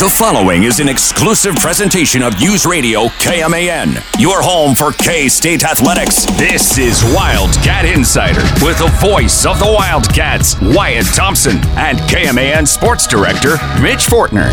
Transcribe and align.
The 0.00 0.08
following 0.08 0.62
is 0.62 0.80
an 0.80 0.88
exclusive 0.88 1.56
presentation 1.56 2.22
of 2.22 2.40
News 2.40 2.64
Radio 2.64 3.08
KMAN, 3.20 4.02
your 4.18 4.40
home 4.40 4.74
for 4.74 4.92
K 4.92 5.28
State 5.28 5.62
Athletics. 5.62 6.24
This 6.38 6.78
is 6.78 7.04
Wildcat 7.14 7.84
Insider 7.84 8.40
with 8.64 8.78
the 8.78 8.90
voice 8.98 9.44
of 9.44 9.58
the 9.58 9.66
Wildcats, 9.70 10.58
Wyatt 10.62 11.04
Thompson, 11.14 11.58
and 11.76 11.98
KMAN 11.98 12.66
Sports 12.66 13.06
Director, 13.06 13.58
Mitch 13.82 14.06
Fortner. 14.06 14.50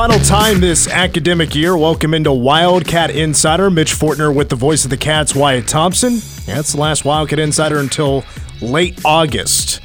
Final 0.00 0.18
time 0.20 0.60
this 0.60 0.88
academic 0.88 1.54
year. 1.54 1.76
Welcome 1.76 2.14
into 2.14 2.32
Wildcat 2.32 3.10
Insider. 3.10 3.68
Mitch 3.68 3.92
Fortner 3.92 4.34
with 4.34 4.48
the 4.48 4.56
voice 4.56 4.84
of 4.84 4.90
the 4.90 4.96
Cats, 4.96 5.34
Wyatt 5.34 5.68
Thompson. 5.68 6.20
That's 6.46 6.72
the 6.72 6.80
last 6.80 7.04
Wildcat 7.04 7.38
Insider 7.38 7.80
until 7.80 8.24
late 8.62 8.98
August 9.04 9.82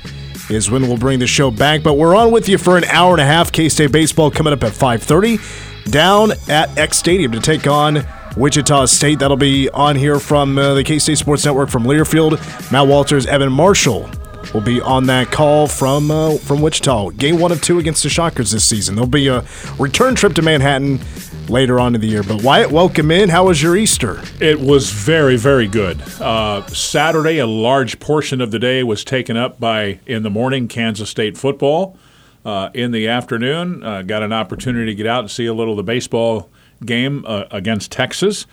is 0.50 0.72
when 0.72 0.84
we'll 0.84 0.96
bring 0.96 1.20
the 1.20 1.28
show 1.28 1.52
back. 1.52 1.84
But 1.84 1.96
we're 1.96 2.16
on 2.16 2.32
with 2.32 2.48
you 2.48 2.58
for 2.58 2.78
an 2.78 2.86
hour 2.86 3.12
and 3.12 3.20
a 3.20 3.26
half. 3.26 3.52
K-State 3.52 3.92
baseball 3.92 4.32
coming 4.32 4.54
up 4.54 4.64
at 4.64 4.72
5:30 4.72 5.92
down 5.92 6.32
at 6.48 6.78
Eck 6.78 6.94
Stadium 6.94 7.34
to 7.34 7.42
take 7.42 7.68
on 7.68 8.08
Wichita 8.38 8.86
State. 8.86 9.20
That'll 9.20 9.36
be 9.36 9.70
on 9.72 9.98
here 9.98 10.22
from 10.22 10.58
uh, 10.58 10.76
the 10.76 10.84
K-State 10.86 11.18
Sports 11.18 11.44
Network 11.44 11.68
from 11.68 11.84
Learfield. 11.84 12.40
Matt 12.72 12.88
Walters, 12.88 13.26
Evan 13.26 13.52
Marshall 13.52 14.10
will 14.54 14.62
be 14.62 14.82
on 14.82 15.06
that 15.08 15.32
call 15.32 15.68
from 15.68 16.12
uh, 16.12 16.38
from 16.38 16.62
Wichita. 16.62 17.10
Game 17.12 17.40
one 17.40 17.52
of 17.52 17.62
two 17.62 17.80
against 17.80 18.04
the 18.04 18.10
Shockers 18.10 18.52
this 18.52 18.66
season. 18.66 18.96
There'll 18.96 19.10
be 19.10 19.28
a 19.28 19.44
return 19.78 20.16
trip 20.16 20.34
to 20.34 20.42
Manhattan 20.42 21.00
later 21.48 21.80
on 21.80 21.96
in 21.96 22.02
the 22.02 22.08
year. 22.08 22.24
But 22.24 22.44
Wyatt, 22.44 22.72
welcome 22.72 23.12
in. 23.12 23.30
How 23.30 23.46
was 23.46 23.62
your 23.62 23.76
Easter? 23.76 24.22
It 24.40 24.60
was 24.60 24.92
very, 24.92 25.38
very 25.38 25.68
good. 25.68 26.02
Uh, 26.20 26.66
Saturday, 26.68 27.40
a 27.40 27.48
large 27.48 28.00
portion 28.00 28.42
of 28.42 28.52
the 28.52 28.60
day 28.60 28.84
was 28.84 29.04
taken 29.04 29.38
up 29.38 29.60
by, 29.60 30.00
in 30.06 30.24
the 30.24 30.30
morning, 30.30 30.68
Kansas 30.68 31.10
State 31.10 31.38
football. 31.38 31.98
Uh, 32.44 32.70
in 32.76 32.92
the 32.92 33.08
afternoon, 33.08 33.84
uh, 33.84 34.04
got 34.04 34.22
an 34.22 34.32
opportunity 34.32 34.86
to 34.86 34.96
get 34.96 35.08
out 35.08 35.22
and 35.22 35.32
see 35.32 35.48
a 35.48 35.54
little 35.54 35.74
of 35.74 35.78
the 35.78 35.84
baseball 35.84 36.50
game 36.86 37.26
uh, 37.26 37.46
against 37.50 37.92
Texas. 37.92 38.46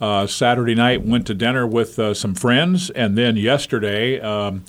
Uh, 0.00 0.26
Saturday 0.26 0.74
night, 0.74 1.02
went 1.04 1.26
to 1.26 1.34
dinner 1.34 1.66
with 1.66 1.94
some 2.16 2.34
friends. 2.34 2.90
And 2.90 3.16
then 3.16 3.36
yesterday, 3.36 4.20
um, 4.20 4.64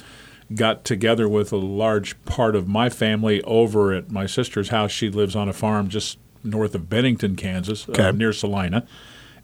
got 0.53 0.83
together 0.83 1.27
with 1.27 1.51
a 1.51 1.57
large 1.57 2.21
part 2.25 2.55
of 2.55 2.67
my 2.67 2.89
family 2.89 3.41
over 3.43 3.93
at 3.93 4.11
my 4.11 4.25
sister's 4.25 4.69
house. 4.69 4.91
She 4.91 5.09
lives 5.09 5.35
on 5.35 5.49
a 5.49 5.53
farm 5.53 5.89
just 5.89 6.17
north 6.43 6.75
of 6.75 6.89
Bennington, 6.89 7.35
Kansas, 7.35 7.87
uh, 7.87 7.93
okay. 7.93 8.03
uh, 8.03 8.11
near 8.11 8.33
Salina. 8.33 8.85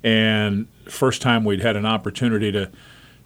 And 0.04 0.68
first 0.86 1.22
time 1.22 1.44
we'd 1.44 1.62
had 1.62 1.76
an 1.76 1.86
opportunity 1.86 2.52
to 2.52 2.72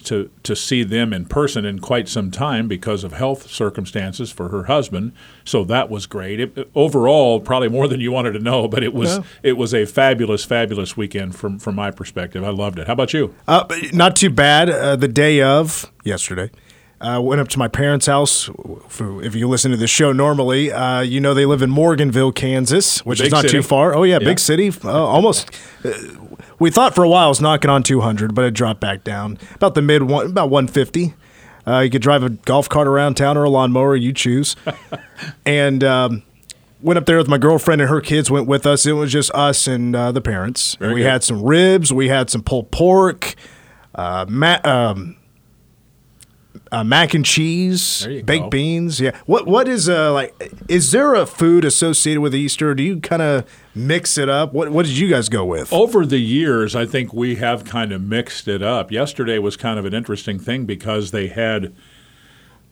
to 0.06 0.30
to 0.44 0.56
see 0.56 0.84
them 0.84 1.14
in 1.14 1.26
person 1.26 1.66
in 1.66 1.80
quite 1.80 2.08
some 2.08 2.30
time 2.32 2.68
because 2.68 3.04
of 3.04 3.14
health 3.14 3.50
circumstances 3.50 4.32
for 4.32 4.50
her 4.50 4.64
husband. 4.64 5.14
So 5.46 5.64
that 5.66 5.90
was 5.90 6.06
great. 6.06 6.40
It, 6.40 6.70
overall, 6.76 7.40
probably 7.40 7.70
more 7.70 7.88
than 7.88 8.00
you 8.00 8.12
wanted 8.12 8.34
to 8.34 8.40
know, 8.40 8.68
but 8.68 8.84
it 8.84 8.94
was 8.94 9.18
yeah. 9.18 9.24
it 9.42 9.54
was 9.54 9.74
a 9.74 9.86
fabulous, 9.86 10.44
fabulous 10.44 10.98
weekend 10.98 11.36
from 11.36 11.60
from 11.60 11.76
my 11.76 11.92
perspective. 11.92 12.44
I 12.44 12.50
loved 12.50 12.80
it. 12.80 12.88
How 12.88 12.94
about 12.94 13.14
you? 13.14 13.34
Uh, 13.48 13.66
not 13.94 14.16
too 14.16 14.30
bad. 14.30 14.70
Uh, 14.70 14.96
the 14.96 15.08
day 15.08 15.42
of 15.42 15.92
yesterday, 16.04 16.52
uh, 17.04 17.20
went 17.20 17.42
up 17.42 17.50
to 17.50 17.60
my 17.60 17.68
parents' 17.68 18.06
house. 18.06 18.50
For, 18.88 19.22
if 19.22 19.36
you 19.36 19.48
listen 19.48 19.72
to 19.72 19.78
the 19.78 19.88
show 19.88 20.14
normally, 20.14 20.72
uh, 20.72 21.02
you 21.02 21.20
know 21.20 21.34
they 21.34 21.46
live 21.46 21.62
in 21.62 21.70
Morganville, 21.70 22.34
Kansas, 22.34 23.06
which 23.06 23.20
big 23.20 23.28
is 23.28 23.34
not 23.34 23.42
city. 23.42 23.52
too 23.52 23.62
far. 23.62 23.94
Oh 23.94 24.04
yeah, 24.04 24.20
yeah. 24.20 24.28
big 24.28 24.40
city. 24.40 24.72
Uh, 24.84 24.90
almost. 24.90 25.52
Uh, 25.84 25.92
we 26.60 26.72
thought 26.72 26.96
for 26.96 27.04
a 27.04 27.10
while 27.10 27.26
it 27.26 27.30
was 27.30 27.42
knocking 27.42 27.70
on 27.70 27.84
200, 27.84 28.34
but 28.34 28.46
it 28.46 28.52
dropped 28.52 28.80
back 28.80 29.04
down 29.04 29.38
about 29.56 29.76
the 29.76 29.82
mid 29.82 30.04
one, 30.04 30.28
about 30.28 30.50
150. 30.50 31.14
Uh, 31.68 31.80
you 31.80 31.90
could 31.90 32.02
drive 32.02 32.24
a 32.24 32.30
golf 32.30 32.70
cart 32.70 32.88
around 32.88 33.16
town 33.16 33.38
or 33.38 33.44
a 33.44 33.50
lawnmower, 33.50 33.96
you 33.96 34.14
choose. 34.14 34.56
and 35.46 35.84
um, 35.84 36.24
went 36.82 36.98
up 36.98 37.06
there 37.06 37.18
with 37.18 37.28
my 37.28 37.38
girlfriend 37.38 37.82
and 37.82 37.90
her 37.90 38.02
kids 38.02 38.32
went 38.32 38.48
with 38.48 38.66
us. 38.66 38.86
It 38.86 38.94
was 38.94 39.12
just 39.12 39.32
us 39.32 39.68
and 39.68 39.96
uh, 39.96 40.12
the 40.12 40.22
parents. 40.22 40.78
we 40.80 40.96
good. 40.96 41.06
had 41.06 41.24
some 41.24 41.44
ribs. 41.44 41.92
We 41.92 42.08
had 42.08 42.30
some 42.30 42.44
pulled 42.44 42.72
pork. 42.72 43.36
Ma- 43.98 44.60
um, 44.64 45.18
uh, 46.74 46.84
mac 46.84 47.14
and 47.14 47.26
cheese, 47.26 48.06
baked 48.06 48.28
go. 48.28 48.50
beans. 48.50 49.00
Yeah. 49.00 49.16
What 49.26 49.46
what 49.46 49.68
is 49.68 49.88
uh 49.88 50.12
like? 50.12 50.34
Is 50.68 50.92
there 50.92 51.14
a 51.14 51.26
food 51.26 51.64
associated 51.66 52.22
with 52.22 52.34
Easter? 52.34 52.74
Do 52.74 52.84
you 52.84 53.00
kind 53.00 53.22
of 53.22 53.50
mix 53.76 54.18
it 54.18 54.30
up? 54.30 54.54
What 54.54 54.70
what 54.70 54.86
did 54.86 54.98
you 54.98 55.08
guys 55.10 55.30
go 55.30 55.46
with? 55.46 55.72
Over 55.72 56.06
the 56.06 56.20
years, 56.20 56.76
I 56.76 56.86
think 56.86 57.14
we 57.14 57.36
have 57.36 57.64
kind 57.64 57.92
of 57.92 58.02
mixed 58.02 58.48
it 58.48 58.62
up. 58.62 58.92
Yesterday 58.92 59.38
was 59.40 59.56
kind 59.56 59.78
of 59.78 59.86
an 59.86 59.94
interesting 59.94 60.40
thing 60.40 60.66
because 60.66 61.12
they 61.12 61.28
had, 61.28 61.74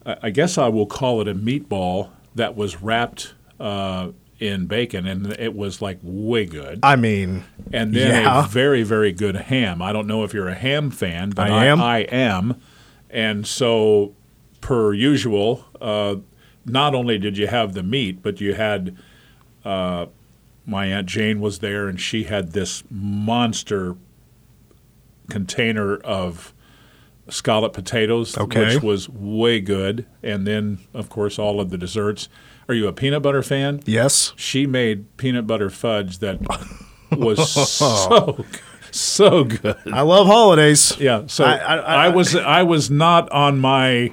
I 0.04 0.30
guess 0.30 0.58
I 0.58 0.68
will 0.68 0.86
call 0.86 1.20
it 1.20 1.28
a 1.28 1.34
meatball 1.34 2.10
that 2.34 2.56
was 2.56 2.82
wrapped. 2.82 3.34
Uh, 3.60 4.10
in 4.40 4.66
bacon, 4.66 5.06
and 5.06 5.32
it 5.38 5.54
was 5.54 5.80
like 5.80 6.00
way 6.02 6.44
good. 6.44 6.80
I 6.82 6.96
mean, 6.96 7.44
and 7.72 7.94
then 7.94 8.24
yeah. 8.24 8.44
a 8.44 8.48
very, 8.48 8.82
very 8.82 9.12
good 9.12 9.36
ham. 9.36 9.80
I 9.80 9.92
don't 9.92 10.08
know 10.08 10.24
if 10.24 10.34
you're 10.34 10.48
a 10.48 10.54
ham 10.54 10.90
fan, 10.90 11.30
but 11.30 11.48
I 11.48 11.66
am. 11.66 11.80
I, 11.80 11.98
I 11.98 11.98
am. 12.00 12.60
And 13.12 13.46
so, 13.46 14.14
per 14.60 14.94
usual, 14.94 15.66
uh, 15.80 16.16
not 16.64 16.94
only 16.94 17.18
did 17.18 17.36
you 17.36 17.46
have 17.46 17.74
the 17.74 17.82
meat, 17.82 18.22
but 18.22 18.40
you 18.40 18.54
had 18.54 18.96
uh, 19.64 20.06
my 20.66 20.86
aunt 20.86 21.06
Jane 21.06 21.40
was 21.40 21.58
there, 21.58 21.88
and 21.88 22.00
she 22.00 22.24
had 22.24 22.52
this 22.52 22.82
monster 22.90 23.96
container 25.28 25.96
of 25.96 26.54
scallop 27.28 27.72
potatoes, 27.72 28.36
okay. 28.36 28.74
which 28.74 28.82
was 28.82 29.08
way 29.08 29.60
good. 29.60 30.06
And 30.22 30.46
then, 30.46 30.78
of 30.94 31.08
course, 31.08 31.38
all 31.38 31.60
of 31.60 31.70
the 31.70 31.78
desserts. 31.78 32.28
Are 32.68 32.74
you 32.74 32.88
a 32.88 32.92
peanut 32.92 33.22
butter 33.22 33.42
fan? 33.42 33.80
Yes. 33.84 34.32
She 34.36 34.66
made 34.66 35.16
peanut 35.16 35.46
butter 35.46 35.70
fudge 35.70 36.18
that 36.18 36.40
was 37.12 37.52
so 37.70 38.44
so 38.96 39.44
good. 39.44 39.76
I 39.92 40.02
love 40.02 40.26
holidays. 40.26 40.96
Yeah. 40.98 41.26
So 41.26 41.44
I, 41.44 41.56
I, 41.56 41.76
I, 41.76 42.06
I, 42.06 42.08
was 42.10 42.36
I 42.36 42.62
was 42.62 42.90
not 42.90 43.30
on 43.32 43.58
my 43.58 44.12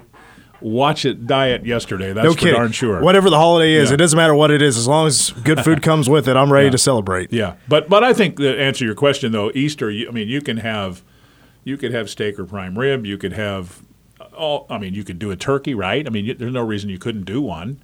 watch 0.62 1.06
it 1.06 1.28
diet 1.28 1.66
yesterday. 1.66 2.14
That's 2.14 2.26
no 2.26 2.34
for 2.34 2.52
darn 2.52 2.72
sure. 2.72 3.02
Whatever 3.02 3.30
the 3.30 3.38
holiday 3.38 3.74
is, 3.74 3.90
yeah. 3.90 3.96
it 3.96 3.98
doesn't 3.98 4.18
matter 4.18 4.36
what 4.36 4.52
it 4.52 4.62
is. 4.62 4.78
As 4.78 4.88
long 4.88 5.08
as 5.08 5.32
good 5.32 5.64
food 5.64 5.82
comes 5.84 6.10
with 6.10 6.28
it, 6.28 6.36
I'm 6.36 6.52
ready 6.52 6.68
yeah. 6.68 6.72
to 6.72 6.78
celebrate. 6.78 7.32
Yeah. 7.34 7.56
But 7.68 7.90
but 7.90 8.04
I 8.04 8.14
think 8.14 8.38
to 8.38 8.60
answer 8.60 8.86
your 8.86 8.96
question 8.96 9.32
though, 9.32 9.52
Easter. 9.54 9.90
I 9.90 10.12
mean, 10.12 10.28
you 10.28 10.42
can 10.42 10.58
have 10.58 11.04
you 11.64 11.78
could 11.78 11.94
have 11.94 12.10
steak 12.10 12.40
or 12.40 12.46
prime 12.46 12.78
rib. 12.78 13.06
You 13.06 13.18
could 13.18 13.34
have 13.34 13.82
all. 14.36 14.66
I 14.70 14.78
mean, 14.78 14.94
you 14.94 15.04
could 15.04 15.20
do 15.20 15.32
a 15.32 15.36
turkey, 15.36 15.74
right? 15.74 16.06
I 16.06 16.10
mean, 16.10 16.38
there's 16.38 16.54
no 16.54 16.64
reason 16.64 16.90
you 16.90 17.00
couldn't 17.00 17.26
do 17.26 17.42
one. 17.42 17.82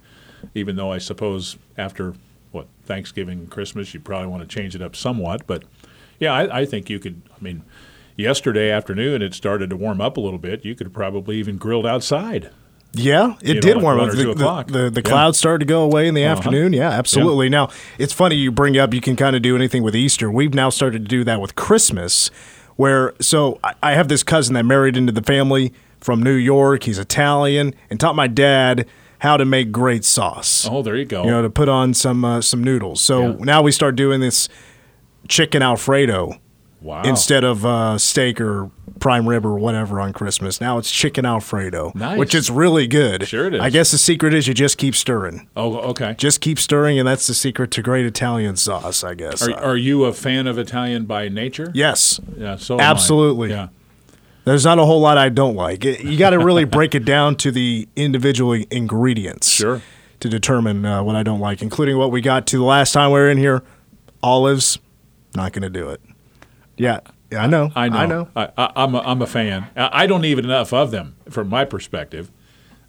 Even 0.54 0.76
though 0.76 0.92
I 0.92 0.98
suppose 0.98 1.56
after 1.76 2.14
what 2.52 2.68
Thanksgiving 2.84 3.46
Christmas, 3.48 3.92
you 3.92 4.00
probably 4.00 4.28
want 4.28 4.48
to 4.48 4.48
change 4.48 4.74
it 4.74 4.82
up 4.82 4.94
somewhat, 4.94 5.46
but 5.46 5.64
yeah, 6.18 6.32
I, 6.32 6.60
I 6.60 6.66
think 6.66 6.90
you 6.90 6.98
could. 6.98 7.22
I 7.30 7.42
mean, 7.42 7.62
yesterday 8.16 8.70
afternoon 8.70 9.22
it 9.22 9.34
started 9.34 9.70
to 9.70 9.76
warm 9.76 10.00
up 10.00 10.16
a 10.16 10.20
little 10.20 10.38
bit. 10.38 10.64
You 10.64 10.74
could 10.74 10.92
probably 10.92 11.36
even 11.36 11.58
grilled 11.58 11.86
outside. 11.86 12.50
Yeah, 12.92 13.34
it 13.42 13.60
did 13.60 13.64
know, 13.64 13.72
like 13.74 13.82
warm 13.82 14.00
up. 14.00 14.10
The, 14.10 14.34
the, 14.34 14.64
the, 14.84 14.90
the, 14.90 15.02
clouds 15.02 15.38
started 15.38 15.58
to 15.60 15.64
go 15.66 15.82
away 15.82 16.08
in 16.08 16.14
the 16.14 16.24
uh-huh. 16.24 16.38
afternoon. 16.38 16.72
Yeah, 16.72 16.90
absolutely. 16.90 17.46
Yeah. 17.46 17.50
Now, 17.50 17.70
it's 17.98 18.12
funny 18.12 18.36
you 18.36 18.50
bring 18.50 18.78
up 18.78 18.94
you 18.94 19.02
can 19.02 19.16
kind 19.16 19.36
of 19.36 19.42
do 19.42 19.54
anything 19.54 19.82
with 19.82 19.94
Easter. 19.94 20.30
We've 20.30 20.54
now 20.54 20.70
started 20.70 21.02
to 21.02 21.08
do 21.08 21.22
that 21.24 21.40
with 21.40 21.54
Christmas, 21.56 22.30
where 22.76 23.14
so 23.20 23.58
I, 23.62 23.74
I 23.82 23.92
have 23.92 24.08
this 24.08 24.22
cousin 24.22 24.54
that 24.54 24.64
married 24.64 24.96
into 24.96 25.12
the 25.12 25.22
family 25.22 25.74
from 26.00 26.22
New 26.22 26.34
York. 26.34 26.84
He's 26.84 26.98
Italian 26.98 27.74
and 27.90 28.00
taught 28.00 28.16
my 28.16 28.28
dad 28.28 28.86
how 29.18 29.36
to 29.36 29.44
make 29.44 29.72
great 29.72 30.04
sauce. 30.04 30.66
Oh, 30.70 30.82
there 30.82 30.96
you 30.96 31.04
go. 31.04 31.24
You 31.24 31.30
know, 31.30 31.42
to 31.42 31.50
put 31.50 31.68
on 31.68 31.92
some 31.92 32.24
uh, 32.24 32.40
some 32.40 32.64
noodles. 32.64 33.02
So 33.02 33.32
yeah. 33.32 33.36
now 33.40 33.62
we 33.62 33.72
start 33.72 33.96
doing 33.96 34.20
this 34.20 34.48
chicken 35.28 35.62
Alfredo 35.62 36.38
wow. 36.80 37.02
instead 37.02 37.44
of 37.44 37.64
uh, 37.64 37.98
steak 37.98 38.40
or 38.40 38.70
prime 38.98 39.28
rib 39.28 39.44
or 39.44 39.58
whatever 39.58 40.00
on 40.00 40.12
Christmas. 40.12 40.60
Now 40.60 40.78
it's 40.78 40.90
chicken 40.90 41.26
Alfredo, 41.26 41.92
nice. 41.94 42.18
which 42.18 42.34
is 42.34 42.50
really 42.50 42.86
good. 42.86 43.28
Sure 43.28 43.46
it 43.46 43.54
is. 43.54 43.60
I 43.60 43.70
guess 43.70 43.90
the 43.90 43.98
secret 43.98 44.32
is 44.34 44.46
you 44.46 44.54
just 44.54 44.78
keep 44.78 44.94
stirring. 44.94 45.48
Oh, 45.56 45.76
okay. 45.90 46.14
Just 46.16 46.40
keep 46.40 46.58
stirring, 46.58 46.98
and 46.98 47.06
that's 47.06 47.26
the 47.26 47.34
secret 47.34 47.70
to 47.72 47.82
great 47.82 48.06
Italian 48.06 48.56
sauce, 48.56 49.04
I 49.04 49.14
guess. 49.14 49.46
Are, 49.46 49.54
are 49.54 49.76
you 49.76 50.04
a 50.04 50.12
fan 50.12 50.46
of 50.46 50.58
Italian 50.58 51.04
by 51.04 51.28
nature? 51.28 51.70
Yes. 51.74 52.20
Yeah, 52.36 52.56
so 52.56 52.80
Absolutely. 52.80 53.50
Yeah. 53.50 53.68
There's 54.44 54.64
not 54.64 54.78
a 54.78 54.84
whole 54.84 55.00
lot 55.00 55.18
I 55.18 55.28
don't 55.28 55.56
like. 55.56 55.84
You 55.84 56.16
got 56.16 56.30
to 56.30 56.38
really 56.38 56.64
break 56.78 56.94
it 56.94 57.04
down 57.04 57.34
to 57.36 57.50
the 57.50 57.88
individual 57.96 58.52
ingredients. 58.70 59.50
Sure. 59.50 59.82
To 60.20 60.28
determine 60.30 60.86
uh, 60.86 61.02
what 61.02 61.14
I 61.14 61.22
don't 61.22 61.40
like, 61.40 61.60
including 61.60 61.98
what 61.98 62.10
we 62.10 62.22
got 62.22 62.46
to 62.46 62.56
the 62.56 62.64
last 62.64 62.92
time 62.92 63.10
we 63.10 63.18
were 63.18 63.28
in 63.28 63.36
here 63.36 63.62
olives, 64.22 64.78
not 65.36 65.52
going 65.52 65.62
to 65.62 65.70
do 65.70 65.90
it. 65.90 66.00
Yeah, 66.76 67.00
Yeah, 67.30 67.42
I 67.42 67.46
know. 67.46 67.70
I 67.74 67.88
know. 67.88 67.96
I 67.96 68.06
know. 68.06 68.28
I, 68.36 68.84
am 68.84 68.94
a, 68.94 69.00
I'm 69.00 69.22
a 69.22 69.26
fan. 69.26 69.68
I 69.76 70.06
don't 70.06 70.24
eat 70.24 70.38
enough 70.38 70.72
of 70.72 70.90
them 70.90 71.16
from 71.30 71.48
my 71.48 71.64
perspective. 71.64 72.30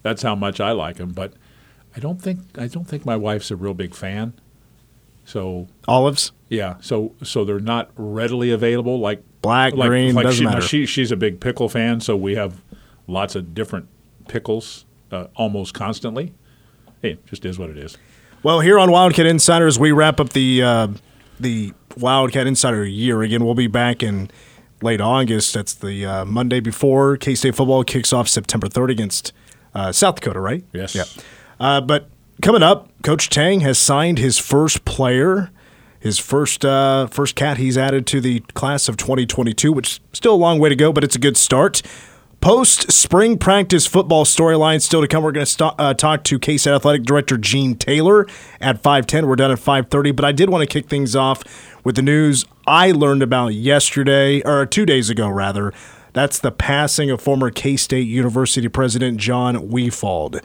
That's 0.02 0.22
how 0.22 0.34
much 0.34 0.60
I 0.60 0.72
like 0.72 0.96
them. 0.96 1.12
But 1.12 1.32
I 1.96 2.00
don't 2.00 2.20
think 2.20 2.40
I 2.56 2.66
don't 2.66 2.86
think 2.86 3.04
my 3.04 3.16
wife's 3.16 3.50
a 3.50 3.56
real 3.56 3.74
big 3.74 3.94
fan. 3.94 4.34
So 5.24 5.68
olives. 5.86 6.32
Yeah. 6.48 6.76
So 6.80 7.14
so 7.22 7.44
they're 7.44 7.60
not 7.60 7.90
readily 7.96 8.50
available 8.50 8.98
like 9.00 9.22
black, 9.42 9.74
like, 9.74 9.88
green, 9.88 10.14
like 10.14 10.24
doesn't 10.24 10.38
she, 10.38 10.44
matter. 10.44 10.60
She, 10.60 10.86
she's 10.86 11.12
a 11.12 11.16
big 11.16 11.40
pickle 11.40 11.68
fan, 11.68 12.00
so 12.00 12.16
we 12.16 12.34
have 12.36 12.62
lots 13.06 13.34
of 13.34 13.54
different 13.54 13.88
pickles 14.28 14.84
uh, 15.10 15.26
almost 15.36 15.74
constantly. 15.74 16.34
Hey, 17.02 17.12
it 17.12 17.26
just 17.26 17.44
is 17.44 17.58
what 17.58 17.70
it 17.70 17.78
is. 17.78 17.96
Well, 18.42 18.60
here 18.60 18.78
on 18.78 18.90
Wildcat 18.90 19.26
Insiders, 19.26 19.78
we 19.78 19.92
wrap 19.92 20.20
up 20.20 20.30
the 20.30 20.62
uh, 20.62 20.88
the 21.40 21.72
Wildcat 21.98 22.46
Insider 22.46 22.84
year. 22.84 23.22
Again, 23.22 23.44
we'll 23.44 23.54
be 23.54 23.66
back 23.66 24.02
in 24.02 24.30
late 24.82 25.00
August. 25.00 25.54
That's 25.54 25.74
the 25.74 26.04
uh, 26.04 26.24
Monday 26.24 26.60
before 26.60 27.16
K 27.16 27.34
State 27.34 27.54
football 27.54 27.84
kicks 27.84 28.12
off 28.12 28.28
September 28.28 28.68
3rd 28.68 28.90
against 28.90 29.32
uh, 29.74 29.92
South 29.92 30.16
Dakota, 30.16 30.40
right? 30.40 30.64
Yes. 30.72 30.94
Yeah. 30.94 31.04
Uh, 31.60 31.80
but 31.80 32.08
coming 32.42 32.62
up, 32.62 32.90
Coach 33.02 33.28
Tang 33.28 33.60
has 33.60 33.78
signed 33.78 34.18
his 34.18 34.38
first 34.38 34.84
player, 34.84 35.50
his 36.00 36.18
first 36.18 36.64
uh, 36.64 37.06
first 37.08 37.34
cat 37.34 37.58
he's 37.58 37.76
added 37.76 38.06
to 38.08 38.20
the 38.20 38.40
class 38.54 38.88
of 38.88 38.96
2022, 38.96 39.72
which 39.72 39.88
is 39.88 40.00
still 40.12 40.34
a 40.34 40.36
long 40.36 40.58
way 40.58 40.68
to 40.68 40.76
go, 40.76 40.92
but 40.92 41.04
it's 41.04 41.16
a 41.16 41.20
good 41.20 41.36
start. 41.36 41.82
Post 42.40 42.92
spring 42.92 43.36
practice 43.36 43.84
football 43.84 44.24
storyline 44.24 44.80
still 44.80 45.00
to 45.00 45.08
come. 45.08 45.24
We're 45.24 45.32
going 45.32 45.44
to 45.44 45.50
st- 45.50 45.74
uh, 45.76 45.92
talk 45.94 46.22
to 46.24 46.38
K 46.38 46.56
State 46.56 46.72
Athletic 46.72 47.02
Director 47.02 47.36
Gene 47.36 47.74
Taylor 47.74 48.28
at 48.60 48.80
5:10. 48.80 49.26
We're 49.26 49.34
done 49.34 49.50
at 49.50 49.58
5:30, 49.58 50.12
but 50.12 50.24
I 50.24 50.30
did 50.30 50.48
want 50.48 50.62
to 50.62 50.72
kick 50.72 50.88
things 50.88 51.16
off 51.16 51.42
with 51.82 51.96
the 51.96 52.02
news 52.02 52.44
I 52.64 52.92
learned 52.92 53.24
about 53.24 53.54
yesterday 53.54 54.40
or 54.42 54.66
two 54.66 54.86
days 54.86 55.10
ago, 55.10 55.28
rather. 55.28 55.72
That's 56.12 56.38
the 56.38 56.52
passing 56.52 57.10
of 57.10 57.20
former 57.20 57.50
K 57.50 57.76
State 57.76 58.06
University 58.06 58.68
President 58.68 59.18
John 59.18 59.68
Wefald, 59.68 60.40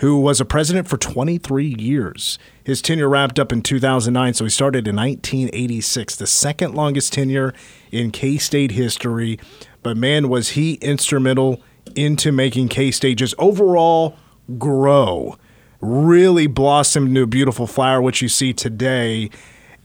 who 0.00 0.20
was 0.20 0.42
a 0.42 0.44
president 0.44 0.86
for 0.86 0.98
23 0.98 1.76
years. 1.78 2.38
His 2.62 2.82
tenure 2.82 3.08
wrapped 3.08 3.38
up 3.38 3.52
in 3.52 3.62
2009, 3.62 4.34
so 4.34 4.44
he 4.44 4.50
started 4.50 4.86
in 4.86 4.96
1986, 4.96 6.14
the 6.14 6.26
second 6.26 6.74
longest 6.74 7.14
tenure 7.14 7.54
in 7.90 8.10
K 8.10 8.36
State 8.36 8.72
history. 8.72 9.38
But 9.88 9.96
man, 9.96 10.28
was 10.28 10.50
he 10.50 10.74
instrumental 10.82 11.62
into 11.96 12.30
making 12.30 12.68
K 12.68 12.90
State 12.90 13.14
just 13.16 13.34
overall 13.38 14.18
grow, 14.58 15.38
really 15.80 16.46
blossom 16.46 17.06
into 17.06 17.22
a 17.22 17.26
beautiful 17.26 17.66
flower, 17.66 18.02
which 18.02 18.20
you 18.20 18.28
see 18.28 18.52
today. 18.52 19.30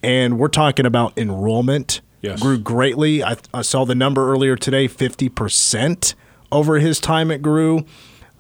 And 0.03 0.38
we're 0.38 0.50
talking 0.50 0.85
about 0.85 1.17
enrollment 1.17 2.01
Yes. 2.21 2.41
grew 2.41 2.57
greatly. 2.59 3.23
I, 3.23 3.38
I 3.53 3.61
saw 3.61 3.85
the 3.85 3.95
number 3.95 4.29
earlier 4.29 4.57
today 4.57 4.89
50% 4.89 6.15
over 6.51 6.79
his 6.79 6.99
time 6.99 7.31
it 7.31 7.41
grew. 7.41 7.85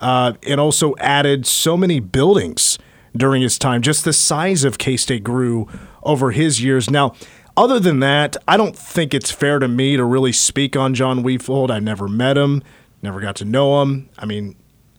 Uh, 0.01 0.33
it 0.41 0.59
also 0.59 0.95
added 0.97 1.47
so 1.47 1.77
many 1.77 2.01
buildings 2.01 2.77
during 3.15 3.41
his 3.41 3.57
time. 3.57 3.81
Just 3.81 4.03
the 4.03 4.11
size 4.11 4.65
of 4.65 4.77
K 4.77 4.97
State 4.97 5.23
grew 5.23 5.69
over 6.03 6.31
his 6.31 6.61
years. 6.61 6.89
Now, 6.89 7.15
other 7.55 7.79
than 7.79 7.99
that, 7.99 8.37
I 8.47 8.57
don't 8.57 8.75
think 8.75 9.13
it's 9.13 9.31
fair 9.31 9.59
to 9.59 9.67
me 9.67 9.97
to 9.97 10.03
really 10.03 10.31
speak 10.31 10.75
on 10.75 10.93
John 10.93 11.23
Wefald. 11.23 11.71
I 11.71 11.79
never 11.79 12.07
met 12.07 12.37
him, 12.37 12.63
never 13.01 13.19
got 13.19 13.35
to 13.37 13.45
know 13.45 13.81
him. 13.81 14.09
I 14.17 14.25
mean, 14.25 14.55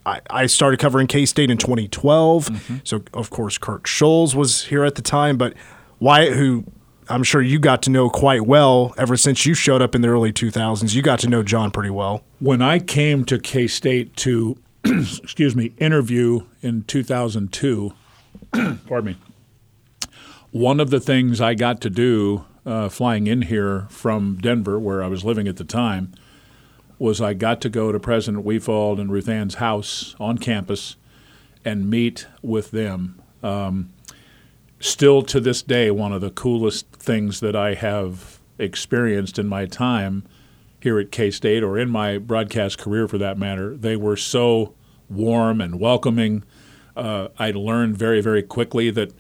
I, 0.07 0.21
I 0.31 0.47
started 0.47 0.79
covering 0.79 1.07
K 1.07 1.27
State 1.27 1.51
in 1.51 1.59
2012. 1.59 2.47
Mm-hmm. 2.47 2.77
So, 2.85 3.03
of 3.13 3.31
course, 3.31 3.59
Kirk 3.59 3.87
Schulz 3.87 4.35
was 4.35 4.67
here 4.67 4.85
at 4.85 4.95
the 4.95 5.03
time. 5.03 5.37
But 5.37 5.55
Wyatt, 5.99 6.35
who 6.35 6.65
I'm 7.09 7.23
sure 7.23 7.43
you 7.43 7.59
got 7.59 7.83
to 7.83 7.91
know 7.91 8.09
quite 8.09 8.47
well 8.47 8.95
ever 8.97 9.17
since 9.17 9.45
you 9.45 9.55
showed 9.55 9.83
up 9.83 9.95
in 9.95 10.03
the 10.03 10.09
early 10.09 10.33
2000s, 10.33 10.95
you 10.95 11.03
got 11.03 11.21
to 11.21 11.29
know 11.29 11.43
John 11.43 11.71
pretty 11.71 11.91
well. 11.91 12.23
When 12.39 12.63
I 12.63 12.79
came 12.79 13.25
to 13.27 13.39
K 13.39 13.67
State 13.67 14.17
to, 14.19 14.59
excuse 14.85 15.57
me, 15.57 15.73
interview 15.79 16.47
in 16.63 16.85
2002, 16.85 17.93
pardon 18.53 19.05
me, 19.05 19.17
one 20.55 20.79
of 20.79 20.91
the 20.91 21.01
things 21.01 21.41
I 21.41 21.55
got 21.55 21.81
to 21.81 21.91
do 21.91 22.45
uh, 22.65 22.89
flying 22.89 23.27
in 23.27 23.43
here 23.43 23.89
from 23.91 24.39
Denver, 24.41 24.79
where 24.79 25.03
I 25.03 25.09
was 25.09 25.25
living 25.25 25.49
at 25.49 25.57
the 25.57 25.65
time, 25.65 26.15
was 26.97 27.21
I 27.21 27.35
got 27.35 27.61
to 27.63 27.69
go 27.69 27.91
to 27.91 27.99
President 27.99 28.45
Wefald 28.47 29.01
and 29.01 29.11
Ruth 29.11 29.29
Ann's 29.29 29.57
house 29.57 30.15
on 30.21 30.39
campus 30.39 30.95
and 31.65 31.91
meet 31.91 32.29
with 32.41 32.71
them. 32.71 33.21
Um, 33.43 33.93
still 34.79 35.23
to 35.23 35.41
this 35.41 35.61
day, 35.61 35.91
one 35.91 36.13
of 36.13 36.21
the 36.21 36.31
coolest 36.31 36.89
things 36.93 37.41
that 37.41 37.57
I 37.57 37.75
have 37.75 38.39
experienced 38.57 39.41
in 39.41 39.49
my 39.49 39.67
time 39.67 40.23
here 40.81 41.01
at 41.01 41.11
K 41.11 41.33
State 41.33 41.65
or 41.65 41.77
in 41.77 41.91
my 41.91 42.17
broadcast 42.17 42.79
career 42.79 43.09
for 43.09 43.19
that 43.19 43.37
matter. 43.37 43.77
They 43.77 43.97
were 43.97 44.17
so 44.17 44.77
warm 45.11 45.61
and 45.61 45.81
welcoming. 45.81 46.45
Uh, 46.97 47.27
I 47.41 47.51
learned 47.51 47.99
very, 47.99 48.21
very 48.21 48.45
quickly 48.45 48.91
that 48.91 49.13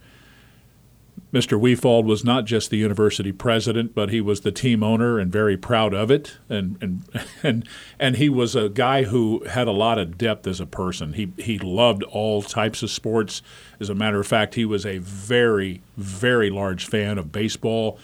Mr. 1.35 1.59
Wefald 1.61 2.05
was 2.05 2.23
not 2.23 2.45
just 2.45 2.71
the 2.71 2.77
university 2.77 3.33
president, 3.33 3.93
but 3.93 4.11
he 4.11 4.21
was 4.21 4.43
the 4.43 4.53
team 4.53 4.85
owner 4.85 5.19
and 5.19 5.33
very 5.33 5.57
proud 5.57 5.93
of 5.93 6.09
it. 6.09 6.39
And 6.49 6.79
and 6.81 7.03
and 7.43 7.69
and 7.99 8.17
he 8.17 8.29
was 8.29 8.55
a 8.55 8.69
guy 8.69 9.03
who 9.03 9.45
had 9.51 9.67
a 9.67 9.73
lot 9.73 9.99
of 9.99 10.17
depth 10.17 10.47
as 10.47 10.61
a 10.61 10.67
person. 10.67 11.15
He 11.15 11.33
he 11.37 11.59
loved 11.59 12.05
all 12.05 12.41
types 12.41 12.85
of 12.85 12.91
sports. 12.91 13.43
As 13.81 13.91
a 13.91 13.97
matter 13.97 14.21
of 14.21 14.29
fact, 14.29 14.55
he 14.55 14.65
was 14.65 14.87
a 14.87 14.99
very 14.99 15.83
very 15.97 16.51
large 16.51 16.87
fan 16.87 17.19
of 17.19 17.33
baseball, 17.33 17.99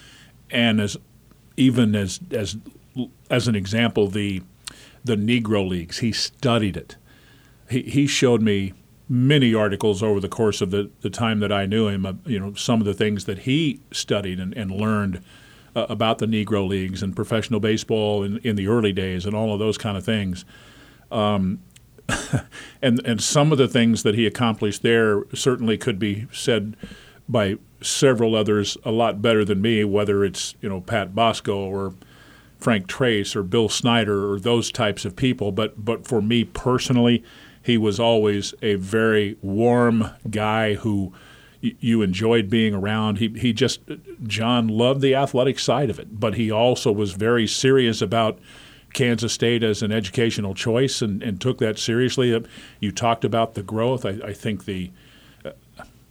and 0.50 0.80
as 0.80 0.96
even 1.56 1.94
as 1.94 2.18
as 2.32 2.56
as 3.30 3.46
an 3.46 3.54
example, 3.54 4.08
the 4.08 4.42
the 5.04 5.14
Negro 5.14 5.66
Leagues. 5.66 5.98
He 5.98 6.10
studied 6.10 6.76
it. 6.76 6.96
He 7.70 7.82
he 7.82 8.08
showed 8.08 8.42
me 8.42 8.72
many 9.10 9.52
articles 9.52 10.04
over 10.04 10.20
the 10.20 10.28
course 10.28 10.60
of 10.60 10.70
the, 10.70 10.88
the 11.00 11.10
time 11.10 11.40
that 11.40 11.50
I 11.50 11.66
knew 11.66 11.88
him, 11.88 12.06
uh, 12.06 12.12
you 12.24 12.38
know, 12.38 12.54
some 12.54 12.80
of 12.80 12.86
the 12.86 12.94
things 12.94 13.24
that 13.24 13.40
he 13.40 13.80
studied 13.90 14.38
and, 14.38 14.56
and 14.56 14.70
learned 14.70 15.20
uh, 15.74 15.86
about 15.88 16.18
the 16.18 16.26
Negro 16.26 16.66
Leagues 16.66 17.02
and 17.02 17.14
professional 17.14 17.58
baseball 17.58 18.22
in, 18.22 18.38
in 18.38 18.54
the 18.54 18.68
early 18.68 18.92
days 18.92 19.26
and 19.26 19.34
all 19.34 19.52
of 19.52 19.58
those 19.58 19.76
kind 19.76 19.96
of 19.96 20.04
things. 20.04 20.44
Um, 21.10 21.58
and, 22.82 23.04
and 23.04 23.20
some 23.20 23.50
of 23.50 23.58
the 23.58 23.66
things 23.66 24.04
that 24.04 24.14
he 24.14 24.28
accomplished 24.28 24.82
there 24.82 25.24
certainly 25.34 25.76
could 25.76 25.98
be 25.98 26.28
said 26.32 26.76
by 27.28 27.56
several 27.82 28.36
others 28.36 28.76
a 28.84 28.92
lot 28.92 29.20
better 29.20 29.44
than 29.44 29.60
me, 29.60 29.82
whether 29.82 30.24
it's, 30.24 30.54
you 30.60 30.68
know, 30.68 30.80
Pat 30.80 31.16
Bosco 31.16 31.58
or 31.58 31.94
Frank 32.58 32.86
Tracz 32.86 33.34
or 33.34 33.42
Bill 33.42 33.68
Snyder 33.68 34.30
or 34.32 34.38
those 34.38 34.70
types 34.70 35.04
of 35.04 35.16
people. 35.16 35.50
But, 35.50 35.84
but 35.84 36.06
for 36.06 36.22
me 36.22 36.44
personally, 36.44 37.24
he 37.62 37.76
was 37.76 38.00
always 38.00 38.54
a 38.62 38.74
very 38.74 39.36
warm 39.42 40.10
guy 40.30 40.74
who 40.74 41.12
y- 41.62 41.74
you 41.80 42.02
enjoyed 42.02 42.48
being 42.48 42.74
around. 42.74 43.18
He, 43.18 43.28
he 43.28 43.52
just, 43.52 43.80
John 44.26 44.68
loved 44.68 45.00
the 45.00 45.14
athletic 45.14 45.58
side 45.58 45.90
of 45.90 45.98
it, 45.98 46.18
but 46.18 46.34
he 46.34 46.50
also 46.50 46.90
was 46.90 47.12
very 47.12 47.46
serious 47.46 48.00
about 48.00 48.38
Kansas 48.92 49.32
State 49.32 49.62
as 49.62 49.82
an 49.82 49.92
educational 49.92 50.54
choice 50.54 51.02
and, 51.02 51.22
and 51.22 51.40
took 51.40 51.58
that 51.58 51.78
seriously. 51.78 52.44
You 52.80 52.92
talked 52.92 53.24
about 53.24 53.54
the 53.54 53.62
growth. 53.62 54.04
I, 54.04 54.18
I 54.24 54.32
think 54.32 54.64
the, 54.64 54.90
uh, 55.44 55.52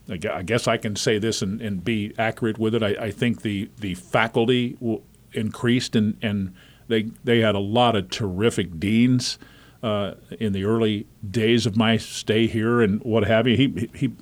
I 0.09 0.43
guess 0.43 0.67
I 0.67 0.77
can 0.77 0.95
say 0.95 1.19
this 1.19 1.41
and, 1.41 1.61
and 1.61 1.83
be 1.83 2.13
accurate 2.17 2.57
with 2.57 2.75
it. 2.75 2.83
I, 2.83 2.89
I 2.89 3.11
think 3.11 3.41
the, 3.41 3.69
the 3.79 3.95
faculty 3.95 4.73
w- 4.73 5.01
increased 5.33 5.95
and, 5.95 6.17
and 6.21 6.53
they, 6.87 7.03
they 7.23 7.39
had 7.39 7.55
a 7.55 7.59
lot 7.59 7.95
of 7.95 8.09
terrific 8.09 8.79
deans 8.79 9.37
uh, 9.81 10.13
in 10.39 10.53
the 10.53 10.63
early 10.65 11.07
days 11.29 11.65
of 11.65 11.77
my 11.77 11.97
stay 11.97 12.47
here 12.47 12.81
and 12.81 13.01
what 13.03 13.25
have 13.25 13.47
you. 13.47 13.55
He 13.55 13.89
he 13.93 14.13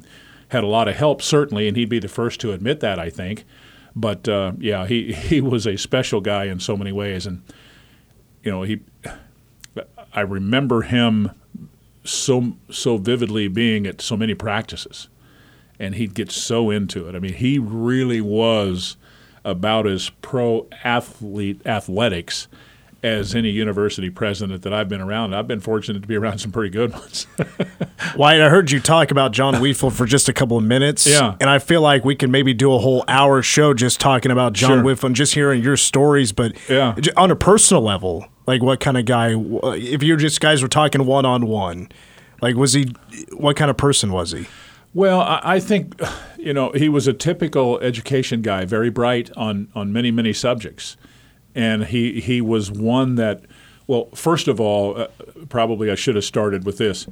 had 0.50 0.64
a 0.64 0.68
lot 0.68 0.88
of 0.88 0.96
help 0.96 1.22
certainly, 1.22 1.68
and 1.68 1.76
he'd 1.76 1.90
be 1.90 2.00
the 2.00 2.08
first 2.08 2.40
to 2.42 2.52
admit 2.52 2.80
that. 2.82 3.00
I 3.00 3.10
think, 3.10 3.46
but 3.96 4.28
uh, 4.28 4.54
yeah, 4.60 4.86
he 4.86 5.14
he 5.14 5.42
was 5.42 5.66
a 5.66 5.78
special 5.78 6.22
guy 6.22 6.46
in 6.46 6.60
so 6.60 6.78
many 6.78 6.92
ways, 6.92 7.26
and 7.26 7.42
you 8.44 8.52
know 8.52 8.64
he. 8.64 8.82
I 10.14 10.22
remember 10.22 10.84
him 10.84 11.32
so 12.04 12.54
so 12.72 12.98
vividly 12.98 13.48
being 13.48 13.86
at 13.86 14.02
so 14.02 14.18
many 14.18 14.34
practices, 14.34 15.10
and 15.80 15.96
he'd 15.96 16.14
get 16.14 16.32
so 16.32 16.70
into 16.70 17.08
it. 17.08 17.16
I 17.16 17.20
mean, 17.20 17.34
he 17.34 17.60
really 17.60 18.22
was 18.22 18.98
about 19.44 19.88
as 19.88 20.10
pro 20.22 20.68
athlete 20.84 21.66
athletics 21.66 22.48
as 23.04 23.36
any 23.36 23.50
university 23.50 24.10
president 24.10 24.64
that 24.64 24.74
I've 24.74 24.90
been 24.90 25.02
around. 25.02 25.34
I've 25.36 25.48
been 25.48 25.60
fortunate 25.60 26.02
to 26.02 26.08
be 26.08 26.16
around 26.16 26.40
some 26.40 26.52
pretty 26.52 26.70
good 26.70 26.92
ones. 26.94 27.28
Wyatt, 28.16 28.42
I 28.42 28.50
heard 28.50 28.72
you 28.72 28.80
talk 28.80 29.12
about 29.12 29.32
John 29.32 29.54
Wefald 29.62 29.94
for 29.94 30.06
just 30.06 30.28
a 30.30 30.34
couple 30.34 30.58
of 30.58 30.64
minutes. 30.64 31.06
Yeah. 31.06 31.36
And 31.40 31.50
I 31.50 31.60
feel 31.60 31.82
like 31.82 32.04
we 32.04 32.16
can 32.16 32.32
maybe 32.32 32.54
do 32.54 32.74
a 32.74 32.80
whole 32.80 33.04
hour 33.08 33.42
show 33.42 33.74
just 33.74 34.00
talking 34.00 34.32
about 34.32 34.54
John 34.54 34.80
Sure. 34.80 34.84
Wefald 34.84 35.14
just 35.14 35.34
hearing 35.34 35.62
your 35.64 35.78
stories. 35.78 36.32
But 36.32 36.56
Yeah. 36.70 36.96
on 37.16 37.32
a 37.32 37.36
personal 37.36 37.84
level, 37.84 38.28
like 38.46 38.62
what 38.64 38.80
kind 38.80 38.98
of 38.98 39.06
guy, 39.06 39.34
if 39.36 40.02
you 40.04 40.18
just 40.18 40.42
guys 40.42 40.62
were 40.62 40.68
talking 40.68 41.06
one 41.06 41.26
on 41.26 41.46
one, 41.48 41.90
like 42.42 42.56
was 42.56 42.74
he, 42.74 42.94
what 43.34 43.56
kind 43.56 43.70
of 43.70 43.78
person 43.78 44.12
was 44.12 44.32
he? 44.32 44.48
Well, 44.94 45.22
I, 45.22 45.42
I 45.44 45.60
think, 45.60 46.00
you 46.40 46.54
know, 46.54 46.72
he 46.72 46.90
was 46.90 47.08
a 47.08 47.14
typical 47.14 47.78
education 47.80 48.42
guy, 48.42 48.66
very 48.66 48.90
bright 48.90 49.30
on, 49.38 49.68
on 49.76 49.94
many, 49.94 50.10
many 50.12 50.34
subjects. 50.34 50.98
And 51.58 51.86
he, 51.86 52.22
he 52.22 52.40
was 52.40 52.72
one 52.72 53.16
that, 53.16 53.42
well, 53.88 54.10
first 54.14 54.48
of 54.48 54.62
all, 54.62 54.96
uh, 54.96 55.08
probably 55.50 55.90
I 55.90 55.96
should 55.96 56.14
have 56.14 56.24
started 56.24 56.66
with 56.66 56.78
this. 56.78 57.08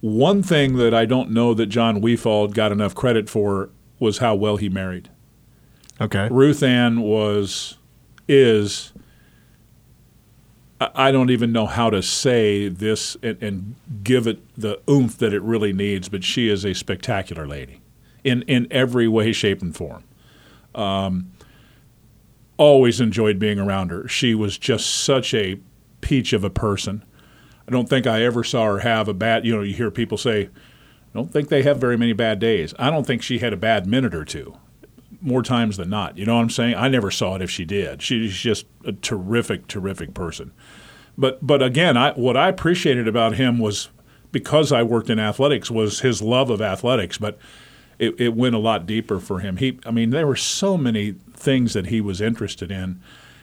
One 0.00 0.42
thing 0.42 0.76
that 0.76 0.94
I 0.94 1.04
don't 1.04 1.30
know 1.30 1.52
that 1.52 1.66
John 1.66 2.00
Wefald 2.00 2.54
got 2.54 2.72
enough 2.72 2.94
credit 2.94 3.28
for 3.28 3.68
was 3.98 4.18
how 4.18 4.34
well 4.34 4.56
he 4.56 4.70
married. 4.70 5.10
Okay. 6.00 6.28
Ruth 6.30 6.62
Ann 6.62 7.02
was 7.02 7.76
is 8.26 8.92
I 10.80 11.12
don't 11.12 11.28
even 11.28 11.52
know 11.52 11.66
how 11.66 11.90
to 11.90 12.02
say 12.02 12.68
this 12.68 13.18
and, 13.22 13.42
and, 13.42 13.74
give 14.02 14.26
it 14.26 14.40
the 14.56 14.80
oomph 14.88 15.18
that 15.18 15.34
it 15.34 15.42
really 15.42 15.74
needs, 15.74 16.08
but 16.08 16.24
she 16.24 16.48
is 16.48 16.64
a 16.64 16.72
spectacular 16.72 17.46
lady 17.46 17.82
in, 18.24 18.40
in 18.42 18.66
every 18.70 19.06
way, 19.06 19.32
shape, 19.32 19.60
and 19.60 19.76
form. 19.76 20.04
Um, 20.74 21.32
always 22.60 23.00
enjoyed 23.00 23.38
being 23.38 23.58
around 23.58 23.90
her. 23.90 24.06
She 24.06 24.34
was 24.34 24.58
just 24.58 25.02
such 25.02 25.32
a 25.32 25.58
peach 26.02 26.34
of 26.34 26.44
a 26.44 26.50
person. 26.50 27.02
I 27.66 27.72
don't 27.72 27.88
think 27.88 28.06
I 28.06 28.22
ever 28.22 28.44
saw 28.44 28.66
her 28.66 28.80
have 28.80 29.08
a 29.08 29.14
bad, 29.14 29.46
you 29.46 29.56
know, 29.56 29.62
you 29.62 29.72
hear 29.72 29.90
people 29.90 30.18
say, 30.18 30.42
I 30.42 31.18
don't 31.18 31.32
think 31.32 31.48
they 31.48 31.62
have 31.62 31.78
very 31.78 31.96
many 31.96 32.12
bad 32.12 32.38
days. 32.38 32.74
I 32.78 32.90
don't 32.90 33.06
think 33.06 33.22
she 33.22 33.38
had 33.38 33.54
a 33.54 33.56
bad 33.56 33.86
minute 33.86 34.14
or 34.14 34.26
two 34.26 34.58
more 35.22 35.42
times 35.42 35.78
than 35.78 35.88
not. 35.88 36.18
You 36.18 36.26
know 36.26 36.34
what 36.34 36.42
I'm 36.42 36.50
saying? 36.50 36.74
I 36.74 36.88
never 36.88 37.10
saw 37.10 37.34
it 37.36 37.42
if 37.42 37.50
she 37.50 37.64
did. 37.64 38.02
She's 38.02 38.36
just 38.36 38.66
a 38.84 38.92
terrific, 38.92 39.66
terrific 39.66 40.12
person. 40.12 40.52
But 41.16 41.44
but 41.46 41.62
again, 41.62 41.96
I 41.96 42.12
what 42.12 42.36
I 42.36 42.48
appreciated 42.48 43.08
about 43.08 43.36
him 43.36 43.58
was 43.58 43.88
because 44.32 44.70
I 44.70 44.82
worked 44.82 45.10
in 45.10 45.18
athletics 45.18 45.70
was 45.70 46.00
his 46.00 46.20
love 46.20 46.50
of 46.50 46.60
athletics, 46.60 47.16
but 47.16 47.38
it, 48.00 48.18
it 48.18 48.34
went 48.34 48.54
a 48.54 48.58
lot 48.58 48.86
deeper 48.86 49.20
for 49.20 49.38
him. 49.40 49.58
He 49.58 49.78
I 49.84 49.92
mean, 49.92 50.10
there 50.10 50.26
were 50.26 50.34
so 50.34 50.76
many 50.76 51.12
things 51.34 51.74
that 51.74 51.86
he 51.86 52.00
was 52.00 52.20
interested 52.20 52.72
in. 52.72 53.00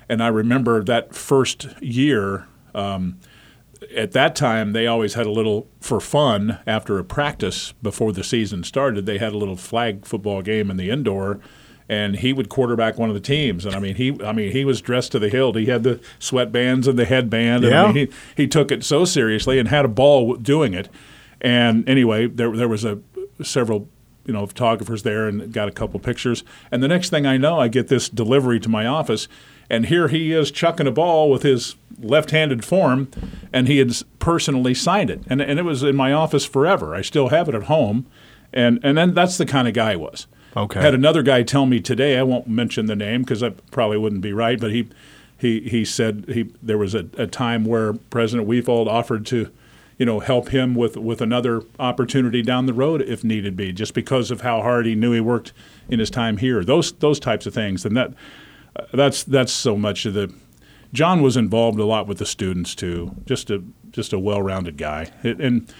And 0.09 0.21
I 0.23 0.27
remember 0.27 0.83
that 0.83 1.13
first 1.13 1.67
year, 1.81 2.47
um, 2.73 3.19
at 3.95 4.13
that 4.13 4.35
time, 4.35 4.71
they 4.71 4.87
always 4.87 5.13
had 5.13 5.25
a 5.25 5.31
little, 5.31 5.67
for 5.81 5.99
fun, 5.99 6.59
after 6.65 6.97
a 6.97 7.03
practice 7.03 7.73
before 7.83 8.11
the 8.11 8.23
season 8.23 8.63
started, 8.63 9.05
they 9.05 9.17
had 9.17 9.33
a 9.33 9.37
little 9.37 9.57
flag 9.57 10.05
football 10.05 10.41
game 10.41 10.71
in 10.71 10.77
the 10.77 10.89
indoor 10.89 11.39
and 11.89 12.17
he 12.17 12.33
would 12.33 12.49
quarterback 12.49 12.97
one 12.97 13.09
of 13.09 13.15
the 13.15 13.21
teams. 13.21 13.65
And 13.65 13.75
I 13.75 13.79
mean, 13.79 13.95
he 13.95 14.17
I 14.23 14.33
mean 14.33 14.51
he 14.51 14.65
was 14.65 14.81
dressed 14.81 15.13
to 15.13 15.19
the 15.19 15.29
hilt. 15.29 15.55
He 15.55 15.67
had 15.67 15.83
the 15.83 16.01
sweatbands 16.19 16.87
and 16.87 16.99
the 16.99 17.05
headband. 17.05 17.63
And 17.63 17.73
yeah. 17.73 17.83
I 17.83 17.91
mean, 17.93 18.07
he 18.07 18.13
he 18.35 18.47
took 18.47 18.71
it 18.71 18.83
so 18.83 19.05
seriously 19.05 19.59
and 19.59 19.69
had 19.69 19.85
a 19.85 19.89
ball 19.89 20.35
doing 20.35 20.73
it. 20.73 20.89
And 21.39 21.87
anyway, 21.87 22.27
there 22.27 22.51
there 22.51 22.67
was 22.67 22.83
a 22.83 22.99
several 23.41 23.87
you 24.27 24.33
know 24.33 24.45
photographers 24.45 25.03
there 25.03 25.27
and 25.27 25.51
got 25.51 25.67
a 25.67 25.71
couple 25.71 25.99
pictures. 25.99 26.43
And 26.71 26.83
the 26.83 26.87
next 26.87 27.09
thing 27.09 27.25
I 27.25 27.37
know, 27.37 27.59
I 27.59 27.67
get 27.69 27.87
this 27.87 28.09
delivery 28.09 28.59
to 28.59 28.69
my 28.69 28.85
office. 28.85 29.27
And 29.69 29.87
here 29.87 30.07
he 30.07 30.31
is 30.31 30.51
chucking 30.51 30.87
a 30.87 30.91
ball 30.91 31.29
with 31.29 31.43
his 31.43 31.75
left-handed 31.99 32.63
form, 32.63 33.09
and 33.51 33.67
he 33.67 33.79
had 33.79 33.91
personally 34.19 34.73
signed 34.73 35.09
it, 35.09 35.21
and, 35.27 35.41
and 35.41 35.59
it 35.59 35.63
was 35.63 35.83
in 35.83 35.95
my 35.95 36.13
office 36.13 36.45
forever. 36.45 36.95
I 36.95 37.01
still 37.01 37.29
have 37.29 37.49
it 37.49 37.55
at 37.55 37.63
home, 37.63 38.05
and 38.53 38.79
and 38.83 38.97
then 38.97 39.13
that's 39.13 39.37
the 39.37 39.45
kind 39.45 39.67
of 39.67 39.73
guy 39.73 39.91
he 39.91 39.97
was. 39.97 40.27
Okay. 40.55 40.81
Had 40.81 40.93
another 40.93 41.21
guy 41.21 41.43
tell 41.43 41.65
me 41.65 41.79
today. 41.79 42.17
I 42.17 42.23
won't 42.23 42.47
mention 42.47 42.85
the 42.85 42.95
name 42.95 43.21
because 43.21 43.43
I 43.43 43.49
probably 43.71 43.97
wouldn't 43.97 44.21
be 44.21 44.33
right. 44.33 44.59
But 44.59 44.71
he 44.71 44.87
he 45.37 45.61
he 45.61 45.85
said 45.85 46.25
he 46.29 46.51
there 46.63 46.77
was 46.77 46.95
a, 46.95 47.07
a 47.17 47.27
time 47.27 47.65
where 47.65 47.93
President 47.93 48.47
Wefald 48.47 48.87
offered 48.87 49.25
to, 49.27 49.51
you 49.97 50.05
know, 50.05 50.19
help 50.19 50.49
him 50.49 50.75
with 50.75 50.95
with 50.97 51.21
another 51.21 51.63
opportunity 51.79 52.41
down 52.41 52.65
the 52.65 52.73
road 52.73 53.01
if 53.01 53.23
needed 53.23 53.55
be, 53.55 53.73
just 53.73 53.93
because 53.93 54.31
of 54.31 54.41
how 54.41 54.61
hard 54.61 54.85
he 54.85 54.95
knew 54.95 55.11
he 55.11 55.19
worked 55.19 55.53
in 55.89 55.99
his 55.99 56.09
time 56.09 56.37
here. 56.37 56.63
Those 56.63 56.91
those 56.93 57.19
types 57.19 57.45
of 57.45 57.53
things, 57.53 57.85
and 57.85 57.97
that 57.97 58.13
that's 58.93 59.23
that's 59.23 59.51
so 59.51 59.75
much 59.75 60.05
of 60.05 60.13
the. 60.13 60.33
John 60.93 61.21
was 61.21 61.35
involved 61.35 61.79
a 61.79 61.85
lot 61.85 62.07
with 62.07 62.19
the 62.19 62.25
students 62.25 62.73
too. 62.75 63.15
Just 63.25 63.49
a 63.49 63.63
just 63.91 64.13
a 64.13 64.19
well-rounded 64.19 64.77
guy, 64.77 65.11
it, 65.23 65.39
and 65.41 65.73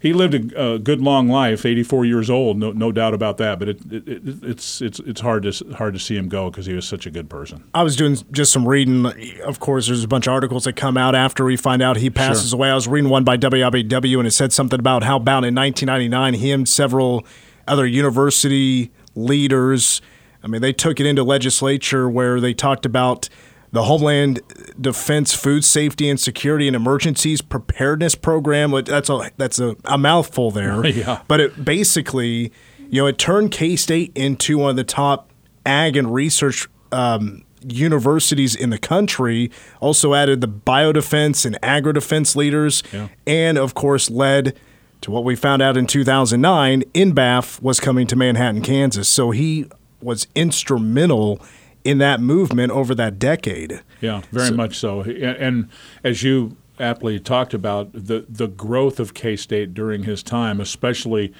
he 0.00 0.12
lived 0.12 0.34
a, 0.34 0.74
a, 0.74 0.78
good 0.78 1.00
long 1.00 1.28
life, 1.28 1.66
84 1.66 2.04
years 2.04 2.30
old, 2.30 2.56
no, 2.56 2.70
no 2.70 2.92
doubt 2.92 3.14
about 3.14 3.36
that. 3.38 3.58
But 3.58 3.70
it, 3.70 3.92
it, 3.92 4.08
it, 4.08 4.22
it's 4.44 4.80
it's 4.80 5.00
it's 5.00 5.20
hard 5.20 5.42
to 5.42 5.74
hard 5.74 5.94
to 5.94 6.00
see 6.00 6.16
him 6.16 6.28
go 6.28 6.50
because 6.50 6.66
he 6.66 6.74
was 6.74 6.86
such 6.86 7.04
a 7.06 7.10
good 7.10 7.28
person. 7.28 7.64
I 7.74 7.82
was 7.82 7.96
doing 7.96 8.16
just 8.30 8.52
some 8.52 8.66
reading. 8.66 9.06
Of 9.42 9.58
course, 9.58 9.88
there's 9.88 10.04
a 10.04 10.08
bunch 10.08 10.28
of 10.28 10.32
articles 10.32 10.64
that 10.64 10.74
come 10.74 10.96
out 10.96 11.14
after 11.14 11.44
we 11.44 11.56
find 11.56 11.82
out 11.82 11.96
he 11.96 12.10
passes 12.10 12.50
sure. 12.50 12.58
away. 12.58 12.70
I 12.70 12.74
was 12.74 12.86
reading 12.86 13.10
one 13.10 13.24
by 13.24 13.36
WIBW, 13.36 14.18
and 14.18 14.26
it 14.26 14.32
said 14.32 14.52
something 14.52 14.78
about 14.78 15.02
how 15.02 15.16
about 15.16 15.44
in 15.44 15.54
1999, 15.54 16.34
he 16.34 16.52
and 16.52 16.68
several 16.68 17.26
other 17.66 17.86
university 17.86 18.92
leaders. 19.16 20.00
I 20.44 20.46
mean, 20.46 20.62
they 20.62 20.72
took 20.72 21.00
it 21.00 21.06
into 21.06 21.24
legislature 21.24 22.08
where 22.08 22.40
they 22.40 22.54
talked 22.54 22.86
about 22.86 23.28
the 23.72 23.84
Homeland 23.84 24.40
Defense 24.80 25.34
Food 25.34 25.64
Safety 25.64 26.08
and 26.08 26.18
Security 26.18 26.66
and 26.66 26.74
Emergencies 26.74 27.42
Preparedness 27.42 28.14
Program. 28.14 28.70
That's 28.84 29.10
a 29.10 29.30
that's 29.36 29.58
a, 29.58 29.76
a 29.84 29.98
mouthful 29.98 30.50
there. 30.50 30.86
yeah. 30.86 31.22
But 31.28 31.40
it 31.40 31.64
basically, 31.64 32.52
you 32.90 33.02
know, 33.02 33.06
it 33.06 33.18
turned 33.18 33.50
K 33.50 33.76
State 33.76 34.12
into 34.14 34.58
one 34.58 34.70
of 34.70 34.76
the 34.76 34.84
top 34.84 35.30
ag 35.66 35.96
and 35.96 36.12
research 36.12 36.68
um, 36.92 37.44
universities 37.66 38.54
in 38.54 38.70
the 38.70 38.78
country. 38.78 39.50
Also 39.80 40.14
added 40.14 40.40
the 40.40 40.48
biodefense 40.48 41.44
and 41.44 41.58
agri 41.62 41.92
defense 41.92 42.34
leaders, 42.36 42.82
yeah. 42.92 43.08
and 43.26 43.58
of 43.58 43.74
course 43.74 44.10
led 44.10 44.58
to 45.00 45.10
what 45.10 45.24
we 45.24 45.36
found 45.36 45.62
out 45.62 45.76
in 45.76 45.86
2009. 45.86 46.82
NBAF 46.94 47.62
was 47.62 47.80
coming 47.80 48.06
to 48.06 48.16
Manhattan, 48.16 48.62
Kansas. 48.62 49.08
So 49.08 49.30
he 49.30 49.66
was 50.00 50.26
instrumental 50.34 51.40
in 51.84 51.98
that 51.98 52.20
movement 52.20 52.72
over 52.72 52.94
that 52.94 53.18
decade. 53.18 53.82
Yeah, 54.00 54.22
very 54.32 54.48
so, 54.48 54.54
much 54.54 54.78
so. 54.78 55.00
And, 55.02 55.14
and, 55.14 55.68
as 56.04 56.22
you 56.22 56.56
aptly 56.78 57.18
talked 57.18 57.54
about, 57.54 57.92
the 57.92 58.26
the 58.28 58.48
growth 58.48 59.00
of 59.00 59.14
K 59.14 59.36
State 59.36 59.74
during 59.74 60.04
his 60.04 60.22
time, 60.22 60.60
especially 60.60 61.32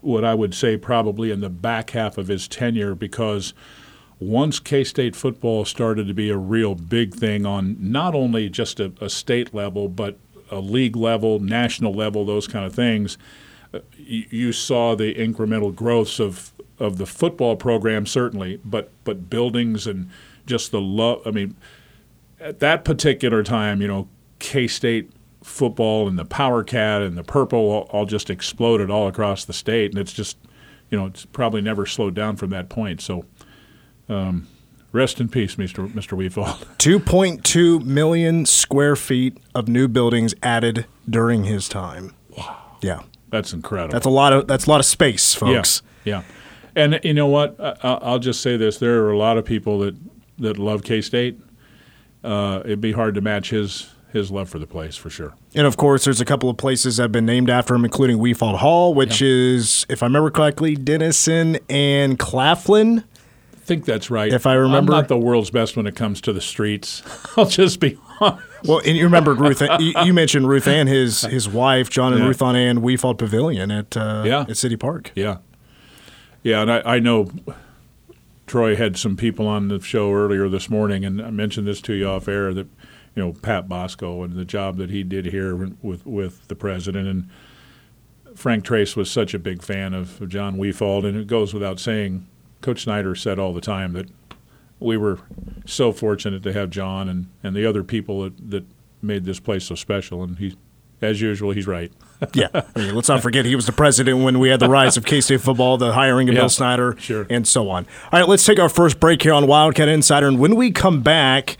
what 0.00 0.24
I 0.24 0.34
would 0.34 0.54
say 0.54 0.76
probably 0.76 1.30
in 1.30 1.40
the 1.40 1.50
back 1.50 1.90
half 1.90 2.18
of 2.18 2.28
his 2.28 2.46
tenure, 2.46 2.94
because 2.94 3.54
once 4.18 4.60
K 4.60 4.84
State 4.84 5.16
football 5.16 5.64
started 5.64 6.06
to 6.06 6.14
be 6.14 6.30
a 6.30 6.36
real 6.36 6.74
big 6.74 7.14
thing 7.14 7.44
on 7.44 7.76
not 7.78 8.14
only 8.14 8.48
just 8.48 8.80
a, 8.80 8.92
a 9.00 9.10
state 9.10 9.52
level, 9.54 9.88
but 9.88 10.18
a 10.50 10.60
league 10.60 10.96
level, 10.96 11.40
national 11.40 11.92
level, 11.92 12.24
those 12.24 12.46
kind 12.46 12.64
of 12.64 12.74
things, 12.74 13.18
uh, 13.74 13.80
you, 13.96 14.24
you 14.30 14.52
saw 14.52 14.94
the 14.94 15.14
incremental 15.14 15.74
growths 15.74 16.20
of 16.20 16.52
of 16.78 16.98
the 16.98 17.06
football 17.06 17.56
program 17.56 18.06
certainly, 18.06 18.60
but 18.64 18.90
but 19.04 19.30
buildings 19.30 19.86
and 19.86 20.10
just 20.46 20.70
the 20.70 20.80
love. 20.80 21.22
I 21.26 21.30
mean, 21.30 21.56
at 22.40 22.60
that 22.60 22.84
particular 22.84 23.42
time, 23.42 23.80
you 23.80 23.88
know, 23.88 24.08
K 24.38 24.66
State 24.66 25.10
football 25.42 26.08
and 26.08 26.18
the 26.18 26.24
Power 26.24 26.64
Cat 26.64 27.02
and 27.02 27.16
the 27.16 27.22
Purple 27.22 27.58
all, 27.58 27.88
all, 27.90 28.04
just 28.04 28.30
exploded 28.30 28.90
all 28.90 29.06
across 29.06 29.44
the 29.44 29.52
state, 29.52 29.92
and 29.92 29.98
it's 30.00 30.12
just, 30.12 30.36
you 30.90 30.98
know, 30.98 31.06
it's 31.06 31.24
probably 31.24 31.60
never 31.60 31.86
slowed 31.86 32.14
down 32.14 32.36
from 32.36 32.50
that 32.50 32.68
point. 32.68 33.00
So. 33.00 33.24
Um, 34.08 34.48
Rest 34.92 35.20
in 35.20 35.28
peace, 35.28 35.56
Mr. 35.56 35.92
Mr. 35.92 36.16
Wefald. 36.16 36.64
2.2 36.78 37.84
million 37.84 38.46
square 38.46 38.96
feet 38.96 39.36
of 39.54 39.68
new 39.68 39.88
buildings 39.88 40.34
added 40.42 40.86
during 41.10 41.44
his 41.44 41.68
time. 41.68 42.14
Wow. 42.34 42.78
Yeah. 42.80 43.00
That's 43.30 43.52
incredible. 43.52 43.92
That's 43.92 44.06
a 44.06 44.10
lot 44.10 44.32
of 44.32 44.46
that's 44.46 44.66
a 44.66 44.70
lot 44.70 44.80
of 44.80 44.86
space, 44.86 45.34
folks. 45.34 45.82
Yeah. 46.04 46.22
yeah. 46.22 46.22
And 46.76 47.00
you 47.02 47.14
know 47.14 47.26
what? 47.26 47.56
I'll 47.82 48.18
just 48.18 48.42
say 48.42 48.56
this: 48.56 48.78
there 48.78 49.02
are 49.02 49.10
a 49.10 49.18
lot 49.18 49.38
of 49.38 49.44
people 49.44 49.80
that 49.80 49.96
that 50.38 50.58
love 50.58 50.84
K 50.84 51.00
State. 51.00 51.40
Uh, 52.22 52.60
it'd 52.64 52.80
be 52.80 52.92
hard 52.92 53.14
to 53.14 53.20
match 53.20 53.50
his 53.50 53.88
his 54.12 54.30
love 54.30 54.48
for 54.48 54.58
the 54.58 54.66
place 54.66 54.96
for 54.96 55.10
sure. 55.10 55.34
And 55.54 55.66
of 55.66 55.76
course, 55.76 56.04
there's 56.04 56.20
a 56.20 56.24
couple 56.24 56.48
of 56.50 56.56
places 56.56 56.96
that 56.96 57.04
have 57.04 57.12
been 57.12 57.26
named 57.26 57.50
after 57.50 57.74
him, 57.74 57.84
including 57.84 58.18
Wefald 58.18 58.56
Hall, 58.56 58.94
which 58.94 59.20
yeah. 59.20 59.28
is, 59.28 59.86
if 59.88 60.02
I 60.02 60.06
remember 60.06 60.30
correctly, 60.30 60.74
Denison 60.74 61.58
and 61.68 62.18
Claflin. 62.18 63.04
I 63.54 63.58
think 63.66 63.84
that's 63.84 64.10
right. 64.10 64.32
If 64.32 64.46
I 64.46 64.54
remember, 64.54 64.92
I'm 64.92 65.00
not 65.00 65.08
the 65.08 65.18
world's 65.18 65.50
best 65.50 65.76
when 65.76 65.86
it 65.86 65.96
comes 65.96 66.20
to 66.22 66.32
the 66.32 66.40
streets. 66.40 67.02
I'll 67.36 67.46
just 67.46 67.80
be 67.80 67.98
honest. 68.20 68.44
Well, 68.64 68.80
and 68.84 68.96
you 68.96 69.04
remember 69.04 69.34
Ruth? 69.34 69.60
you, 69.80 69.92
you, 70.04 70.12
mentioned 70.14 70.48
Ruth 70.48 70.68
Ann, 70.68 70.86
his 70.86 71.22
his 71.22 71.48
wife, 71.48 71.90
John 71.90 72.12
and 72.12 72.22
yeah. 72.22 72.28
Ruth 72.28 72.42
on 72.42 72.54
Ann 72.54 72.80
Wefald 72.80 73.18
Pavilion 73.18 73.70
at 73.70 73.96
uh, 73.96 74.22
yeah. 74.24 74.46
at 74.48 74.56
City 74.56 74.76
Park. 74.76 75.10
Yeah, 75.14 75.38
yeah, 76.46 76.62
and 76.62 76.70
I, 76.70 76.80
I 76.84 76.98
know 77.00 77.28
Troy 78.46 78.76
had 78.76 78.96
some 78.96 79.16
people 79.16 79.48
on 79.48 79.66
the 79.66 79.80
show 79.80 80.12
earlier 80.12 80.48
this 80.48 80.70
morning, 80.70 81.04
and 81.04 81.20
I 81.20 81.30
mentioned 81.30 81.66
this 81.66 81.80
to 81.82 81.92
you 81.92 82.06
off 82.06 82.28
air 82.28 82.54
that 82.54 82.68
you 83.16 83.24
know 83.24 83.32
Pat 83.32 83.68
Bosco 83.68 84.22
and 84.22 84.34
the 84.34 84.44
job 84.44 84.76
that 84.76 84.88
he 84.88 85.02
did 85.02 85.26
here 85.26 85.56
with 85.56 86.06
with 86.06 86.46
the 86.46 86.54
president 86.54 87.08
and 87.08 87.28
Frank 88.36 88.64
Tracz 88.64 88.94
was 88.94 89.10
such 89.10 89.34
a 89.34 89.40
big 89.40 89.60
fan 89.60 89.92
of, 89.92 90.20
of 90.20 90.28
John 90.28 90.56
Wefald, 90.56 91.04
and 91.04 91.18
it 91.18 91.26
goes 91.26 91.52
without 91.52 91.80
saying. 91.80 92.28
Coach 92.60 92.84
Snyder 92.84 93.14
said 93.14 93.38
all 93.38 93.52
the 93.52 93.60
time 93.60 93.92
that 93.92 94.08
we 94.80 94.96
were 94.96 95.18
so 95.66 95.92
fortunate 95.92 96.42
to 96.42 96.52
have 96.52 96.70
John 96.70 97.08
and, 97.08 97.26
and 97.42 97.54
the 97.54 97.66
other 97.66 97.84
people 97.84 98.22
that, 98.22 98.50
that 98.50 98.64
made 99.02 99.24
this 99.24 99.38
place 99.40 99.64
so 99.64 99.74
special, 99.74 100.22
and 100.22 100.38
he 100.38 100.56
as 101.02 101.20
usual, 101.20 101.50
he's 101.50 101.66
right. 101.66 101.92
Yeah. 102.34 102.48
I 102.76 102.78
mean, 102.78 102.94
let's 102.94 103.08
not 103.08 103.22
forget 103.22 103.44
he 103.44 103.56
was 103.56 103.66
the 103.66 103.72
president 103.72 104.22
when 104.22 104.38
we 104.38 104.48
had 104.48 104.60
the 104.60 104.68
rise 104.68 104.96
of 104.96 105.04
K 105.04 105.20
State 105.20 105.40
football, 105.40 105.76
the 105.76 105.92
hiring 105.92 106.28
of 106.28 106.34
yeah, 106.34 106.42
Bill 106.42 106.48
Snyder, 106.48 106.96
sure. 106.98 107.26
and 107.30 107.46
so 107.46 107.68
on. 107.70 107.86
All 108.12 108.20
right, 108.20 108.28
let's 108.28 108.44
take 108.44 108.58
our 108.58 108.68
first 108.68 109.00
break 109.00 109.22
here 109.22 109.32
on 109.32 109.46
Wildcat 109.46 109.88
Insider. 109.88 110.28
And 110.28 110.38
when 110.38 110.56
we 110.56 110.70
come 110.70 111.02
back, 111.02 111.56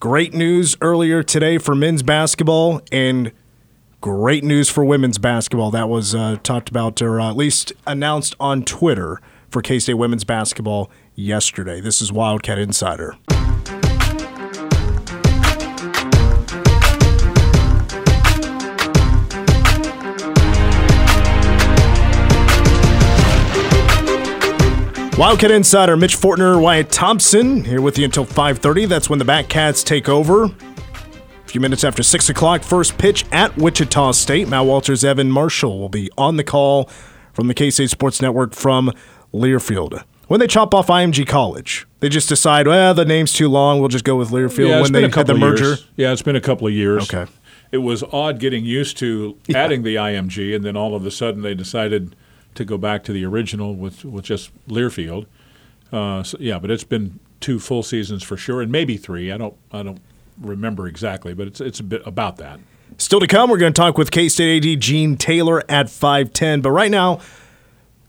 great 0.00 0.34
news 0.34 0.76
earlier 0.80 1.22
today 1.22 1.58
for 1.58 1.74
men's 1.74 2.02
basketball 2.02 2.80
and 2.92 3.32
great 4.00 4.44
news 4.44 4.68
for 4.68 4.84
women's 4.84 5.18
basketball. 5.18 5.70
That 5.70 5.88
was 5.88 6.14
uh, 6.14 6.36
talked 6.42 6.68
about 6.68 7.00
or 7.02 7.20
uh, 7.20 7.30
at 7.30 7.36
least 7.36 7.72
announced 7.86 8.34
on 8.38 8.64
Twitter 8.64 9.20
for 9.48 9.62
K 9.62 9.78
State 9.78 9.94
women's 9.94 10.24
basketball 10.24 10.90
yesterday. 11.14 11.80
This 11.80 12.02
is 12.02 12.12
Wildcat 12.12 12.58
Insider. 12.58 13.16
Wildcat 25.18 25.50
Insider 25.50 25.96
Mitch 25.96 26.14
Fortner, 26.14 26.60
Wyatt 26.60 26.90
Thompson 26.90 27.64
here 27.64 27.80
with 27.80 27.96
you 27.96 28.04
until 28.04 28.26
5:30. 28.26 28.86
That's 28.86 29.08
when 29.08 29.18
the 29.18 29.24
Batcats 29.24 29.82
take 29.82 30.10
over. 30.10 30.44
A 30.44 30.50
few 31.46 31.58
minutes 31.58 31.84
after 31.84 32.02
six 32.02 32.28
o'clock, 32.28 32.62
first 32.62 32.98
pitch 32.98 33.24
at 33.32 33.56
Wichita 33.56 34.12
State. 34.12 34.46
Matt 34.46 34.66
Walters, 34.66 35.04
Evan 35.04 35.30
Marshall 35.30 35.78
will 35.78 35.88
be 35.88 36.10
on 36.18 36.36
the 36.36 36.44
call 36.44 36.90
from 37.32 37.48
the 37.48 37.54
K 37.54 37.70
State 37.70 37.88
Sports 37.88 38.20
Network 38.20 38.54
from 38.54 38.92
Learfield. 39.32 40.04
When 40.26 40.38
they 40.38 40.46
chop 40.46 40.74
off 40.74 40.88
IMG 40.88 41.26
College, 41.26 41.86
they 42.00 42.10
just 42.10 42.28
decide, 42.28 42.66
well, 42.66 42.92
the 42.92 43.06
name's 43.06 43.32
too 43.32 43.48
long. 43.48 43.80
We'll 43.80 43.88
just 43.88 44.04
go 44.04 44.16
with 44.16 44.28
Learfield 44.28 44.68
yeah, 44.68 44.82
when 44.82 44.92
they 44.92 45.08
had 45.08 45.26
the 45.26 45.34
merger. 45.34 45.64
Years. 45.64 45.86
Yeah, 45.96 46.12
it's 46.12 46.20
been 46.20 46.36
a 46.36 46.42
couple 46.42 46.66
of 46.66 46.74
years. 46.74 47.10
Okay. 47.10 47.30
It 47.72 47.78
was 47.78 48.02
odd 48.12 48.38
getting 48.38 48.66
used 48.66 48.98
to 48.98 49.38
yeah. 49.46 49.64
adding 49.64 49.82
the 49.82 49.94
IMG, 49.94 50.54
and 50.54 50.62
then 50.62 50.76
all 50.76 50.94
of 50.94 51.06
a 51.06 51.10
sudden 51.10 51.40
they 51.40 51.54
decided 51.54 52.14
to 52.56 52.64
go 52.64 52.78
back 52.78 53.04
to 53.04 53.12
the 53.12 53.24
original 53.24 53.74
with, 53.74 54.04
with 54.04 54.24
just 54.24 54.50
Learfield. 54.68 55.26
Uh, 55.92 56.22
so, 56.22 56.36
yeah, 56.40 56.58
but 56.58 56.70
it's 56.70 56.84
been 56.84 57.20
two 57.40 57.58
full 57.58 57.82
seasons 57.82 58.22
for 58.22 58.36
sure, 58.36 58.60
and 58.60 58.72
maybe 58.72 58.96
three. 58.96 59.30
I 59.30 59.36
don't 59.36 59.56
I 59.70 59.82
don't 59.82 60.00
remember 60.40 60.86
exactly, 60.86 61.34
but 61.34 61.46
it's 61.46 61.60
it's 61.60 61.80
a 61.80 61.84
bit 61.84 62.02
about 62.06 62.36
that. 62.38 62.60
Still 62.98 63.20
to 63.20 63.26
come, 63.26 63.50
we're 63.50 63.58
going 63.58 63.72
to 63.72 63.80
talk 63.80 63.98
with 63.98 64.10
K 64.10 64.28
State 64.28 64.64
AD 64.64 64.80
Gene 64.80 65.16
Taylor 65.16 65.62
at 65.68 65.88
five 65.88 66.32
ten. 66.32 66.60
But 66.60 66.70
right 66.70 66.90
now, 66.90 67.20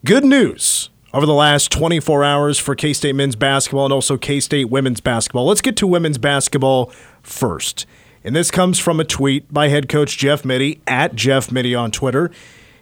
good 0.06 0.24
news 0.24 0.90
over 1.14 1.26
the 1.26 1.34
last 1.34 1.72
24 1.72 2.24
hours 2.24 2.60
for 2.60 2.76
K 2.76 2.94
State 2.94 3.16
men's 3.16 3.36
basketball 3.36 3.86
and 3.86 3.94
also 3.94 4.18
K 4.18 4.40
State 4.40 4.70
women's 4.70 5.02
basketball. 5.02 5.46
Let's 5.46 5.62
get 5.62 5.76
to 5.78 5.88
women's 5.88 6.18
basketball 6.18 6.92
first. 7.22 7.86
And 8.24 8.36
this 8.36 8.52
comes 8.52 8.78
from 8.78 9.00
a 9.00 9.06
tweet 9.06 9.54
by 9.54 9.70
head 9.70 9.88
coach 9.88 10.18
Jeff 10.18 10.44
Mittie 10.44 10.82
at 10.86 11.16
Jeff 11.16 11.52
Mittie 11.52 11.76
on 11.76 11.92
Twitter. 11.92 12.30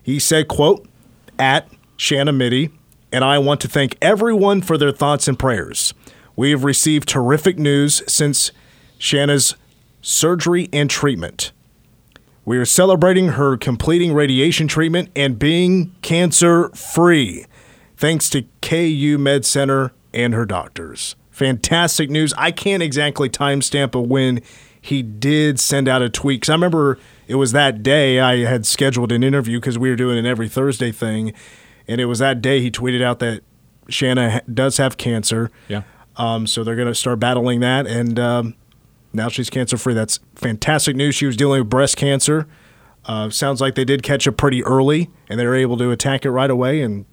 He 0.02 0.20
said, 0.20 0.48
quote, 0.48 0.88
at 1.40 1.70
Shanna 1.98 2.32
Mittie, 2.32 2.72
and 3.12 3.24
I 3.24 3.38
want 3.40 3.62
to 3.62 3.68
thank 3.68 3.98
everyone 4.02 4.62
for 4.62 4.78
their 4.78 4.92
thoughts 4.92 5.28
and 5.28 5.38
prayers. 5.38 5.94
We 6.36 6.52
have 6.52 6.64
received 6.64 7.08
terrific 7.08 7.58
news 7.58 8.02
since 8.08 8.52
Shanna's 8.98 9.56
surgery 10.02 10.70
and 10.74 10.90
treatment. 10.90 11.52
We 12.44 12.58
are 12.58 12.66
celebrating 12.66 13.30
her 13.30 13.58
completing 13.58 14.14
radiation 14.14 14.68
treatment 14.68 15.10
and 15.16 15.40
being 15.40 15.96
cancer 16.02 16.70
free, 16.70 17.46
thanks 17.98 18.30
to 18.32 18.46
KU 18.62 19.18
Med 19.18 19.46
Center 19.46 19.94
and 20.14 20.34
her 20.34 20.46
doctors. 20.46 21.16
Fantastic 21.32 22.10
news. 22.10 22.34
I 22.38 22.52
can't 22.52 22.84
exactly 22.84 23.30
timestamp 23.30 23.96
a 23.96 24.02
when 24.02 24.42
he 24.80 25.02
did 25.02 25.60
send 25.60 25.88
out 25.88 26.02
a 26.02 26.10
tweet. 26.10 26.42
Because 26.42 26.50
I 26.50 26.54
remember 26.54 27.00
it 27.28 27.36
was 27.36 27.52
that 27.52 27.84
day 27.84 28.20
I 28.20 28.38
had 28.46 28.66
scheduled 28.66 29.12
an 29.12 29.24
interview 29.24 29.60
because 29.60 29.78
we 29.78 29.90
were 29.90 29.96
doing 29.96 30.18
an 30.18 30.26
every 30.26 30.50
Thursday 30.50 30.92
thing, 30.92 31.34
and 31.88 32.00
it 32.00 32.06
was 32.06 32.20
that 32.20 32.42
day 32.42 32.62
he 32.62 32.72
tweeted 32.72 33.04
out 33.04 33.20
that 33.20 33.42
Shanna 33.90 34.42
does 34.52 34.78
have 34.78 34.98
cancer. 34.98 35.52
Yeah. 35.68 35.84
Um, 36.18 36.48
so 36.48 36.64
they're 36.64 36.76
going 36.76 36.88
to 36.88 36.96
start 36.96 37.20
battling 37.20 37.60
that, 37.60 37.88
and 37.88 38.18
um, 38.20 38.56
now 39.14 39.28
she's 39.28 39.50
cancer 39.50 39.78
free. 39.78 39.94
That's 39.94 40.20
fantastic 40.36 40.96
news. 40.96 41.16
She 41.16 41.26
was 41.26 41.36
dealing 41.36 41.62
with 41.62 41.70
breast 41.70 41.98
cancer. 41.98 42.48
Uh, 43.06 43.30
sounds 43.30 43.62
like 43.62 43.76
they 43.76 43.86
did 43.86 44.02
catch 44.02 44.26
it 44.26 44.34
pretty 44.34 44.64
early, 44.64 45.10
and 45.30 45.40
they 45.40 45.46
were 45.46 45.56
able 45.56 45.78
to 45.78 45.92
attack 45.92 46.26
it 46.26 46.32
right 46.32 46.50
away. 46.50 46.82
And 46.82 47.06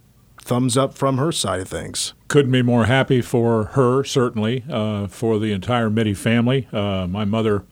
thumbs 0.43 0.77
up 0.77 0.95
from 0.95 1.19
her 1.19 1.33
side 1.33 1.61
of 1.61 1.69
things. 1.69 2.15
Couldn't 2.29 2.53
be 2.53 2.63
more 2.63 2.87
happy 2.87 3.21
for 3.21 3.65
her, 3.65 4.05
certainly, 4.05 4.65
uh, 4.69 5.07
for 5.07 5.39
the 5.39 5.53
entire 5.53 5.89
Mittie 5.89 6.15
family. 6.15 6.69
Uh, 6.73 7.07
my 7.07 7.25
mother 7.25 7.65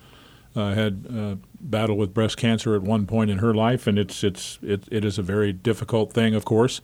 uh, 0.55 0.75
had 0.75 1.07
uh, 1.13 1.35
battled 1.61 1.99
with 1.99 2.15
breast 2.15 2.37
cancer 2.37 2.75
at 2.75 2.83
one 2.83 3.07
point 3.07 3.31
in 3.31 3.39
her 3.39 3.55
life, 3.55 3.87
and 3.87 3.99
it's 3.99 4.25
it's 4.25 4.59
it, 4.63 4.85
it 4.91 5.05
is 5.05 5.19
a 5.19 5.23
very 5.23 5.53
difficult 5.53 6.13
thing, 6.13 6.35
of 6.35 6.45
course. 6.45 6.81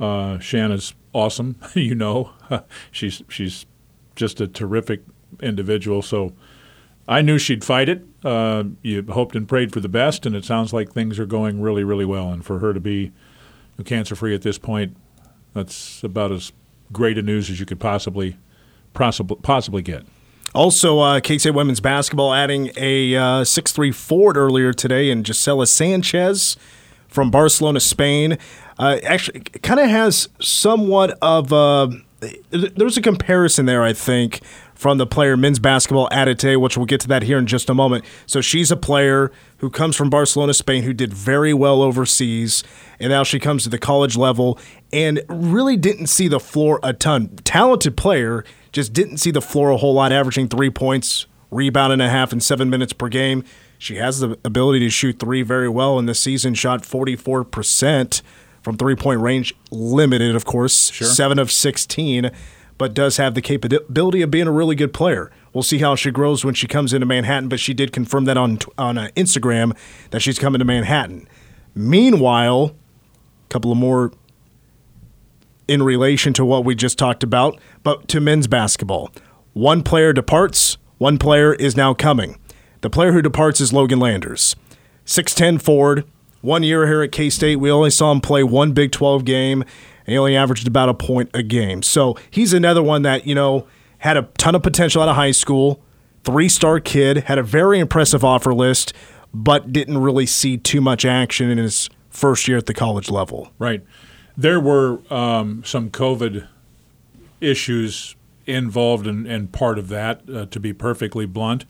Uh, 0.00 0.38
Shanna's 0.38 0.94
awesome, 1.12 1.56
you 1.74 1.94
know. 1.94 2.32
she's 2.90 3.22
she's 3.28 3.66
just 4.16 4.40
a 4.40 4.46
terrific 4.46 5.02
individual. 5.42 6.02
So 6.02 6.32
I 7.06 7.22
knew 7.22 7.38
she'd 7.38 7.64
fight 7.64 7.88
it. 7.88 8.04
Uh, 8.24 8.64
you 8.82 9.02
hoped 9.08 9.36
and 9.36 9.48
prayed 9.48 9.72
for 9.72 9.80
the 9.80 9.88
best, 9.88 10.26
and 10.26 10.34
it 10.34 10.44
sounds 10.44 10.72
like 10.72 10.92
things 10.92 11.18
are 11.18 11.26
going 11.26 11.60
really, 11.60 11.84
really 11.84 12.04
well. 12.04 12.30
And 12.30 12.44
for 12.44 12.58
her 12.58 12.72
to 12.74 12.80
be 12.80 13.12
cancer 13.84 14.16
free 14.16 14.34
at 14.34 14.42
this 14.42 14.58
point, 14.58 14.96
that's 15.54 16.02
about 16.02 16.32
as 16.32 16.52
great 16.92 17.18
a 17.18 17.22
news 17.22 17.50
as 17.50 17.60
you 17.60 17.66
could 17.66 17.80
possibly 17.80 18.36
possibly 18.94 19.36
possibly 19.42 19.82
get. 19.82 20.04
Also, 20.54 20.98
uh, 20.98 21.20
K 21.20 21.38
State 21.38 21.50
women's 21.50 21.80
basketball 21.80 22.32
adding 22.32 22.70
a 22.76 23.14
uh, 23.14 23.44
six-three 23.44 23.92
forward 23.92 24.36
earlier 24.36 24.72
today, 24.72 25.10
and 25.10 25.24
Gisela 25.24 25.66
Sanchez 25.66 26.56
from 27.06 27.30
Barcelona, 27.30 27.80
Spain. 27.80 28.38
Uh, 28.78 28.98
actually, 29.02 29.40
kind 29.40 29.80
of 29.80 29.88
has 29.88 30.28
somewhat 30.40 31.18
of 31.20 31.52
a. 31.52 31.90
There's 32.50 32.96
a 32.96 33.02
comparison 33.02 33.66
there, 33.66 33.84
I 33.84 33.92
think, 33.92 34.40
from 34.74 34.98
the 34.98 35.06
player 35.06 35.36
men's 35.36 35.60
basketball 35.60 36.08
added 36.10 36.38
today, 36.38 36.56
which 36.56 36.76
we'll 36.76 36.86
get 36.86 37.00
to 37.02 37.08
that 37.08 37.22
here 37.22 37.38
in 37.38 37.46
just 37.46 37.70
a 37.70 37.74
moment. 37.74 38.04
So 38.26 38.40
she's 38.40 38.72
a 38.72 38.76
player 38.76 39.30
who 39.58 39.70
comes 39.70 39.94
from 39.94 40.10
Barcelona, 40.10 40.54
Spain, 40.54 40.82
who 40.82 40.92
did 40.92 41.14
very 41.14 41.54
well 41.54 41.80
overseas, 41.80 42.64
and 42.98 43.10
now 43.10 43.22
she 43.22 43.38
comes 43.38 43.62
to 43.64 43.68
the 43.68 43.78
college 43.78 44.16
level 44.16 44.58
and 44.92 45.22
really 45.28 45.76
didn't 45.76 46.08
see 46.08 46.26
the 46.26 46.40
floor 46.40 46.80
a 46.82 46.92
ton. 46.92 47.28
Talented 47.44 47.96
player 47.96 48.44
just 48.78 48.92
didn't 48.92 49.16
see 49.18 49.32
the 49.32 49.40
floor 49.40 49.70
a 49.70 49.76
whole 49.76 49.94
lot, 49.94 50.12
averaging 50.12 50.46
three 50.46 50.70
points, 50.70 51.26
rebound 51.50 51.92
and 51.92 52.00
a 52.00 52.08
half 52.08 52.32
in 52.32 52.38
seven 52.38 52.70
minutes 52.70 52.92
per 52.92 53.08
game. 53.08 53.42
She 53.76 53.96
has 53.96 54.20
the 54.20 54.38
ability 54.44 54.78
to 54.80 54.90
shoot 54.90 55.18
three 55.18 55.42
very 55.42 55.68
well, 55.68 55.98
and 55.98 56.08
this 56.08 56.20
season 56.20 56.54
shot 56.54 56.82
44% 56.82 58.22
from 58.62 58.76
three 58.76 58.94
point 58.94 59.20
range, 59.20 59.52
limited, 59.72 60.36
of 60.36 60.44
course, 60.44 60.92
sure. 60.92 61.08
seven 61.08 61.40
of 61.40 61.50
16, 61.50 62.30
but 62.76 62.94
does 62.94 63.16
have 63.16 63.34
the 63.34 63.42
capability 63.42 64.22
of 64.22 64.30
being 64.30 64.46
a 64.46 64.52
really 64.52 64.76
good 64.76 64.92
player. 64.92 65.32
We'll 65.52 65.64
see 65.64 65.78
how 65.78 65.96
she 65.96 66.12
grows 66.12 66.44
when 66.44 66.54
she 66.54 66.68
comes 66.68 66.92
into 66.92 67.06
Manhattan, 67.06 67.48
but 67.48 67.58
she 67.58 67.74
did 67.74 67.92
confirm 67.92 68.26
that 68.26 68.36
on, 68.36 68.60
on 68.76 68.96
uh, 68.96 69.08
Instagram 69.16 69.76
that 70.10 70.20
she's 70.20 70.38
coming 70.38 70.60
to 70.60 70.64
Manhattan. 70.64 71.28
Meanwhile, 71.74 72.76
a 73.46 73.48
couple 73.48 73.72
of 73.72 73.78
more 73.78 74.12
in 75.68 75.82
relation 75.82 76.32
to 76.32 76.44
what 76.44 76.64
we 76.64 76.74
just 76.74 76.98
talked 76.98 77.22
about, 77.22 77.60
but 77.82 78.08
to 78.08 78.20
men's 78.20 78.46
basketball. 78.46 79.12
One 79.52 79.82
player 79.82 80.12
departs, 80.12 80.78
one 80.96 81.18
player 81.18 81.54
is 81.54 81.76
now 81.76 81.94
coming. 81.94 82.38
The 82.80 82.90
player 82.90 83.12
who 83.12 83.22
departs 83.22 83.60
is 83.60 83.72
Logan 83.72 84.00
Landers. 84.00 84.56
6'10 85.04 85.60
forward, 85.60 86.04
one 86.40 86.62
year 86.62 86.86
here 86.86 87.02
at 87.02 87.12
K 87.12 87.30
State. 87.30 87.56
We 87.56 87.70
only 87.70 87.90
saw 87.90 88.12
him 88.12 88.20
play 88.20 88.42
one 88.42 88.72
Big 88.72 88.92
12 88.92 89.24
game, 89.24 89.62
and 89.62 90.12
he 90.12 90.18
only 90.18 90.36
averaged 90.36 90.66
about 90.66 90.88
a 90.88 90.94
point 90.94 91.30
a 91.34 91.42
game. 91.42 91.82
So 91.82 92.16
he's 92.30 92.52
another 92.52 92.82
one 92.82 93.02
that, 93.02 93.26
you 93.26 93.34
know, 93.34 93.66
had 93.98 94.16
a 94.16 94.22
ton 94.38 94.54
of 94.54 94.62
potential 94.62 95.02
out 95.02 95.08
of 95.08 95.16
high 95.16 95.32
school, 95.32 95.82
three 96.24 96.48
star 96.48 96.80
kid, 96.80 97.24
had 97.24 97.38
a 97.38 97.42
very 97.42 97.78
impressive 97.78 98.24
offer 98.24 98.54
list, 98.54 98.92
but 99.34 99.72
didn't 99.72 99.98
really 99.98 100.26
see 100.26 100.56
too 100.56 100.80
much 100.80 101.04
action 101.04 101.50
in 101.50 101.58
his 101.58 101.90
first 102.10 102.48
year 102.48 102.58
at 102.58 102.66
the 102.66 102.74
college 102.74 103.10
level. 103.10 103.52
Right. 103.58 103.82
There 104.38 104.60
were 104.60 105.00
um, 105.12 105.64
some 105.64 105.90
COVID 105.90 106.46
issues 107.40 108.14
involved 108.46 109.06
in, 109.06 109.26
in 109.26 109.48
part 109.48 109.78
of 109.78 109.88
that, 109.88 110.22
uh, 110.32 110.46
to 110.46 110.60
be 110.60 110.72
perfectly 110.72 111.26
blunt. 111.26 111.64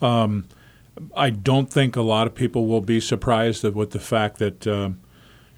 Um, 0.00 0.46
I 1.14 1.30
don't 1.30 1.70
think 1.70 1.96
a 1.96 2.02
lot 2.02 2.26
of 2.26 2.34
people 2.34 2.66
will 2.66 2.80
be 2.80 2.98
surprised 2.98 3.62
with 3.62 3.90
the 3.90 4.00
fact 4.00 4.38
that 4.38 4.66
um, 4.66 5.00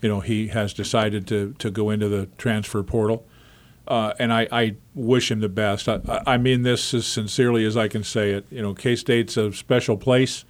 you 0.02 0.08
know 0.08 0.20
he 0.20 0.48
has 0.48 0.72
decided 0.74 1.26
to 1.28 1.54
to 1.58 1.70
go 1.70 1.90
into 1.90 2.08
the 2.08 2.26
transfer 2.36 2.82
portal, 2.82 3.26
uh, 3.88 4.12
and 4.18 4.32
I, 4.32 4.48
I, 4.50 4.76
wish 4.94 5.30
him 5.30 5.40
the 5.40 5.48
best. 5.48 5.88
I, 5.88 6.00
I, 6.26 6.36
mean 6.36 6.62
this 6.62 6.92
as 6.92 7.06
sincerely 7.06 7.64
as 7.64 7.76
I 7.76 7.88
can 7.88 8.04
say 8.04 8.32
it. 8.32 8.44
You 8.50 8.60
know, 8.60 8.74
K 8.74 8.96
State's 8.96 9.36
a 9.36 9.52
special 9.52 9.96
place. 9.96 10.44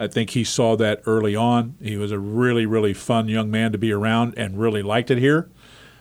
I 0.00 0.06
think 0.06 0.30
he 0.30 0.44
saw 0.44 0.76
that 0.76 1.02
early 1.04 1.36
on. 1.36 1.76
He 1.80 1.98
was 1.98 2.10
a 2.10 2.18
really, 2.18 2.64
really 2.64 2.94
fun 2.94 3.28
young 3.28 3.50
man 3.50 3.70
to 3.72 3.78
be 3.78 3.92
around 3.92 4.32
and 4.38 4.58
really 4.58 4.82
liked 4.82 5.10
it 5.10 5.18
here. 5.18 5.50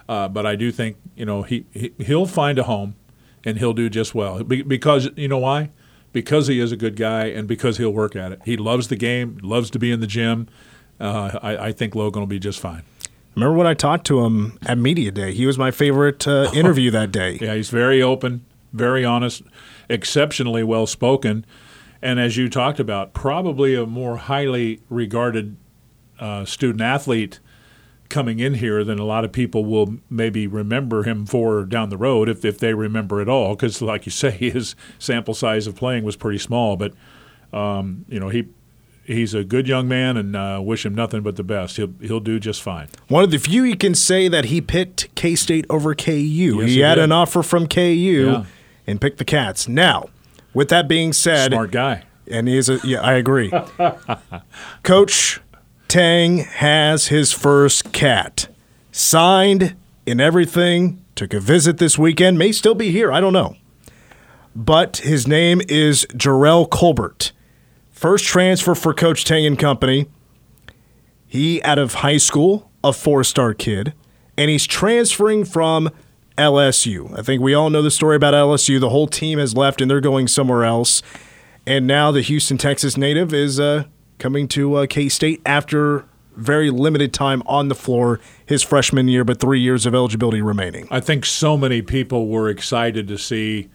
Uh, 0.08 0.30
but 0.30 0.46
I 0.46 0.56
do 0.56 0.72
think 0.72 0.96
you 1.16 1.26
know 1.26 1.44
he, 1.44 1.66
he 1.72 1.92
he'll 2.00 2.26
find 2.26 2.58
a 2.58 2.64
home, 2.64 2.96
and 3.44 3.60
he'll 3.60 3.74
do 3.74 3.90
just 3.90 4.16
well 4.16 4.42
because 4.44 5.10
you 5.18 5.28
know 5.28 5.38
why? 5.38 5.70
Because 6.14 6.48
he 6.48 6.60
is 6.60 6.72
a 6.72 6.78
good 6.78 6.96
guy 6.96 7.26
and 7.26 7.48
because 7.48 7.78
he'll 7.78 7.94
work 7.94 8.16
at 8.16 8.32
it. 8.32 8.42
He 8.46 8.58
loves 8.58 8.88
the 8.88 8.96
game, 8.96 9.38
loves 9.44 9.70
to 9.72 9.78
be 9.78 9.92
in 9.92 10.00
the 10.00 10.08
gym. 10.08 10.48
Uh, 11.00 11.38
I, 11.44 11.68
I 11.68 11.72
think 11.72 11.94
Logan 11.94 12.22
will 12.22 12.28
be 12.28 12.40
just 12.40 12.60
fine. 12.60 12.82
Remember 13.36 13.56
when 13.56 13.68
I 13.68 13.76
talked 13.76 14.08
to 14.08 14.26
him 14.26 14.58
at 14.66 14.80
media 14.80 15.12
day? 15.12 15.34
He 15.34 15.46
was 15.46 15.60
my 15.60 15.70
favorite 15.70 16.28
uh, 16.28 16.50
interview 16.54 16.90
that 16.92 17.12
day. 17.12 17.38
Yeah, 17.42 17.54
he's 17.54 17.70
very 17.70 18.02
open, 18.02 18.44
very 18.74 19.06
honest, 19.06 19.44
exceptionally 19.88 20.64
well 20.64 20.88
spoken 20.88 21.46
and 22.02 22.20
as 22.20 22.38
you 22.38 22.50
talked 22.50 22.80
about, 22.80 23.14
probably 23.14 23.76
a 23.76 23.86
more 23.86 24.18
highly 24.18 24.82
regarded 24.90 25.58
uh, 26.20 26.46
student 26.46 26.82
athlete 26.82 27.40
coming 28.10 28.40
in 28.40 28.56
here 28.56 28.84
than 28.84 29.00
a 29.00 29.06
lot 29.06 29.24
of 29.24 29.32
people 29.32 29.64
will 29.64 29.98
maybe 30.10 30.48
remember 30.48 31.04
him 31.04 31.26
for 31.26 31.64
down 31.64 31.90
the 31.90 31.98
road 31.98 32.28
if, 32.28 32.44
if 32.44 32.58
they 32.58 32.74
remember 32.74 33.22
at 33.22 33.30
all. 33.30 33.56
Because, 33.56 33.82
like 33.82 34.06
you 34.06 34.12
say, 34.12 34.32
his 34.32 34.76
sample 34.98 35.34
size 35.34 35.68
of 35.68 35.76
playing 35.76 36.04
was 36.04 36.16
pretty 36.16 36.40
small. 36.40 36.76
But, 36.76 36.94
um, 37.54 38.06
you 38.08 38.20
know, 38.20 38.30
he 38.30 38.48
he's 39.06 39.34
a 39.34 39.44
good 39.44 39.68
young 39.68 39.88
man 39.88 40.18
and 40.18 40.36
uh, 40.36 40.62
wish 40.64 40.86
him 40.86 40.94
nothing 40.94 41.22
but 41.22 41.36
the 41.36 41.44
best. 41.44 41.78
He'll, 41.78 41.94
he'll 42.00 42.20
do 42.20 42.40
just 42.40 42.62
fine. 42.62 42.90
One 43.08 43.24
of 43.24 43.32
the 43.32 43.40
few 43.40 43.64
you 43.64 43.76
can 43.76 43.96
say 43.96 44.28
that 44.28 44.46
he 44.46 44.62
picked 44.62 45.14
K 45.16 45.36
State 45.36 45.66
over 45.70 45.96
KU. 45.96 46.12
Yes, 46.12 46.70
he, 46.70 46.76
he, 46.76 46.80
had 46.80 46.96
did. 46.96 47.06
an 47.06 47.12
offer 47.12 47.44
from 47.44 47.68
KU 47.68 47.82
yeah. 47.82 48.46
and 48.88 49.02
picked 49.02 49.18
the 49.18 49.26
Cats. 49.26 49.68
Now, 49.68 50.10
with 50.54 50.70
that 50.70 50.88
being 50.88 51.14
said, 51.14 51.52
smart 51.52 51.72
guy. 51.72 52.04
And 52.28 52.48
he's 52.48 52.70
a, 52.70 52.80
yeah, 52.84 53.02
I 53.02 53.14
agree. 53.14 53.52
Coach 54.84 55.42
Tang 55.88 56.38
has 56.38 57.08
his 57.08 57.32
first 57.32 57.92
cat. 57.92 58.48
Signed 58.92 59.76
in 60.06 60.20
everything. 60.20 61.04
Took 61.16 61.34
a 61.34 61.40
visit 61.40 61.78
this 61.78 61.98
weekend. 61.98 62.38
May 62.38 62.52
still 62.52 62.76
be 62.76 62.92
here. 62.92 63.12
I 63.12 63.20
don't 63.20 63.34
know. 63.34 63.56
But 64.56 64.98
his 64.98 65.28
name 65.28 65.62
is 65.68 66.06
Jerrell 66.14 66.70
Colbert. 66.70 67.32
First 67.90 68.26
transfer 68.26 68.76
for 68.76 68.94
Coach 68.94 69.26
Tang 69.26 69.46
and 69.46 69.58
Company. 69.58 70.08
He, 71.28 71.62
out 71.64 71.78
of 71.78 71.96
high 71.96 72.18
school, 72.18 72.72
a 72.84 72.94
four 72.94 73.24
star 73.24 73.54
kid, 73.54 73.94
and 74.38 74.50
he's 74.50 74.66
transferring 74.66 75.46
from 75.46 75.90
LSU. 76.40 77.18
I 77.18 77.22
think 77.22 77.42
we 77.42 77.54
all 77.54 77.70
know 77.70 77.82
the 77.82 77.92
story 77.92 78.16
about 78.16 78.34
LSU. 78.34 78.80
The 78.80 78.90
whole 78.90 79.08
team 79.08 79.40
has 79.40 79.56
left 79.56 79.82
and 79.82 79.92
they're 79.92 80.02
going 80.02 80.28
somewhere 80.28 80.64
else. 80.64 81.02
And 81.68 81.86
now 81.86 82.12
the 82.12 82.22
Houston, 82.22 82.58
Texas 82.58 82.98
native 82.98 83.34
is 83.34 83.60
uh, 83.60 83.84
coming 84.18 84.48
to 84.50 84.76
uh, 84.76 84.86
K 84.88 85.10
State 85.10 85.42
after 85.46 86.06
very 86.36 86.70
limited 86.70 87.14
time 87.14 87.44
on 87.46 87.68
the 87.68 87.76
floor 87.76 88.20
his 88.46 88.64
freshman 88.64 89.08
year, 89.08 89.24
but 89.24 89.40
three 89.40 89.60
years 89.60 89.86
of 89.86 89.94
eligibility 89.94 90.42
remaining. 90.42 90.88
I 90.90 91.02
think 91.02 91.26
so 91.26 91.58
many 91.58 91.82
people 91.82 92.28
were 92.28 92.50
excited 92.50 93.08
to 93.10 93.18
see 93.18 93.70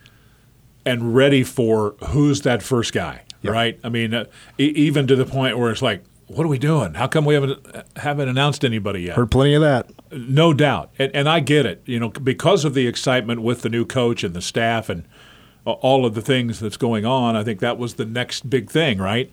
and 0.87 1.15
ready 1.15 1.45
for 1.45 1.95
who's 2.09 2.43
that 2.43 2.63
first 2.63 2.93
guy, 2.93 3.23
yep. 3.43 3.53
right? 3.53 3.81
I 3.85 3.89
mean, 3.91 4.15
uh, 4.15 4.25
even 4.59 5.07
to 5.07 5.17
the 5.17 5.27
point 5.27 5.59
where 5.59 5.71
it's 5.71 5.83
like, 5.83 6.03
what 6.27 6.45
are 6.45 6.49
we 6.49 6.59
doing? 6.59 6.95
How 6.95 7.07
come 7.07 7.25
we 7.25 7.35
haven't 7.35 7.67
haven't 7.97 8.29
announced 8.29 8.65
anybody 8.65 9.03
yet? 9.03 9.17
Heard 9.17 9.31
plenty 9.31 9.55
of 9.55 9.63
that. 9.63 9.91
No 10.11 10.53
doubt, 10.53 10.91
and, 10.99 11.15
and 11.15 11.29
I 11.29 11.41
get 11.41 11.67
it. 11.67 11.83
You 11.87 12.01
know, 12.01 12.09
because 12.09 12.65
of 12.65 12.75
the 12.75 12.87
excitement 12.87 13.43
with 13.43 13.63
the 13.63 13.69
new 13.69 13.85
coach 13.85 14.25
and 14.25 14.35
the 14.35 14.43
staff 14.43 14.89
and 14.89 15.05
all 15.65 16.05
of 16.05 16.15
the 16.15 16.21
things 16.21 16.61
that's 16.61 16.77
going 16.77 17.07
on. 17.07 17.37
I 17.37 17.43
think 17.43 17.61
that 17.61 17.79
was 17.79 17.95
the 17.95 18.05
next 18.05 18.51
big 18.51 18.71
thing, 18.71 18.99
right? 18.99 19.31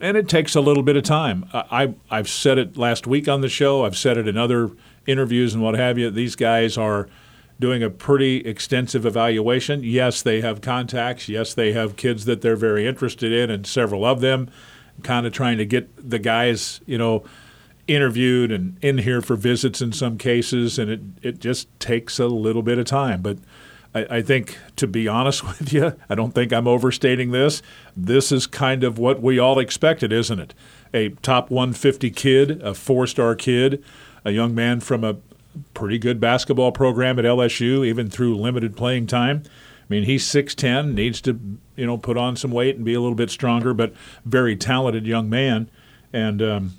and 0.00 0.16
it 0.16 0.28
takes 0.28 0.54
a 0.54 0.60
little 0.60 0.82
bit 0.82 0.96
of 0.96 1.04
time. 1.04 1.48
I, 1.52 1.94
I've 2.10 2.28
said 2.28 2.58
it 2.58 2.76
last 2.76 3.06
week 3.06 3.28
on 3.28 3.40
the 3.40 3.48
show. 3.48 3.84
I've 3.84 3.96
said 3.96 4.18
it 4.18 4.28
in 4.28 4.36
other 4.36 4.70
interviews 5.06 5.54
and 5.54 5.62
what 5.62 5.74
have 5.74 5.98
you. 5.98 6.10
These 6.10 6.36
guys 6.36 6.76
are 6.76 7.08
doing 7.58 7.82
a 7.82 7.88
pretty 7.88 8.38
extensive 8.38 9.06
evaluation. 9.06 9.82
Yes, 9.82 10.20
they 10.20 10.42
have 10.42 10.60
contacts. 10.60 11.28
Yes, 11.28 11.54
they 11.54 11.72
have 11.72 11.96
kids 11.96 12.26
that 12.26 12.42
they're 12.42 12.56
very 12.56 12.86
interested 12.86 13.32
in, 13.32 13.50
and 13.50 13.66
several 13.66 14.04
of 14.04 14.20
them 14.20 14.50
kind 15.02 15.26
of 15.26 15.32
trying 15.32 15.58
to 15.58 15.66
get 15.66 15.88
the 16.10 16.18
guys, 16.18 16.80
you 16.86 16.98
know, 16.98 17.24
interviewed 17.86 18.50
and 18.50 18.76
in 18.82 18.98
here 18.98 19.20
for 19.20 19.36
visits 19.36 19.80
in 19.80 19.92
some 19.92 20.18
cases. 20.18 20.78
And 20.78 20.90
it, 20.90 21.00
it 21.22 21.38
just 21.38 21.68
takes 21.78 22.18
a 22.18 22.26
little 22.26 22.62
bit 22.62 22.78
of 22.78 22.86
time. 22.86 23.22
But 23.22 23.38
I, 23.94 24.20
think, 24.22 24.58
to 24.76 24.86
be 24.86 25.08
honest 25.08 25.44
with 25.58 25.72
you, 25.72 25.94
I 26.10 26.14
don't 26.14 26.32
think 26.32 26.52
I'm 26.52 26.68
overstating 26.68 27.30
this. 27.30 27.62
This 27.96 28.30
is 28.30 28.46
kind 28.46 28.84
of 28.84 28.98
what 28.98 29.22
we 29.22 29.38
all 29.38 29.58
expected, 29.58 30.12
isn't 30.12 30.38
it? 30.38 30.54
A 30.92 31.10
top 31.22 31.50
150 31.50 32.10
kid, 32.10 32.62
a 32.62 32.74
four 32.74 33.06
star 33.06 33.34
kid, 33.34 33.82
a 34.24 34.32
young 34.32 34.54
man 34.54 34.80
from 34.80 35.04
a 35.04 35.16
pretty 35.72 35.98
good 35.98 36.20
basketball 36.20 36.72
program 36.72 37.18
at 37.18 37.24
LSU, 37.24 37.86
even 37.86 38.10
through 38.10 38.36
limited 38.36 38.76
playing 38.76 39.06
time. 39.06 39.42
I 39.88 39.94
mean, 39.94 40.02
he's 40.02 40.24
6'10, 40.24 40.94
needs 40.94 41.20
to, 41.22 41.38
you 41.76 41.86
know, 41.86 41.96
put 41.96 42.16
on 42.16 42.34
some 42.34 42.50
weight 42.50 42.74
and 42.74 42.84
be 42.84 42.94
a 42.94 43.00
little 43.00 43.14
bit 43.14 43.30
stronger, 43.30 43.72
but 43.72 43.94
very 44.24 44.56
talented 44.56 45.06
young 45.06 45.30
man. 45.30 45.70
And 46.12 46.42
um, 46.42 46.72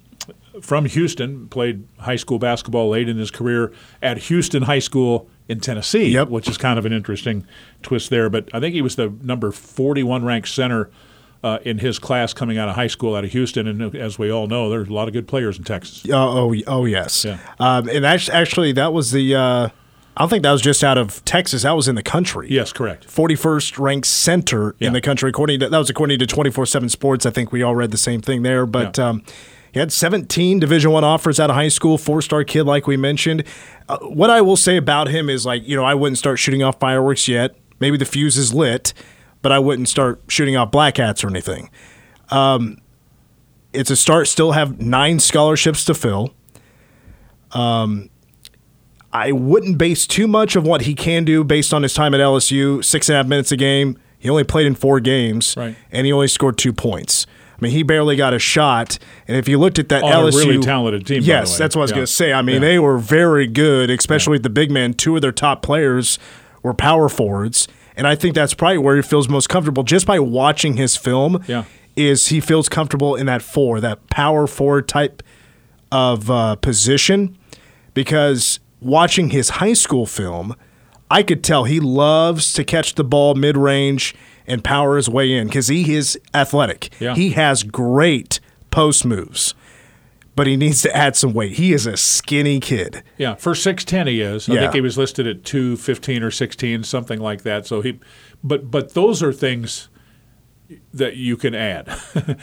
from 0.62 0.86
Houston, 0.86 1.48
played 1.48 1.88
high 2.00 2.18
school 2.18 2.38
basketball 2.38 2.90
late 2.90 3.08
in 3.08 3.18
his 3.18 3.32
career 3.32 3.72
at 4.02 4.18
Houston 4.18 4.64
High 4.64 4.80
School 4.80 5.30
in 5.48 5.62
Tennessee, 5.62 6.10
yep. 6.10 6.28
which 6.28 6.50
is 6.50 6.58
kind 6.58 6.78
of 6.78 6.86
an 6.86 6.92
interesting 6.92 7.48
twist 7.82 8.10
there. 8.10 8.30
But 8.30 8.50
I 8.54 8.60
think 8.60 8.76
he 8.76 8.82
was 8.82 8.98
the 8.98 9.14
number 9.22 9.52
41 9.52 10.26
ranked 10.26 10.50
center 10.50 10.90
uh, 11.44 11.60
in 11.64 11.78
his 11.78 12.00
class 12.00 12.34
coming 12.34 12.58
out 12.58 12.68
of 12.68 12.76
high 12.76 12.88
school 12.88 13.16
out 13.16 13.24
of 13.24 13.32
Houston. 13.32 13.68
And 13.68 13.96
as 13.96 14.20
we 14.20 14.30
all 14.30 14.48
know, 14.48 14.70
there's 14.70 14.90
a 14.90 14.94
lot 14.94 15.08
of 15.08 15.14
good 15.14 15.28
players 15.28 15.58
in 15.58 15.64
Texas. 15.64 16.06
Oh, 16.10 16.52
oh, 16.52 16.56
oh 16.68 16.86
yes. 16.86 17.24
Yeah. 17.24 17.40
Um, 17.60 17.88
and 17.88 18.06
actually, 18.06 18.74
that 18.74 18.92
was 18.94 19.12
the. 19.12 19.36
Uh, 19.36 19.70
I 20.18 20.22
don't 20.22 20.30
think 20.30 20.42
that 20.44 20.52
was 20.52 20.64
just 20.64 20.84
out 20.84 20.98
of 20.98 21.24
Texas. 21.26 21.62
That 21.62 21.76
was 21.76 21.88
in 21.88 21.94
the 21.94 22.02
country. 22.02 22.48
Yes, 22.50 22.74
correct. 22.74 23.08
41st 23.08 23.78
ranked 23.78 24.08
center 24.08 24.76
yeah. 24.80 24.88
in 24.88 24.94
the 24.94 25.02
country. 25.02 25.30
According 25.30 25.60
to 25.60 25.70
that 25.70 25.78
was 25.78 25.92
according 25.92 26.18
to 26.18 26.26
24/7 26.26 26.90
Sports. 26.90 27.28
I 27.28 27.30
think 27.30 27.52
we 27.52 27.62
all 27.62 27.76
read 27.76 27.92
the 27.92 28.00
same 28.00 28.22
thing 28.22 28.42
there. 28.42 28.66
But 28.66 28.98
yeah. 28.98 29.10
um, 29.10 29.24
he 29.72 29.80
had 29.80 29.94
17 29.94 30.60
Division 30.60 30.90
One 30.90 31.04
offers 31.04 31.40
out 31.40 31.52
of 31.52 31.56
high 31.56 31.68
school, 31.68 32.00
four 32.00 32.24
star 32.24 32.44
kid, 32.44 32.64
like 32.64 32.88
we 32.88 32.98
mentioned. 32.98 33.44
Uh, 33.88 34.00
what 34.00 34.32
I 34.32 34.42
will 34.42 34.56
say 34.56 34.76
about 34.76 35.08
him 35.08 35.30
is 35.30 35.46
like, 35.46 35.68
you 35.68 35.76
know, 35.76 35.86
I 35.86 35.94
wouldn't 35.94 36.18
start 36.18 36.40
shooting 36.40 36.64
off 36.64 36.80
fireworks 36.80 37.28
yet. 37.28 37.56
Maybe 37.80 37.96
the 37.96 38.06
fuse 38.06 38.38
is 38.38 38.56
lit, 38.56 38.96
but 39.44 39.52
I 39.52 39.60
wouldn't 39.60 39.88
start 39.88 40.24
shooting 40.28 40.58
off 40.58 40.72
black 40.72 40.98
hats 40.98 41.24
or 41.24 41.28
anything. 41.28 41.70
Um, 42.32 42.80
it's 43.72 43.92
a 43.92 43.96
start. 43.96 44.28
Still 44.28 44.54
have 44.54 44.82
nine 44.82 45.20
scholarships 45.20 45.86
to 45.86 45.94
fill. 45.94 46.34
Um, 47.52 48.10
I 49.14 49.32
wouldn't 49.32 49.78
base 49.78 50.06
too 50.06 50.28
much 50.28 50.56
of 50.56 50.66
what 50.66 50.82
he 50.82 50.94
can 50.94 51.24
do 51.24 51.44
based 51.44 51.74
on 51.74 51.84
his 51.84 51.94
time 51.94 52.14
at 52.14 52.20
LSU. 52.20 52.84
Six 52.84 53.10
and 53.10 53.16
a 53.16 53.18
half 53.18 53.28
minutes 53.28 53.52
a 53.52 53.58
game. 53.58 53.98
He 54.20 54.30
only 54.30 54.44
played 54.44 54.66
in 54.66 54.76
four 54.76 55.00
games, 55.00 55.56
right. 55.56 55.76
and 55.92 56.06
he 56.06 56.12
only 56.12 56.28
scored 56.28 56.58
two 56.58 56.74
points. 56.74 57.26
I 57.58 57.64
mean, 57.64 57.72
he 57.72 57.84
barely 57.84 58.16
got 58.16 58.34
a 58.34 58.40
shot. 58.40 59.00
And 59.28 59.38
if 59.38 59.48
you 59.48 59.58
looked 59.58 59.80
at 59.80 59.90
that 59.90 60.04
On 60.04 60.12
LSU, 60.12 60.44
a 60.44 60.48
really 60.48 60.60
talented 60.60 61.08
team. 61.08 61.24
Yes, 61.24 61.58
that's 61.58 61.76
what 61.76 61.82
I 61.82 61.84
was 61.84 61.92
yeah. 61.92 61.96
going 61.96 62.06
to 62.06 62.12
say. 62.12 62.34
I 62.34 62.42
mean, 62.42 62.56
yeah. 62.56 62.68
they 62.68 62.80
were 62.80 62.98
very 62.98 63.48
good, 63.48 63.90
especially 63.90 64.32
yeah. 64.32 64.36
with 64.36 64.44
the 64.44 64.50
big 64.50 64.70
man. 64.70 64.94
Two 64.94 65.16
of 65.16 65.22
their 65.22 65.32
top 65.32 65.62
players 65.64 66.20
were 66.62 66.74
power 66.74 67.10
forwards, 67.10 67.68
and 67.96 68.06
I 68.06 68.16
think 68.16 68.36
that's 68.36 68.54
probably 68.54 68.78
where 68.78 68.96
he 68.96 69.02
feels 69.02 69.28
most 69.28 69.50
comfortable 69.50 69.84
just 69.84 70.06
by 70.06 70.20
watching 70.20 70.78
his 70.78 70.96
film. 70.96 71.44
Yeah. 71.48 71.64
is 71.96 72.28
he 72.28 72.40
feels 72.40 72.70
comfortable 72.70 73.16
in 73.16 73.26
that 73.26 73.42
four, 73.42 73.80
that 73.82 74.08
power 74.10 74.46
forward 74.46 74.88
type 74.88 75.24
of 75.92 76.30
uh, 76.30 76.58
position, 76.58 77.38
because 77.96 78.60
watching 78.80 79.30
his 79.30 79.50
high 79.50 79.74
school 79.74 80.06
film, 80.06 80.56
I 81.10 81.24
could 81.24 81.44
tell 81.44 81.64
he 81.64 81.80
loves 81.80 82.54
to 82.54 82.64
catch 82.64 82.96
the 82.96 83.04
ball 83.04 83.36
mid 83.36 83.58
range 83.58 84.16
and 84.46 84.64
power 84.64 84.98
his 84.98 85.10
way 85.10 85.34
in 85.34 85.48
because 85.48 85.68
he 85.68 85.94
is 85.94 86.20
athletic. 86.34 86.90
Yeah. 87.00 87.16
He 87.16 87.32
has 87.32 87.64
great 87.64 88.40
post 88.72 89.06
moves, 89.06 89.54
but 90.36 90.48
he 90.48 90.56
needs 90.58 90.82
to 90.84 90.96
add 90.96 91.16
some 91.16 91.34
weight. 91.34 91.54
He 91.54 91.74
is 91.74 91.86
a 91.86 91.98
skinny 91.98 92.60
kid. 92.60 93.04
Yeah, 93.18 93.36
for 93.36 93.56
six 93.56 93.84
ten 93.84 94.08
he 94.08 94.22
is. 94.22 94.50
I 94.50 94.54
yeah. 94.54 94.60
think 94.62 94.74
he 94.74 94.82
was 94.82 94.98
listed 94.98 95.28
at 95.28 95.44
two 95.44 95.78
fifteen 95.78 96.24
or 96.24 96.32
sixteen, 96.32 96.84
something 96.84 97.20
like 97.20 97.44
that. 97.44 97.66
So 97.66 97.82
he, 97.82 98.00
but 98.44 98.70
but 98.70 98.94
those 98.94 99.24
are 99.24 99.34
things 99.34 99.90
that 100.94 101.16
you 101.16 101.38
can 101.38 101.56
add. 101.56 101.98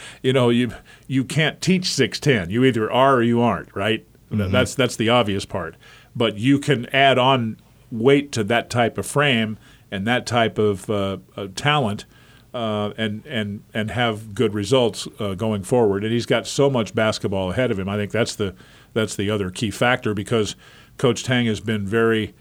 you 0.23 0.33
know, 0.33 0.49
you 0.49 0.71
you 1.07 1.23
can't 1.23 1.61
teach 1.61 1.91
six 1.91 2.19
ten. 2.19 2.49
You 2.49 2.63
either 2.63 2.91
are 2.91 3.15
or 3.15 3.23
you 3.23 3.41
aren't. 3.41 3.75
Right. 3.75 4.05
Mm-hmm. 4.31 4.51
That's 4.51 4.75
that's 4.75 4.95
the 4.95 5.09
obvious 5.09 5.45
part. 5.45 5.75
But 6.15 6.37
you 6.37 6.59
can 6.59 6.85
add 6.87 7.17
on 7.17 7.57
weight 7.91 8.31
to 8.33 8.43
that 8.45 8.69
type 8.69 8.97
of 8.97 9.05
frame 9.05 9.57
and 9.91 10.07
that 10.07 10.25
type 10.25 10.57
of 10.57 10.89
uh, 10.89 11.17
uh, 11.35 11.47
talent 11.55 12.05
uh, 12.53 12.93
and 12.97 13.25
and 13.25 13.63
and 13.73 13.91
have 13.91 14.33
good 14.33 14.53
results 14.53 15.07
uh, 15.19 15.33
going 15.35 15.63
forward. 15.63 16.03
And 16.03 16.13
he's 16.13 16.25
got 16.25 16.47
so 16.47 16.69
much 16.69 16.95
basketball 16.95 17.51
ahead 17.51 17.69
of 17.69 17.77
him. 17.77 17.89
I 17.89 17.97
think 17.97 18.11
that's 18.11 18.35
the 18.35 18.55
that's 18.93 19.15
the 19.15 19.29
other 19.29 19.51
key 19.51 19.71
factor 19.71 20.13
because 20.13 20.55
Coach 20.97 21.23
Tang 21.23 21.45
has 21.47 21.59
been 21.59 21.85
very 21.85 22.33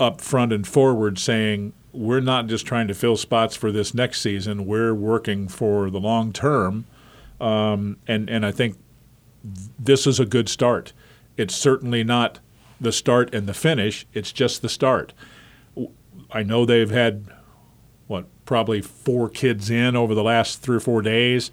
upfront 0.00 0.54
and 0.54 0.66
forward, 0.66 1.18
saying 1.18 1.74
we're 1.92 2.20
not 2.20 2.46
just 2.46 2.66
trying 2.66 2.88
to 2.88 2.94
fill 2.94 3.16
spots 3.16 3.54
for 3.54 3.70
this 3.70 3.92
next 3.92 4.22
season. 4.22 4.64
We're 4.66 4.94
working 4.94 5.46
for 5.46 5.90
the 5.90 6.00
long 6.00 6.32
term, 6.32 6.86
um, 7.38 7.98
and 8.08 8.30
and 8.30 8.46
I 8.46 8.50
think 8.50 8.78
this 9.78 10.06
is 10.06 10.18
a 10.18 10.24
good 10.24 10.48
start. 10.48 10.94
It's 11.36 11.54
certainly 11.54 12.02
not 12.02 12.38
the 12.82 12.92
start 12.92 13.34
and 13.34 13.46
the 13.46 13.54
finish. 13.54 14.06
It's 14.12 14.32
just 14.32 14.62
the 14.62 14.68
start. 14.68 15.12
I 16.30 16.42
know 16.42 16.64
they've 16.64 16.90
had 16.90 17.26
what 18.06 18.26
probably 18.44 18.82
four 18.82 19.28
kids 19.28 19.70
in 19.70 19.96
over 19.96 20.14
the 20.14 20.22
last 20.22 20.60
three 20.60 20.76
or 20.76 20.80
four 20.80 21.02
days. 21.02 21.50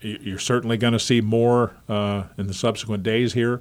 You're 0.00 0.38
certainly 0.38 0.76
going 0.76 0.92
to 0.92 0.98
see 0.98 1.20
more 1.20 1.74
uh, 1.88 2.24
in 2.36 2.46
the 2.46 2.54
subsequent 2.54 3.02
days 3.02 3.34
here. 3.34 3.60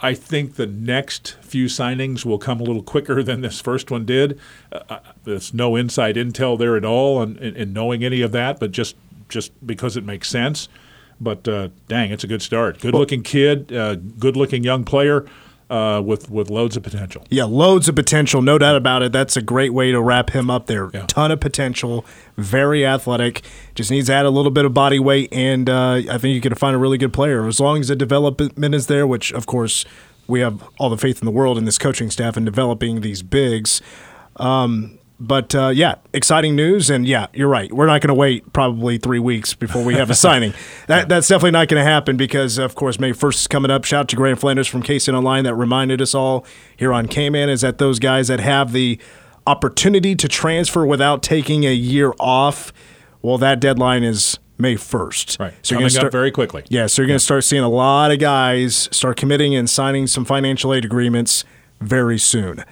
I 0.00 0.14
think 0.14 0.54
the 0.54 0.66
next 0.66 1.36
few 1.40 1.66
signings 1.66 2.24
will 2.24 2.38
come 2.38 2.60
a 2.60 2.62
little 2.62 2.82
quicker 2.82 3.22
than 3.24 3.40
this 3.40 3.60
first 3.60 3.90
one 3.90 4.04
did. 4.04 4.38
Uh, 4.70 4.80
uh 4.88 4.98
there's 5.24 5.52
no 5.52 5.76
inside 5.76 6.16
intel 6.16 6.58
there 6.58 6.76
at 6.76 6.84
all 6.84 7.22
in, 7.22 7.36
in, 7.38 7.56
in, 7.56 7.72
knowing 7.72 8.04
any 8.04 8.22
of 8.22 8.32
that, 8.32 8.60
but 8.60 8.70
just 8.70 8.96
just 9.28 9.52
because 9.66 9.96
it 9.96 10.04
makes 10.04 10.28
sense. 10.28 10.68
But 11.20 11.48
uh, 11.48 11.68
dang, 11.88 12.12
it's 12.12 12.24
a 12.24 12.28
good 12.28 12.42
start. 12.42 12.80
Good 12.80 12.94
looking 12.94 13.22
kid, 13.22 13.72
uh, 13.72 13.96
good 13.96 14.36
looking 14.36 14.62
young 14.62 14.84
player. 14.84 15.26
Uh, 15.70 16.00
with 16.00 16.30
with 16.30 16.48
loads 16.48 16.78
of 16.78 16.82
potential. 16.82 17.22
Yeah, 17.28 17.44
loads 17.44 17.90
of 17.90 17.94
potential, 17.94 18.40
no 18.40 18.56
doubt 18.56 18.76
about 18.76 19.02
it. 19.02 19.12
That's 19.12 19.36
a 19.36 19.42
great 19.42 19.74
way 19.74 19.92
to 19.92 20.00
wrap 20.00 20.30
him 20.30 20.50
up 20.50 20.64
there. 20.64 20.88
Yeah. 20.94 21.04
Ton 21.06 21.30
of 21.30 21.40
potential, 21.40 22.06
very 22.38 22.86
athletic. 22.86 23.42
Just 23.74 23.90
needs 23.90 24.06
to 24.06 24.14
add 24.14 24.24
a 24.24 24.30
little 24.30 24.50
bit 24.50 24.64
of 24.64 24.72
body 24.72 24.98
weight, 24.98 25.30
and 25.30 25.68
uh, 25.68 26.00
I 26.10 26.16
think 26.16 26.34
you 26.34 26.40
can 26.40 26.54
find 26.54 26.74
a 26.74 26.78
really 26.78 26.96
good 26.96 27.12
player 27.12 27.46
as 27.46 27.60
long 27.60 27.80
as 27.80 27.88
the 27.88 27.96
development 27.96 28.74
is 28.74 28.86
there. 28.86 29.06
Which, 29.06 29.30
of 29.32 29.44
course, 29.44 29.84
we 30.26 30.40
have 30.40 30.66
all 30.78 30.88
the 30.88 30.96
faith 30.96 31.20
in 31.20 31.26
the 31.26 31.30
world 31.30 31.58
in 31.58 31.66
this 31.66 31.76
coaching 31.76 32.10
staff 32.10 32.38
and 32.38 32.46
developing 32.46 33.02
these 33.02 33.22
bigs. 33.22 33.82
Um, 34.36 34.97
but 35.20 35.54
uh, 35.54 35.68
yeah, 35.68 35.96
exciting 36.12 36.54
news, 36.54 36.90
and 36.90 37.06
yeah, 37.06 37.26
you're 37.32 37.48
right. 37.48 37.72
We're 37.72 37.86
not 37.86 38.00
going 38.00 38.08
to 38.08 38.14
wait 38.14 38.52
probably 38.52 38.98
three 38.98 39.18
weeks 39.18 39.52
before 39.54 39.84
we 39.84 39.94
have 39.94 40.10
a 40.10 40.14
signing. 40.14 40.54
That 40.86 41.08
that's 41.08 41.28
definitely 41.28 41.50
not 41.50 41.68
going 41.68 41.84
to 41.84 41.90
happen 41.90 42.16
because, 42.16 42.56
of 42.56 42.74
course, 42.74 42.98
May 42.98 43.12
first 43.12 43.40
is 43.40 43.46
coming 43.46 43.70
up. 43.70 43.84
Shout 43.84 44.00
out 44.00 44.08
to 44.08 44.16
Grant 44.16 44.38
Flanders 44.38 44.66
from 44.66 44.82
KSTEM 44.82 45.12
Online 45.12 45.44
that 45.44 45.54
reminded 45.54 46.00
us 46.00 46.14
all 46.14 46.46
here 46.76 46.94
on 46.94 47.06
KMAN 47.06 47.50
is 47.50 47.60
that 47.60 47.76
those 47.76 47.98
guys 47.98 48.28
that 48.28 48.40
have 48.40 48.72
the 48.72 48.98
opportunity 49.46 50.14
to 50.14 50.28
transfer 50.28 50.86
without 50.86 51.22
taking 51.22 51.64
a 51.64 51.72
year 51.74 52.14
off. 52.18 52.72
Well, 53.20 53.36
that 53.38 53.60
deadline 53.60 54.02
is 54.02 54.38
May 54.56 54.76
1st. 54.76 55.38
Right. 55.38 55.54
So 55.62 55.74
Coming 55.74 55.82
you're 55.82 55.90
start, 55.90 56.06
up 56.06 56.12
very 56.12 56.30
quickly. 56.30 56.64
Yeah, 56.68 56.86
so 56.86 57.02
you're 57.02 57.06
going 57.06 57.18
to 57.18 57.24
start 57.24 57.44
seeing 57.44 57.62
a 57.62 57.68
lot 57.68 58.10
of 58.10 58.18
guys 58.18 58.88
start 58.92 59.16
committing 59.16 59.54
and 59.54 59.68
signing 59.68 60.06
some 60.06 60.24
financial 60.24 60.72
aid 60.72 60.84
agreements 60.84 61.44
very 61.80 62.18
soon. 62.18 62.64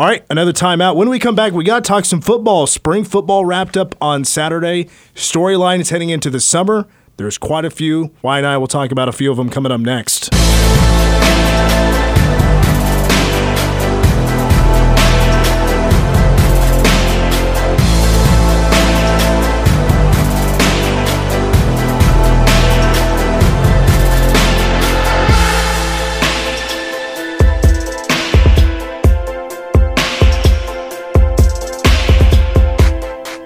All 0.00 0.06
right, 0.06 0.24
another 0.30 0.54
timeout. 0.54 0.96
When 0.96 1.10
we 1.10 1.18
come 1.18 1.34
back, 1.34 1.52
we 1.52 1.62
got 1.62 1.84
to 1.84 1.86
talk 1.86 2.06
some 2.06 2.22
football. 2.22 2.66
Spring 2.66 3.04
football 3.04 3.44
wrapped 3.44 3.76
up 3.76 3.94
on 4.00 4.24
Saturday. 4.24 4.88
Storyline 5.14 5.80
is 5.80 5.90
heading 5.90 6.08
into 6.08 6.30
the 6.30 6.40
summer. 6.40 6.88
There's 7.18 7.36
quite 7.36 7.66
a 7.66 7.70
few. 7.70 8.10
Why 8.22 8.38
and 8.38 8.46
I 8.46 8.56
will 8.56 8.66
talk 8.66 8.92
about 8.92 9.10
a 9.10 9.12
few 9.12 9.30
of 9.30 9.36
them 9.36 9.50
coming 9.50 9.70
up 9.70 9.82
next. 9.82 10.30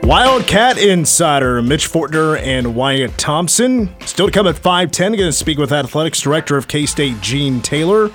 Wildcat 0.04 0.76
Insider, 0.76 1.62
Mitch 1.62 1.90
Fortner 1.90 2.38
and 2.38 2.76
Wyatt 2.76 3.16
Thompson. 3.16 3.88
Still 4.04 4.26
to 4.26 4.32
come 4.32 4.46
at 4.46 4.54
5'10, 4.54 4.98
going 4.98 5.16
to 5.16 5.32
speak 5.32 5.56
with 5.56 5.72
Athletics 5.72 6.20
Director 6.20 6.58
of 6.58 6.68
K 6.68 6.84
State, 6.84 7.22
Gene 7.22 7.62
Taylor. 7.62 8.10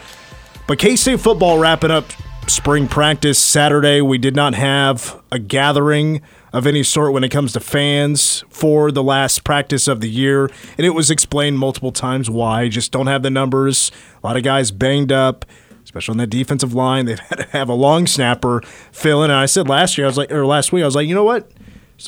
But 0.67 0.77
K 0.77 0.95
State 0.95 1.19
football 1.19 1.57
wrapping 1.57 1.89
up 1.89 2.05
spring 2.45 2.87
practice 2.87 3.39
Saturday. 3.39 4.01
We 4.01 4.19
did 4.19 4.35
not 4.35 4.53
have 4.53 5.19
a 5.31 5.39
gathering 5.39 6.21
of 6.53 6.67
any 6.67 6.83
sort 6.83 7.11
when 7.11 7.23
it 7.23 7.29
comes 7.29 7.53
to 7.53 7.59
fans 7.59 8.43
for 8.49 8.91
the 8.91 9.01
last 9.01 9.43
practice 9.43 9.87
of 9.87 9.99
the 9.99 10.09
year. 10.09 10.45
And 10.77 10.85
it 10.85 10.91
was 10.91 11.09
explained 11.09 11.57
multiple 11.57 11.91
times 11.91 12.29
why. 12.29 12.69
Just 12.69 12.91
don't 12.91 13.07
have 13.07 13.23
the 13.23 13.31
numbers. 13.31 13.91
A 14.23 14.27
lot 14.27 14.37
of 14.37 14.43
guys 14.43 14.69
banged 14.69 15.11
up 15.11 15.43
especially 15.89 16.11
on 16.11 16.17
the 16.17 16.27
defensive 16.27 16.75
line. 16.75 17.07
They've 17.07 17.19
had 17.29 17.37
to 17.37 17.43
have 17.45 17.67
a 17.67 17.73
long 17.73 18.05
snapper 18.05 18.61
fill 18.91 19.23
in. 19.23 19.31
And 19.31 19.39
I 19.39 19.47
said 19.47 19.67
last 19.67 19.97
year, 19.97 20.05
I 20.05 20.09
was 20.09 20.17
like, 20.17 20.31
or 20.31 20.45
last 20.45 20.71
week, 20.71 20.83
I 20.83 20.85
was 20.85 20.95
like, 20.95 21.07
you 21.07 21.15
know 21.15 21.23
what? 21.23 21.51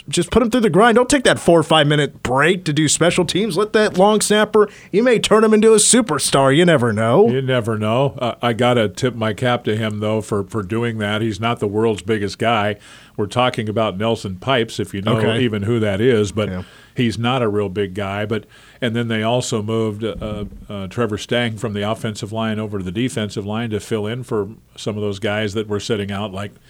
Just 0.08 0.32
put 0.32 0.40
them 0.40 0.50
through 0.50 0.62
the 0.62 0.70
grind. 0.70 0.96
Don't 0.96 1.10
take 1.10 1.26
that 1.26 1.40
four 1.40 1.60
or 1.60 1.64
five 1.64 1.86
minute 1.86 2.24
break 2.24 2.64
to 2.66 2.74
do 2.74 2.88
special 2.88 3.26
teams. 3.26 3.58
Let 3.58 3.74
that 3.74 3.98
long 3.98 4.22
snapper, 4.22 4.70
you 4.92 5.04
may 5.04 5.20
turn 5.20 5.44
him 5.44 5.54
into 5.54 5.74
a 5.74 5.78
superstar. 5.78 6.56
You 6.56 6.66
never 6.66 6.94
know. 6.94 7.30
You 7.30 7.42
never 7.42 7.78
know. 7.78 8.16
Uh, 8.18 8.36
I 8.42 8.54
got 8.54 8.76
to 8.76 8.88
tip 8.88 9.16
my 9.16 9.34
cap 9.34 9.64
to 9.66 9.76
him, 9.76 10.00
though, 10.00 10.22
for, 10.22 10.44
for 10.46 10.64
doing 10.64 10.98
that. 11.00 11.22
He's 11.22 11.40
not 11.40 11.60
the 11.60 11.68
world's 11.68 12.02
biggest 12.02 12.40
guy. 12.40 12.78
We're 13.18 13.28
talking 13.28 13.68
about 13.68 13.98
Nelson 13.98 14.38
Pipes, 14.38 14.80
if 14.80 14.94
you 14.94 15.02
know 15.02 15.18
okay. 15.18 15.42
even 15.42 15.64
who 15.64 15.80
that 15.82 16.00
is, 16.00 16.32
but 16.32 16.50
yeah. 16.50 16.64
he's 16.96 17.18
not 17.18 17.42
a 17.42 17.50
real 17.50 17.70
big 17.70 17.94
guy. 17.94 18.26
But 18.26 18.46
And 18.80 18.96
then 18.96 19.10
they 19.10 19.22
also 19.22 19.62
moved 19.62 20.04
uh, 20.06 20.46
uh, 20.70 20.88
Trevor 20.88 21.18
Stang 21.18 21.58
from 21.58 21.74
the 21.74 21.82
offensive 21.82 22.32
line 22.32 22.60
over 22.60 22.78
to 22.78 22.84
the 22.84 22.92
defensive 22.92 23.46
line 23.46 23.70
to 23.72 23.80
fill 23.82 24.08
in 24.08 24.24
for 24.24 24.50
some 24.78 24.96
of 24.96 25.02
those 25.02 25.20
guys 25.20 25.54
that 25.54 25.68
were 25.68 25.82
sitting 25.82 26.12
out, 26.12 26.32
like– 26.32 26.54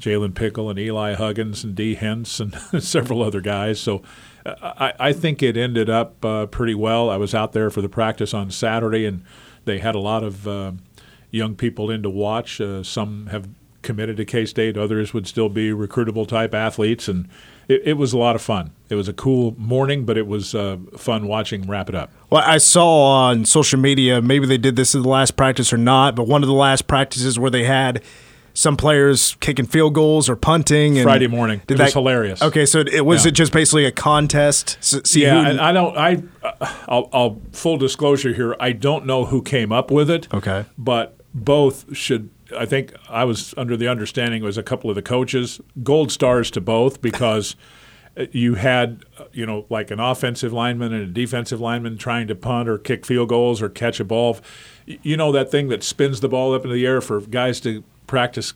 Jalen 0.00 0.34
Pickle 0.34 0.68
and 0.70 0.78
Eli 0.78 1.14
Huggins 1.14 1.64
and 1.64 1.74
Dee 1.74 1.94
Hence 1.94 2.40
and 2.40 2.54
several 2.82 3.22
other 3.22 3.40
guys. 3.40 3.80
So 3.80 4.02
I, 4.44 4.94
I 4.98 5.12
think 5.12 5.42
it 5.42 5.56
ended 5.56 5.88
up 5.88 6.24
uh, 6.24 6.46
pretty 6.46 6.74
well. 6.74 7.10
I 7.10 7.16
was 7.16 7.34
out 7.34 7.52
there 7.52 7.70
for 7.70 7.80
the 7.80 7.88
practice 7.88 8.34
on 8.34 8.50
Saturday, 8.50 9.06
and 9.06 9.24
they 9.64 9.78
had 9.78 9.94
a 9.94 10.00
lot 10.00 10.24
of 10.24 10.48
uh, 10.48 10.72
young 11.30 11.54
people 11.54 11.90
in 11.90 12.02
to 12.02 12.10
watch. 12.10 12.60
Uh, 12.60 12.82
some 12.82 13.26
have 13.28 13.48
committed 13.82 14.16
to 14.16 14.24
K 14.24 14.46
State, 14.46 14.76
others 14.76 15.12
would 15.12 15.26
still 15.26 15.48
be 15.48 15.70
recruitable 15.70 16.26
type 16.26 16.54
athletes, 16.54 17.08
and 17.08 17.28
it, 17.68 17.82
it, 17.84 17.92
was 17.94 18.12
a 18.12 18.18
lot 18.18 18.36
of 18.36 18.42
fun. 18.42 18.72
It 18.88 18.94
was 18.94 19.08
a 19.08 19.12
cool 19.12 19.56
morning, 19.58 20.04
but 20.04 20.16
it 20.16 20.26
was 20.26 20.54
uh, 20.54 20.78
fun 20.96 21.26
watching 21.26 21.66
wrap 21.66 21.88
it 21.88 21.94
up. 21.94 22.12
Well, 22.30 22.44
I 22.46 22.58
saw 22.58 23.28
on 23.28 23.44
social 23.44 23.80
media, 23.80 24.22
maybe 24.22 24.46
they 24.46 24.58
did 24.58 24.76
this 24.76 24.94
in 24.94 25.02
the 25.02 25.08
last 25.08 25.36
practice 25.36 25.72
or 25.72 25.78
not, 25.78 26.14
but 26.14 26.28
one 26.28 26.42
of 26.42 26.46
the 26.46 26.54
last 26.54 26.86
practices 26.86 27.38
where 27.38 27.50
they 27.50 27.64
had– 27.64 28.02
some 28.54 28.76
players 28.76 29.36
kicking 29.40 29.66
field 29.66 29.94
goals 29.94 30.28
or 30.28 30.36
punting. 30.36 30.98
And 30.98 31.04
Friday 31.04 31.26
morning, 31.26 31.60
did 31.66 31.74
it 31.74 31.78
that, 31.78 31.84
was 31.84 31.92
hilarious. 31.94 32.42
Okay, 32.42 32.66
so 32.66 32.80
it 32.80 33.04
was 33.04 33.24
yeah. 33.24 33.30
it 33.30 33.32
just 33.32 33.52
basically 33.52 33.84
a 33.84 33.92
contest? 33.92 34.78
See 35.06 35.22
yeah, 35.22 35.48
and 35.48 35.60
I 35.60 35.72
don't. 35.72 35.96
I, 35.96 36.22
uh, 36.42 36.74
I'll, 36.88 37.08
I'll 37.12 37.40
full 37.52 37.76
disclosure 37.76 38.32
here. 38.32 38.56
I 38.60 38.72
don't 38.72 39.06
know 39.06 39.24
who 39.26 39.42
came 39.42 39.72
up 39.72 39.90
with 39.90 40.10
it. 40.10 40.32
Okay, 40.32 40.64
but 40.76 41.18
both 41.34 41.96
should. 41.96 42.30
I 42.56 42.66
think 42.66 42.94
I 43.08 43.24
was 43.24 43.54
under 43.56 43.76
the 43.76 43.88
understanding 43.88 44.42
it 44.42 44.46
was 44.46 44.58
a 44.58 44.62
couple 44.62 44.90
of 44.90 44.96
the 44.96 45.02
coaches. 45.02 45.60
Gold 45.82 46.12
stars 46.12 46.50
to 46.52 46.60
both 46.60 47.00
because. 47.00 47.56
You 48.32 48.54
had, 48.56 49.04
uh, 49.18 49.24
you 49.32 49.46
know, 49.46 49.66
like 49.70 49.90
an 49.90 50.00
offensive 50.00 50.52
lineman 50.52 50.92
and 50.92 51.02
a 51.02 51.06
defensive 51.06 51.60
lineman 51.60 51.96
trying 51.96 52.26
to 52.26 52.34
punt 52.34 52.68
or 52.68 52.78
kick 52.78 53.06
field 53.06 53.28
goals 53.28 53.62
or 53.62 53.68
catch 53.68 54.00
a 54.00 54.04
ball. 54.04 54.38
You 54.86 55.16
know 55.16 55.32
that 55.32 55.50
thing 55.50 55.68
that 55.68 55.82
spins 55.82 56.20
the 56.20 56.28
ball 56.28 56.54
up 56.54 56.62
into 56.62 56.74
the 56.74 56.86
air 56.86 57.00
for 57.00 57.20
guys 57.20 57.60
to 57.60 57.82
practice 58.06 58.54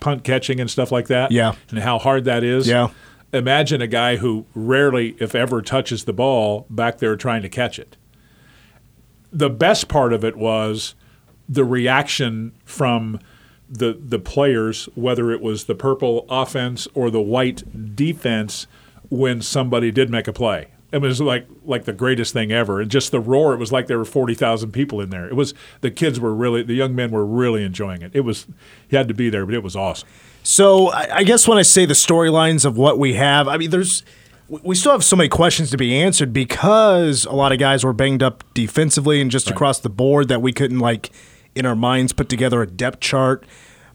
punt 0.00 0.24
catching 0.24 0.60
and 0.60 0.70
stuff 0.70 0.90
like 0.90 1.06
that. 1.06 1.30
Yeah. 1.30 1.54
And 1.70 1.78
how 1.78 1.98
hard 1.98 2.24
that 2.24 2.42
is. 2.42 2.66
Yeah. 2.66 2.88
Imagine 3.32 3.80
a 3.80 3.86
guy 3.86 4.16
who 4.16 4.46
rarely, 4.54 5.16
if 5.18 5.34
ever, 5.34 5.62
touches 5.62 6.04
the 6.04 6.12
ball 6.12 6.66
back 6.68 6.98
there 6.98 7.16
trying 7.16 7.42
to 7.42 7.48
catch 7.48 7.78
it. 7.78 7.96
The 9.32 9.48
best 9.48 9.88
part 9.88 10.12
of 10.12 10.24
it 10.24 10.36
was 10.36 10.94
the 11.48 11.64
reaction 11.64 12.52
from 12.64 13.20
the 13.72 13.98
the 13.98 14.18
players, 14.18 14.88
whether 14.94 15.30
it 15.30 15.40
was 15.40 15.64
the 15.64 15.74
purple 15.74 16.26
offense 16.28 16.86
or 16.94 17.10
the 17.10 17.20
white 17.20 17.96
defense, 17.96 18.66
when 19.08 19.40
somebody 19.40 19.90
did 19.90 20.10
make 20.10 20.28
a 20.28 20.32
play. 20.32 20.68
It 20.92 21.00
was 21.00 21.22
like 21.22 21.46
like 21.64 21.84
the 21.84 21.94
greatest 21.94 22.34
thing 22.34 22.52
ever. 22.52 22.80
And 22.80 22.90
just 22.90 23.12
the 23.12 23.20
roar 23.20 23.54
it 23.54 23.56
was 23.56 23.72
like 23.72 23.86
there 23.86 23.98
were 23.98 24.04
40,000 24.04 24.72
people 24.72 25.00
in 25.00 25.08
there. 25.08 25.26
It 25.26 25.34
was 25.34 25.54
the 25.80 25.90
kids 25.90 26.20
were 26.20 26.34
really 26.34 26.62
the 26.62 26.74
young 26.74 26.94
men 26.94 27.10
were 27.10 27.24
really 27.24 27.64
enjoying 27.64 28.02
it. 28.02 28.10
It 28.14 28.20
was 28.20 28.46
he 28.88 28.96
had 28.96 29.08
to 29.08 29.14
be 29.14 29.30
there 29.30 29.46
but 29.46 29.54
it 29.54 29.62
was 29.62 29.74
awesome. 29.74 30.08
So 30.42 30.88
i 30.90 31.22
guess 31.22 31.46
when 31.46 31.56
i 31.56 31.62
say 31.62 31.86
the 31.86 31.94
storylines 31.94 32.64
of 32.64 32.76
what 32.76 32.98
we 32.98 33.14
have 33.14 33.46
i 33.46 33.56
mean 33.56 33.70
there's 33.70 34.02
we 34.48 34.74
still 34.74 34.92
have 34.92 35.04
so 35.04 35.16
many 35.16 35.28
questions 35.28 35.70
to 35.70 35.76
be 35.76 35.96
answered 35.96 36.32
because 36.32 37.24
a 37.24 37.32
lot 37.32 37.52
of 37.52 37.58
guys 37.58 37.84
were 37.84 37.92
banged 37.92 38.22
up 38.22 38.44
defensively 38.52 39.20
and 39.20 39.30
just 39.30 39.46
right. 39.46 39.54
across 39.54 39.78
the 39.78 39.88
board 39.88 40.28
that 40.28 40.42
we 40.42 40.52
couldn't 40.52 40.80
like 40.80 41.10
in 41.54 41.66
our 41.66 41.76
minds 41.76 42.12
put 42.12 42.28
together 42.28 42.62
a 42.62 42.66
depth 42.66 43.00
chart 43.00 43.44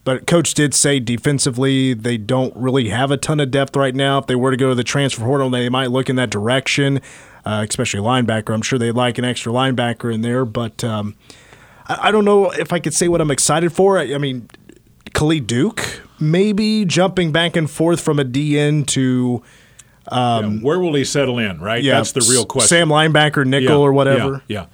but 0.07 0.25
coach 0.25 0.53
did 0.53 0.73
say 0.73 1.01
defensively 1.01 1.93
they 1.93 2.15
don't 2.15 2.55
really 2.55 2.87
have 2.87 3.11
a 3.11 3.17
ton 3.17 3.41
of 3.41 3.51
depth 3.51 3.75
right 3.75 3.93
now. 3.93 4.19
If 4.19 4.27
they 4.27 4.35
were 4.35 4.51
to 4.51 4.55
go 4.55 4.69
to 4.69 4.75
the 4.75 4.85
transfer 4.85 5.21
portal, 5.21 5.49
they 5.49 5.67
might 5.67 5.91
look 5.91 6.09
in 6.09 6.15
that 6.15 6.29
direction, 6.29 7.01
uh, 7.45 7.65
especially 7.67 7.99
linebacker. 7.99 8.53
I'm 8.53 8.61
sure 8.61 8.79
they'd 8.79 8.93
like 8.93 9.17
an 9.17 9.25
extra 9.25 9.51
linebacker 9.51 10.13
in 10.13 10.21
there, 10.21 10.45
but 10.45 10.81
um, 10.81 11.17
I, 11.89 12.07
I, 12.07 12.11
don't 12.11 12.23
know 12.23 12.51
if 12.51 12.71
I 12.71 12.79
could 12.79 12.93
say 12.93 13.09
what 13.09 13.19
I'm 13.19 13.31
excited 13.31 13.73
for. 13.73 13.97
I, 13.97 14.13
I 14.13 14.17
mean, 14.17 14.49
Khalid 15.13 15.45
Duke 15.45 16.01
maybe 16.21 16.85
jumping 16.85 17.33
back 17.33 17.57
and 17.57 17.69
forth 17.69 17.99
from 17.99 18.17
a 18.17 18.23
DN 18.23 18.87
to. 18.87 19.43
Um, 20.07 20.59
yeah, 20.59 20.61
where 20.61 20.79
will 20.79 20.93
he 20.93 21.03
settle 21.03 21.37
in? 21.37 21.59
Right, 21.59 21.83
yeah, 21.83 21.95
that's 21.95 22.13
the 22.13 22.25
real 22.29 22.45
question. 22.45 22.69
Sam 22.69 22.87
linebacker, 22.87 23.45
nickel, 23.45 23.79
yeah, 23.79 23.83
or 23.83 23.91
whatever. 23.91 24.41
Yeah, 24.47 24.61
yeah. 24.61 24.65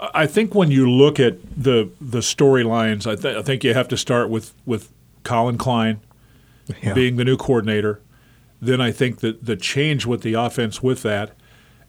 I 0.00 0.26
think 0.26 0.54
when 0.54 0.70
you 0.70 0.88
look 0.88 1.18
at 1.18 1.38
the 1.56 1.90
the 2.00 2.20
storylines, 2.20 3.06
I, 3.06 3.16
th- 3.16 3.36
I, 3.36 3.42
think 3.42 3.64
you 3.64 3.74
have 3.74 3.88
to 3.88 3.96
start 3.96 4.30
with 4.30 4.54
with 4.64 4.92
Collin 5.24 5.58
Klein 5.58 6.00
yeah. 6.82 6.94
being 6.94 7.16
the 7.16 7.24
new 7.24 7.36
coordinator. 7.36 8.00
Then 8.60 8.80
I 8.80 8.92
think 8.92 9.20
that 9.20 9.44
the 9.44 9.56
change 9.56 10.06
with 10.06 10.22
the 10.22 10.34
offense 10.34 10.82
with 10.82 11.02
that, 11.02 11.32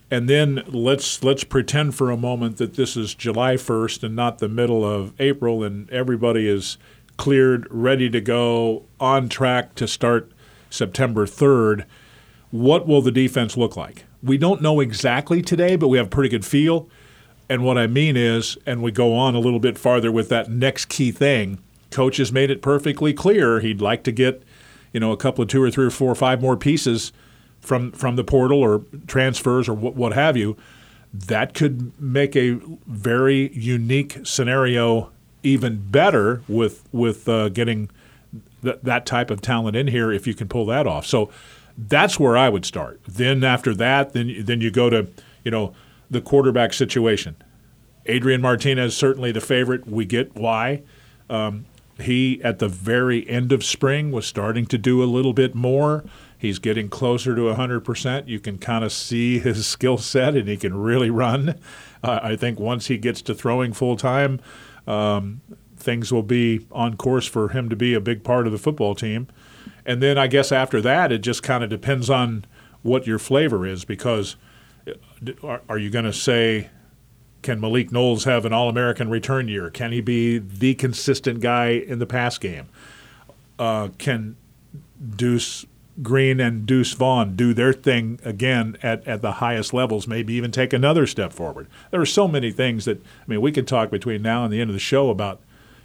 and 0.10 0.28
then 0.28 0.64
let's 0.68 1.24
let's 1.24 1.44
pretend 1.44 1.96
for 1.96 2.10
a 2.10 2.18
moment 2.18 2.58
that 2.58 2.76
this 2.76 2.98
is 2.98 3.14
July 3.14 3.58
first 3.58 4.04
and 4.04 4.16
not 4.16 4.40
the 4.40 4.50
middle 4.50 4.84
of 4.84 5.14
April, 5.20 5.64
and 5.64 5.90
everybody 5.92 6.48
is 6.48 6.78
cleared, 7.18 7.68
ready 7.70 8.10
to 8.10 8.22
go, 8.22 8.86
on 9.00 9.30
track 9.30 9.76
to 9.76 9.88
start 9.88 10.32
September 10.70 11.28
third. 11.28 11.86
what 12.52 12.88
will 12.88 13.02
the 13.02 13.12
defense 13.12 13.56
look 13.56 13.78
like? 13.78 14.06
We 14.24 14.38
don't 14.38 14.62
know 14.62 14.80
exactly 14.80 15.42
today, 15.42 15.76
but 15.76 15.90
we 15.90 15.98
have 15.98 16.08
a 16.08 16.10
pretty 16.10 16.30
good 16.30 16.46
feel. 16.46 16.90
And 17.50 17.64
what 17.64 17.78
I 17.78 17.88
mean 17.88 18.16
is, 18.16 18.58
and 18.66 18.84
we 18.84 18.92
go 18.92 19.16
on 19.16 19.34
a 19.34 19.40
little 19.40 19.60
bit 19.60 19.78
farther 19.78 20.12
with 20.12 20.30
that 20.30 20.50
next 20.50 20.86
key 20.86 21.12
thing, 21.12 21.58
coach 21.90 22.18
has 22.18 22.32
made 22.32 22.52
it 22.52 22.62
perfectly 22.62 23.14
clear 23.14 23.60
he'd 23.60 23.82
like 23.82 24.04
to 24.04 24.12
get, 24.12 24.44
you 24.94 25.00
know, 25.00 25.12
a 25.12 25.18
couple 25.18 25.42
of 25.42 25.48
two 25.48 25.62
or 25.62 25.72
three 25.72 25.88
or 25.88 25.90
four 25.90 26.12
or 26.12 26.16
five 26.16 26.42
more 26.42 26.56
pieces 26.56 27.12
from 27.60 27.92
from 27.92 28.16
the 28.16 28.24
portal 28.24 28.60
or 28.60 28.84
transfers 29.08 29.68
or 29.68 29.74
what, 29.74 29.96
what 29.96 30.14
have 30.14 30.38
you. 30.38 30.56
That 31.12 31.56
could 31.56 32.00
make 32.00 32.36
a 32.36 32.60
very 32.86 33.52
unique 33.54 34.20
scenario 34.24 35.10
even 35.42 35.90
better 35.90 36.44
with 36.48 36.88
with 36.92 37.28
uh, 37.28 37.50
getting 37.50 37.90
th- 38.62 38.80
that 38.84 39.06
type 39.08 39.32
of 39.32 39.42
talent 39.42 39.76
in 39.76 39.88
here 39.88 40.12
if 40.12 40.28
you 40.28 40.36
can 40.36 40.48
pull 40.48 40.68
that 40.68 40.86
off. 40.86 41.06
So 41.06 41.32
that's 41.78 42.20
where 42.20 42.38
I 42.38 42.50
would 42.50 42.66
start. 42.66 43.00
Then 43.08 43.44
after 43.44 43.74
that, 43.76 44.14
then 44.14 44.36
then 44.46 44.62
you 44.62 44.70
go 44.70 44.90
to 44.90 45.08
you 45.44 45.50
know 45.50 45.74
the 46.10 46.22
quarterback 46.22 46.74
situation. 46.74 47.36
Adrian 48.06 48.42
Martinez 48.42 48.96
certainly 48.96 49.32
the 49.32 49.42
favorite. 49.42 49.88
We 49.88 50.06
get 50.06 50.36
why. 50.36 50.84
Um, 51.30 51.66
he 52.02 52.42
at 52.44 52.60
the 52.60 52.68
very 52.68 53.28
end 53.30 53.52
of 53.52 53.64
spring 53.64 54.12
was 54.12 54.26
starting 54.26 54.66
to 54.68 54.78
do 54.78 55.04
a 55.04 55.06
little 55.06 55.34
bit 55.34 55.54
more. 55.54 56.04
He's 56.38 56.58
getting 56.58 56.90
closer 56.90 57.36
to 57.36 57.42
100%. 57.42 58.28
You 58.28 58.40
can 58.40 58.58
kind 58.58 58.84
of 58.84 58.92
see 58.92 59.40
his 59.40 59.68
skill 59.68 59.98
set, 59.98 60.36
and 60.36 60.48
he 60.48 60.58
can 60.58 60.76
really 60.76 61.10
run. 61.10 61.60
Uh, 62.04 62.20
I 62.24 62.36
think 62.36 62.60
once 62.60 62.88
he 62.88 62.98
gets 62.98 63.22
to 63.24 63.36
throwing 63.36 63.74
full 63.74 63.98
time, 63.98 64.40
um, 64.88 65.42
things 65.76 66.12
will 66.12 66.24
be 66.24 66.66
on 66.72 66.96
course 66.96 67.28
for 67.28 67.50
him 67.50 67.70
to 67.70 67.76
be 67.76 67.94
a 67.94 68.00
big 68.00 68.24
part 68.24 68.46
of 68.46 68.54
the 68.54 68.58
football 68.58 68.96
team. 68.96 69.28
And 69.86 70.02
then 70.02 70.18
I 70.18 70.28
guess 70.28 70.52
after 70.52 70.82
that, 70.82 71.12
it 71.12 71.20
just 71.20 71.44
kind 71.44 71.64
of 71.64 71.70
depends 71.70 72.10
on 72.10 72.46
what 72.82 73.06
your 73.06 73.20
flavor 73.20 73.66
is 73.66 73.86
because 73.86 74.36
are, 75.44 75.62
are 75.70 75.78
you 75.78 75.90
going 75.90 76.06
to 76.06 76.14
say, 76.14 76.70
can 77.42 77.60
Malik 77.60 77.92
Knowles 77.92 78.26
have 78.26 78.46
an 78.46 78.54
All 78.54 78.70
American 78.70 79.10
return 79.10 79.48
year? 79.48 79.70
Can 79.70 79.92
he 79.92 80.02
be 80.02 80.38
the 80.38 80.76
consistent 80.76 81.40
guy 81.40 81.70
in 81.70 82.00
the 82.00 82.06
pass 82.06 82.38
game? 82.38 82.68
Uh, 83.58 83.90
can 83.98 84.36
Deuce 85.16 85.66
Green 86.02 86.40
and 86.40 86.66
Deuce 86.66 86.94
Vaughn 86.94 87.36
do 87.36 87.54
their 87.54 87.74
thing 87.74 88.20
again 88.24 88.78
at, 88.82 89.06
at 89.08 89.22
the 89.22 89.34
highest 89.34 89.74
levels, 89.74 90.08
maybe 90.08 90.34
even 90.34 90.52
take 90.52 90.74
another 90.74 91.06
step 91.08 91.34
forward? 91.34 91.68
There 91.92 92.02
are 92.02 92.06
so 92.06 92.28
many 92.28 92.52
things 92.52 92.86
that, 92.86 93.00
I 93.02 93.24
mean, 93.28 93.42
we 93.42 93.52
could 93.52 93.68
talk 93.68 93.90
between 93.90 94.22
now 94.22 94.44
and 94.44 94.52
the 94.52 94.62
end 94.62 94.70
of 94.70 94.74
the 94.74 94.80
show 94.80 95.10
about, 95.10 95.42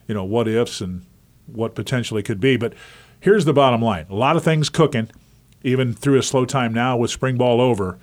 you 0.06 0.14
know, 0.14 0.24
what 0.24 0.48
ifs 0.48 0.80
and 0.80 1.04
what 1.46 1.74
potentially 1.74 2.22
could 2.22 2.40
be. 2.40 2.56
But 2.56 2.74
here's 3.20 3.44
the 3.44 3.52
bottom 3.52 3.82
line 3.82 4.06
a 4.08 4.14
lot 4.14 4.36
of 4.36 4.44
things 4.44 4.68
cooking, 4.68 5.08
even 5.62 5.92
through 5.92 6.18
a 6.18 6.22
slow 6.22 6.44
time 6.44 6.72
now 6.72 6.96
with 6.96 7.10
spring 7.10 7.36
ball 7.36 7.60
over. 7.60 7.98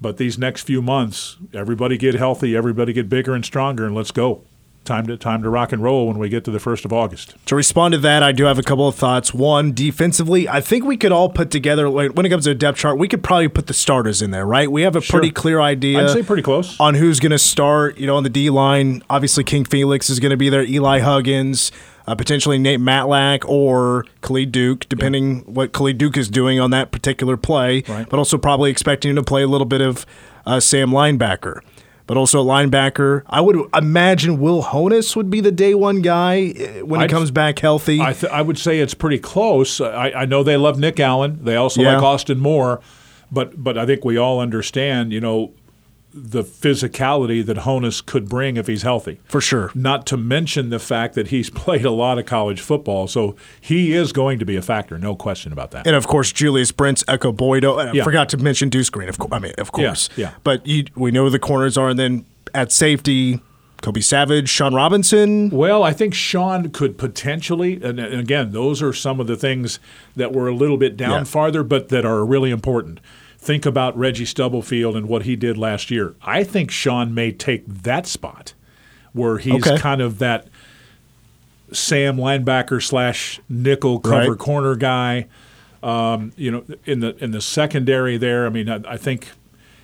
But 0.00 0.16
these 0.16 0.38
next 0.38 0.62
few 0.62 0.82
months, 0.82 1.36
everybody 1.52 1.96
get 1.96 2.14
healthy, 2.14 2.56
everybody 2.56 2.92
get 2.92 3.08
bigger 3.08 3.34
and 3.34 3.44
stronger, 3.44 3.86
and 3.86 3.94
let's 3.94 4.10
go 4.10 4.44
time 4.84 5.06
to 5.06 5.16
time 5.16 5.42
to 5.42 5.48
rock 5.48 5.72
and 5.72 5.82
roll 5.82 6.06
when 6.06 6.18
we 6.18 6.28
get 6.28 6.44
to 6.44 6.50
the 6.50 6.60
first 6.60 6.84
of 6.84 6.92
August. 6.92 7.34
To 7.46 7.56
respond 7.56 7.92
to 7.92 7.98
that, 7.98 8.22
I 8.22 8.32
do 8.32 8.44
have 8.44 8.58
a 8.58 8.62
couple 8.62 8.86
of 8.86 8.94
thoughts. 8.94 9.32
One, 9.32 9.72
defensively, 9.72 10.48
I 10.48 10.60
think 10.60 10.84
we 10.84 10.96
could 10.96 11.12
all 11.12 11.28
put 11.28 11.50
together 11.50 11.90
when 11.90 12.26
it 12.26 12.28
comes 12.28 12.44
to 12.44 12.50
a 12.50 12.54
depth 12.54 12.78
chart, 12.78 12.98
we 12.98 13.08
could 13.08 13.22
probably 13.22 13.48
put 13.48 13.66
the 13.66 13.74
starters 13.74 14.22
in 14.22 14.30
there, 14.30 14.46
right? 14.46 14.70
We 14.70 14.82
have 14.82 14.96
a 14.96 15.00
sure. 15.00 15.18
pretty 15.18 15.32
clear 15.32 15.60
idea. 15.60 16.02
I'd 16.02 16.10
say 16.10 16.22
pretty 16.22 16.42
close 16.42 16.78
on 16.78 16.94
who's 16.94 17.20
going 17.20 17.32
to 17.32 17.38
start. 17.38 17.98
You 17.98 18.06
know, 18.06 18.16
on 18.16 18.22
the 18.22 18.30
D 18.30 18.50
line, 18.50 19.02
obviously 19.08 19.44
King 19.44 19.64
Felix 19.64 20.10
is 20.10 20.20
going 20.20 20.30
to 20.30 20.36
be 20.36 20.48
there. 20.48 20.62
Eli 20.62 21.00
Huggins. 21.00 21.72
Uh, 22.06 22.14
potentially 22.14 22.58
Nate 22.58 22.80
Matlack 22.80 23.48
or 23.48 24.04
Khalid 24.20 24.52
Duke, 24.52 24.86
depending 24.90 25.36
yeah. 25.36 25.42
what 25.46 25.72
Khalid 25.72 25.96
Duke 25.96 26.18
is 26.18 26.28
doing 26.28 26.60
on 26.60 26.70
that 26.70 26.92
particular 26.92 27.38
play, 27.38 27.82
right. 27.88 28.06
but 28.06 28.18
also 28.18 28.36
probably 28.36 28.70
expecting 28.70 29.08
him 29.08 29.16
to 29.16 29.22
play 29.22 29.42
a 29.42 29.46
little 29.46 29.64
bit 29.64 29.80
of 29.80 30.04
uh, 30.44 30.60
Sam 30.60 30.90
linebacker 30.90 31.60
but 32.06 32.16
also 32.16 32.40
a 32.40 32.44
linebacker. 32.44 33.22
I 33.26 33.40
would 33.40 33.56
imagine 33.74 34.38
Will 34.38 34.62
Honas 34.62 35.16
would 35.16 35.30
be 35.30 35.40
the 35.40 35.52
day 35.52 35.74
one 35.74 36.02
guy 36.02 36.52
eh, 36.56 36.80
when 36.82 37.00
he 37.00 37.04
I'd, 37.04 37.10
comes 37.10 37.30
back 37.30 37.58
healthy. 37.58 38.00
I, 38.00 38.12
th- 38.12 38.32
I, 38.32 38.42
would 38.42 38.58
say 38.58 38.80
it's 38.80 38.94
pretty 38.94 39.18
close. 39.18 39.80
I, 39.80 40.10
I, 40.10 40.24
know 40.26 40.42
they 40.42 40.56
love 40.56 40.78
Nick 40.78 41.00
Allen. 41.00 41.44
They 41.44 41.56
also 41.56 41.82
yeah. 41.82 41.94
like 41.94 42.02
Austin 42.02 42.38
Moore, 42.38 42.80
but 43.32 43.62
but 43.62 43.78
I 43.78 43.86
think 43.86 44.04
we 44.04 44.16
all 44.16 44.40
understand. 44.40 45.12
You 45.12 45.20
know, 45.20 45.54
the 46.14 46.44
physicality 46.44 47.44
that 47.44 47.58
Honas 47.58 48.04
could 48.04 48.28
bring 48.28 48.56
if 48.56 48.68
he's 48.68 48.82
healthy. 48.82 49.20
For 49.24 49.40
sure. 49.40 49.72
Not 49.74 50.06
to 50.06 50.16
mention 50.16 50.70
the 50.70 50.78
fact 50.78 51.14
that 51.14 51.28
he's 51.28 51.50
played 51.64 51.84
a 51.84 51.90
lot 51.90 52.18
of 52.18 52.26
college 52.26 52.60
football, 52.60 53.08
so 53.08 53.34
he 53.60 53.92
is 53.92 54.12
going 54.12 54.38
to 54.38 54.44
be 54.44 54.56
a 54.56 54.62
factor, 54.62 54.98
no 54.98 55.16
question 55.16 55.52
about 55.52 55.72
that. 55.72 55.86
And 55.86 55.96
of 55.96 56.06
course, 56.06 56.32
Julius 56.32 56.70
Brents, 56.70 57.02
Ekow 57.04 57.36
Boye. 57.36 57.58
I 57.58 57.92
yeah. 57.92 58.04
forgot 58.04 58.28
to 58.30 58.36
mention 58.36 58.68
Deuce 58.68 58.90
Green. 58.90 59.08
Of 59.08 59.18
course, 59.18 59.32
I 59.32 59.38
mean, 59.40 59.52
of 59.58 59.72
course. 59.72 60.08
Yeah. 60.16 60.26
yeah. 60.26 60.34
But 60.44 60.66
you, 60.66 60.84
we 60.94 61.10
know 61.10 61.24
who 61.24 61.30
the 61.30 61.38
corners 61.38 61.76
are, 61.76 61.88
and 61.88 61.98
then 61.98 62.24
at 62.54 62.70
safety. 62.70 63.40
Kobe 63.82 64.00
Savage, 64.00 64.48
Sean 64.48 64.72
Robinson. 64.72 65.50
Well, 65.50 65.82
I 65.82 65.92
think 65.92 66.14
Sean 66.14 66.70
could 66.70 66.96
potentially, 66.96 67.82
and 67.82 68.00
again, 68.00 68.52
those 68.52 68.80
are 68.80 68.94
some 68.94 69.20
of 69.20 69.26
the 69.26 69.36
things 69.36 69.78
that 70.16 70.32
were 70.32 70.48
a 70.48 70.54
little 70.54 70.78
bit 70.78 70.96
down 70.96 71.10
yeah. 71.10 71.24
farther, 71.24 71.62
but 71.62 71.90
that 71.90 72.06
are 72.06 72.24
really 72.24 72.50
important 72.50 72.98
think 73.44 73.66
about 73.66 73.96
Reggie 73.96 74.24
Stubblefield 74.24 74.96
and 74.96 75.06
what 75.06 75.24
he 75.24 75.36
did 75.36 75.58
last 75.58 75.90
year. 75.90 76.14
I 76.22 76.44
think 76.44 76.70
Sean 76.70 77.12
may 77.12 77.30
take 77.30 77.66
that 77.66 78.06
spot 78.06 78.54
where 79.12 79.36
he's 79.36 79.66
okay. 79.66 79.78
kind 79.78 80.00
of 80.00 80.18
that 80.18 80.48
Sam 81.70 82.16
linebacker 82.16 82.82
slash 82.82 83.40
nickel 83.48 84.00
cover 84.00 84.30
right. 84.30 84.38
corner 84.38 84.74
guy. 84.74 85.26
Um, 85.82 86.32
you 86.36 86.50
know, 86.50 86.64
in 86.86 87.00
the 87.00 87.14
in 87.22 87.32
the 87.32 87.42
secondary 87.42 88.16
there. 88.16 88.46
I 88.46 88.48
mean, 88.48 88.70
I, 88.70 88.80
I 88.88 88.96
think 88.96 89.28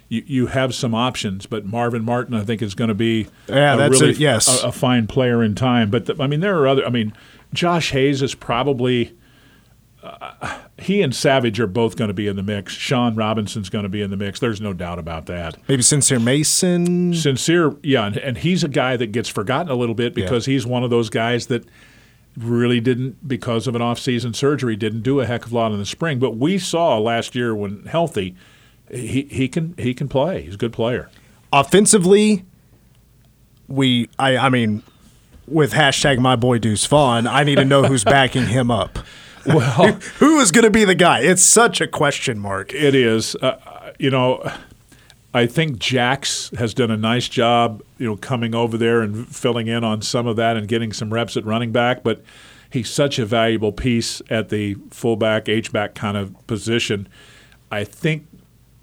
you, 0.09 0.25
you 0.27 0.47
have 0.47 0.75
some 0.75 0.95
options, 0.95 1.45
but 1.45 1.67
Marvin 1.67 2.03
Martin, 2.03 2.33
I 2.33 2.43
think, 2.43 2.63
is 2.63 2.75
going 2.75 2.89
to 2.89 2.95
be 2.95 3.27
yeah, 3.47 3.75
a 3.75 3.91
really, 3.91 4.13
a, 4.13 4.13
yes. 4.13 4.63
a, 4.63 4.69
a, 4.69 4.73
fine 4.73 5.07
player 5.07 5.43
in 5.43 5.55
time. 5.55 5.91
But 5.91 6.07
the, 6.07 6.17
I 6.19 6.27
mean, 6.27 6.41
there 6.41 6.59
are 6.59 6.67
other. 6.67 6.87
I 6.87 6.89
mean, 6.89 7.13
Josh 7.53 7.91
Hayes 7.91 8.23
is 8.23 8.35
probably 8.35 9.13
uh, 10.03 10.59
he 10.79 11.03
and 11.03 11.15
Savage 11.15 11.61
are 11.61 11.67
both 11.67 11.97
going 11.97 12.09
to 12.09 12.15
be 12.15 12.27
in 12.27 12.37
the 12.37 12.43
mix. 12.43 12.73
Sean 12.73 13.15
Robinson's 13.15 13.69
going 13.69 13.83
to 13.83 13.89
be 13.89 14.03
in 14.03 14.11
the 14.11 14.17
mix. 14.17 14.41
There's 14.41 14.61
no 14.61 14.73
doubt 14.73 14.99
about 14.99 15.27
that. 15.27 15.57
Maybe 15.69 15.83
Sincere 15.83 16.19
Mason. 16.19 17.15
Sincere, 17.15 17.77
yeah, 17.83 18.07
and, 18.07 18.17
and 18.17 18.39
he's 18.39 18.65
a 18.65 18.69
guy 18.69 18.97
that 18.97 19.09
gets 19.09 19.29
forgotten 19.29 19.71
a 19.71 19.75
little 19.75 19.95
bit 19.95 20.15
because 20.15 20.47
yeah. 20.47 20.53
he's 20.53 20.67
one 20.67 20.83
of 20.83 20.91
those 20.91 21.11
guys 21.11 21.49
that 21.49 21.65
really 22.37 22.81
didn't, 22.81 23.29
because 23.29 23.67
of 23.67 23.75
an 23.75 23.83
off-season 23.83 24.33
surgery, 24.33 24.77
didn't 24.77 25.03
do 25.03 25.21
a 25.21 25.27
heck 25.27 25.45
of 25.45 25.53
a 25.53 25.55
lot 25.55 25.73
in 25.73 25.79
the 25.79 25.87
spring. 25.87 26.19
But 26.19 26.37
we 26.37 26.59
saw 26.59 26.99
last 26.99 27.35
year 27.35 27.55
when 27.55 27.85
healthy, 27.87 28.35
he 28.91 29.23
he 29.31 29.49
can 29.49 29.75
he 29.79 29.95
can 29.95 30.09
play. 30.09 30.43
He's 30.43 30.55
a 30.55 30.59
good 30.59 30.73
player. 30.73 31.11
Offensively, 31.53 32.45
we 33.69 34.09
I 34.19 34.37
I 34.37 34.49
mean, 34.49 34.83
with 35.47 35.73
hashtag 35.73 36.19
my 36.19 36.37
boy 36.37 36.59
Deuce 36.59 36.87
Vaughn, 36.87 37.27
I 37.27 37.45
need 37.45 37.57
to 37.57 37.65
know 37.65 37.85
who's 37.85 38.05
backing 38.17 38.47
him 38.47 38.71
up. 38.71 38.99
Well, 39.47 39.93
who 40.19 40.39
is 40.41 40.53
going 40.53 40.65
to 40.65 40.71
be 40.71 40.85
the 40.85 40.95
guy? 40.95 41.21
It's 41.21 41.43
such 41.45 41.81
a 41.81 41.87
question 41.87 42.39
mark. 42.39 42.75
It 42.75 42.95
is. 42.95 43.35
Uh, 43.37 43.93
you 43.99 44.11
know, 44.11 44.43
I 45.33 45.47
think 45.47 45.79
Jax 45.79 46.51
has 46.59 46.75
done 46.75 46.91
a 46.91 46.97
nice 46.97 47.29
job, 47.29 47.83
you 47.99 48.07
know, 48.07 48.17
coming 48.17 48.55
over 48.55 48.77
there 48.77 49.01
and 49.01 49.29
filling 49.29 49.69
in 49.69 49.85
on 49.85 50.03
some 50.03 50.27
of 50.27 50.37
that 50.37 50.57
and 50.57 50.67
getting 50.67 50.93
some 50.93 51.13
reps 51.13 51.37
at 51.37 51.45
running 51.45 51.73
back, 51.73 52.03
but 52.03 52.23
he's 52.71 52.91
such 52.91 53.19
a 53.19 53.25
valuable 53.25 53.73
piece 53.73 54.21
at 54.29 54.49
the 54.49 54.75
fullback, 54.91 55.49
H-back 55.49 55.95
kind 55.95 56.17
of 56.17 56.35
position. 56.47 57.09
I 57.71 57.85
think 57.85 58.27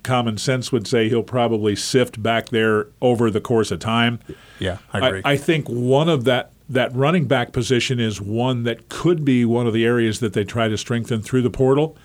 common 0.04 0.38
sense 0.38 0.72
would 0.72 0.88
say 0.88 1.10
he'll 1.10 1.22
probably 1.22 1.76
sift 1.76 2.24
back 2.24 2.50
there 2.50 2.88
over 3.02 3.30
the 3.30 3.41
course 3.41 3.72
of 3.72 3.80
time. 3.80 4.20
Yeah, 4.58 4.78
I 4.93 5.08
agree. 5.08 5.22
I, 5.26 5.34
I 5.34 5.38
think 5.38 5.67
one 5.67 6.08
of 6.08 6.24
that 6.24 6.52
that 6.69 6.93
running 6.93 7.25
back 7.25 7.53
position 7.53 7.99
is 7.99 8.19
one 8.19 8.63
that 8.63 8.89
could 8.89 9.23
be 9.23 9.45
one 9.45 9.67
of 9.67 9.73
the 9.73 9.86
areas 9.86 10.19
that 10.19 10.34
they 10.34 10.43
try 10.43 10.67
to 10.67 10.77
strengthen 10.77 11.21
through 11.21 11.41
the 11.41 11.49
portal. 11.49 11.97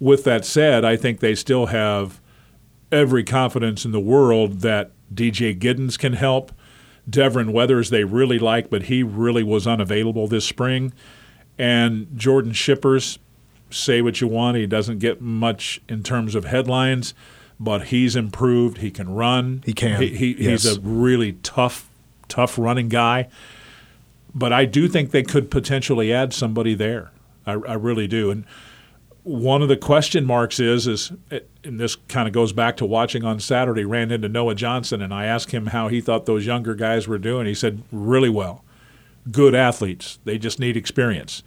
With 0.00 0.24
that 0.24 0.44
said, 0.44 0.84
I 0.84 0.96
think 0.96 1.20
they 1.20 1.34
still 1.34 1.66
have 1.66 2.20
every 2.90 3.22
confidence 3.22 3.84
in 3.84 3.92
the 3.92 4.00
world 4.00 4.60
that 4.60 4.90
DJ 5.14 5.56
Giddens 5.58 5.98
can 5.98 6.14
help. 6.14 6.52
Devon 7.08 7.52
Weathers 7.52 7.90
they 7.90 8.04
really 8.04 8.38
like, 8.38 8.68
but 8.68 8.84
he 8.84 9.02
really 9.02 9.42
was 9.42 9.66
unavailable 9.66 10.26
this 10.26 10.44
spring. 10.44 10.92
And 11.58 12.08
Jordan 12.16 12.52
Schippers, 12.52 13.18
say 13.70 14.02
what 14.02 14.20
you 14.20 14.26
want, 14.26 14.56
he 14.56 14.66
doesn't 14.66 14.98
get 14.98 15.20
much 15.20 15.80
in 15.88 16.02
terms 16.02 16.34
of 16.34 16.46
headlines, 16.46 17.14
but 17.60 17.88
he's 17.88 18.16
improved. 18.16 18.78
He 18.78 18.90
can 18.90 19.14
run. 19.14 19.62
He 19.64 19.72
can. 19.72 20.00
He, 20.00 20.08
he, 20.08 20.30
yes. 20.32 20.62
He's 20.62 20.76
a 20.76 20.80
really 20.80 21.34
tough, 21.34 21.88
tough 22.28 22.58
running 22.58 22.88
guy 22.88 23.28
but 24.34 24.52
I 24.52 24.64
do 24.64 24.88
think 24.88 25.10
they 25.10 25.22
could 25.22 25.50
potentially 25.50 26.12
add 26.12 26.32
somebody 26.32 26.74
there. 26.74 27.10
I, 27.46 27.52
I 27.52 27.74
really 27.74 28.06
do. 28.06 28.30
And 28.30 28.44
one 29.22 29.62
of 29.62 29.68
the 29.68 29.76
question 29.76 30.24
marks 30.24 30.58
is 30.58 30.86
is 30.86 31.12
and 31.64 31.78
this 31.78 31.96
kind 32.08 32.26
of 32.26 32.32
goes 32.32 32.52
back 32.52 32.76
to 32.78 32.86
watching 32.86 33.24
on 33.24 33.40
Saturday. 33.40 33.84
Ran 33.84 34.10
into 34.10 34.28
Noah 34.28 34.54
Johnson 34.54 35.02
and 35.02 35.12
I 35.12 35.26
asked 35.26 35.50
him 35.50 35.66
how 35.66 35.88
he 35.88 36.00
thought 36.00 36.26
those 36.26 36.46
younger 36.46 36.74
guys 36.74 37.06
were 37.06 37.18
doing. 37.18 37.46
He 37.46 37.54
said 37.54 37.82
really 37.92 38.30
well, 38.30 38.64
good 39.30 39.54
athletes. 39.54 40.18
They 40.24 40.38
just 40.38 40.58
need 40.58 40.76
experience, 40.76 41.42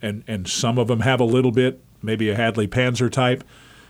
and 0.00 0.24
and 0.26 0.48
some 0.48 0.78
of 0.78 0.88
them 0.88 1.00
have 1.00 1.20
a 1.20 1.24
little 1.24 1.52
bit, 1.52 1.80
maybe 2.02 2.30
a 2.30 2.34
Hadley 2.34 2.68
Panzer 2.68 3.10
type. 3.10 3.44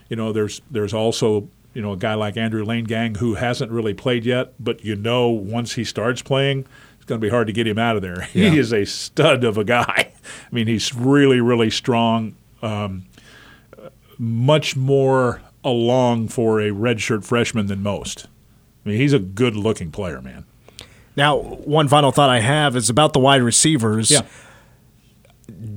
You 0.09 0.15
know, 0.15 0.33
there's 0.33 0.61
there's 0.69 0.93
also 0.93 1.47
you 1.73 1.81
know 1.81 1.93
a 1.93 1.97
guy 1.97 2.15
like 2.15 2.35
Andrew 2.35 2.65
Leingang 2.65 3.17
who 3.17 3.35
hasn't 3.35 3.71
really 3.71 3.93
played 3.93 4.25
yet, 4.25 4.53
but 4.59 4.83
you 4.83 4.95
know 4.95 5.29
once 5.29 5.73
he 5.73 5.85
starts 5.85 6.21
playing, 6.21 6.65
going 7.09 7.19
to 7.19 7.25
be 7.25 7.29
hard 7.29 7.47
to 7.47 7.53
get 7.53 7.67
him 7.67 7.77
out 7.77 7.95
of 7.95 8.01
there. 8.01 8.27
Yeah. 8.33 8.51
He 8.51 8.59
is 8.59 8.71
a 8.71 8.85
stud 8.85 9.43
of 9.43 9.57
a 9.57 9.63
guy. 9.63 10.13
I 10.51 10.55
mean, 10.55 10.67
he's 10.67 10.95
really 10.95 11.41
really 11.41 11.69
strong. 11.69 12.35
Um, 12.61 13.05
much 14.17 14.75
more 14.75 15.41
along 15.63 16.27
for 16.27 16.59
a 16.61 16.69
redshirt 16.69 17.25
freshman 17.25 17.67
than 17.67 17.81
most. 17.81 18.27
I 18.85 18.89
mean, 18.89 18.97
he's 18.97 19.13
a 19.13 19.19
good 19.19 19.55
looking 19.55 19.91
player, 19.91 20.21
man. 20.21 20.45
Now, 21.15 21.37
one 21.37 21.87
final 21.87 22.11
thought 22.11 22.29
I 22.29 22.39
have 22.39 22.75
is 22.75 22.89
about 22.89 23.13
the 23.13 23.19
wide 23.19 23.41
receivers. 23.41 24.11
Yeah. 24.11 24.21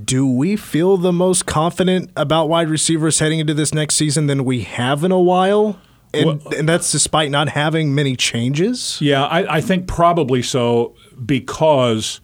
Do 0.05 0.27
we 0.27 0.57
feel 0.57 0.97
the 0.97 1.13
most 1.13 1.47
confident 1.47 2.11
about 2.15 2.49
wide 2.49 2.69
receivers 2.69 3.19
heading 3.19 3.39
into 3.41 3.55
this 3.55 3.73
next 3.73 3.95
season 3.95 4.27
than 4.27 4.45
we 4.45 4.63
have 4.63 5.03
in 5.03 5.11
a 5.11 5.21
while? 5.21 5.81
And, 6.15 6.27
well, 6.27 6.55
and 6.57 6.69
that's 6.69 6.93
despite 6.93 7.31
not 7.31 7.49
having 7.49 7.95
many 7.95 8.17
changes? 8.17 8.99
Yeah, 9.01 9.25
I, 9.25 9.57
I 9.57 9.61
think 9.61 9.87
probably 9.87 10.43
so 10.43 10.95
because 11.25 12.21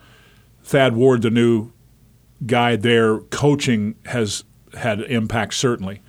Thad 0.63 0.95
Ward, 0.95 1.23
the 1.23 1.31
new 1.31 1.73
guy 2.47 2.77
there, 2.77 3.21
coaching 3.21 3.95
has 4.07 4.45
had 4.75 5.01
impact 5.03 5.55
certainly. 5.55 6.03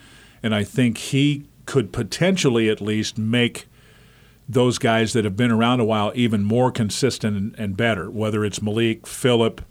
And 0.44 0.54
I 0.54 0.64
think 0.64 0.98
he 0.98 1.46
could 1.66 1.94
potentially 1.94 2.70
at 2.70 2.82
least 2.82 3.18
make 3.18 3.68
those 4.48 4.78
guys 4.80 5.14
that 5.14 5.24
have 5.24 5.38
been 5.38 5.52
around 5.52 5.80
a 5.80 5.86
while 5.86 6.12
even 6.16 6.44
more 6.44 6.72
consistent 6.72 7.38
and, 7.38 7.56
and 7.58 7.78
better, 7.78 8.10
whether 8.10 8.44
it's 8.44 8.62
Malik, 8.62 9.06
Phillip, 9.06 9.62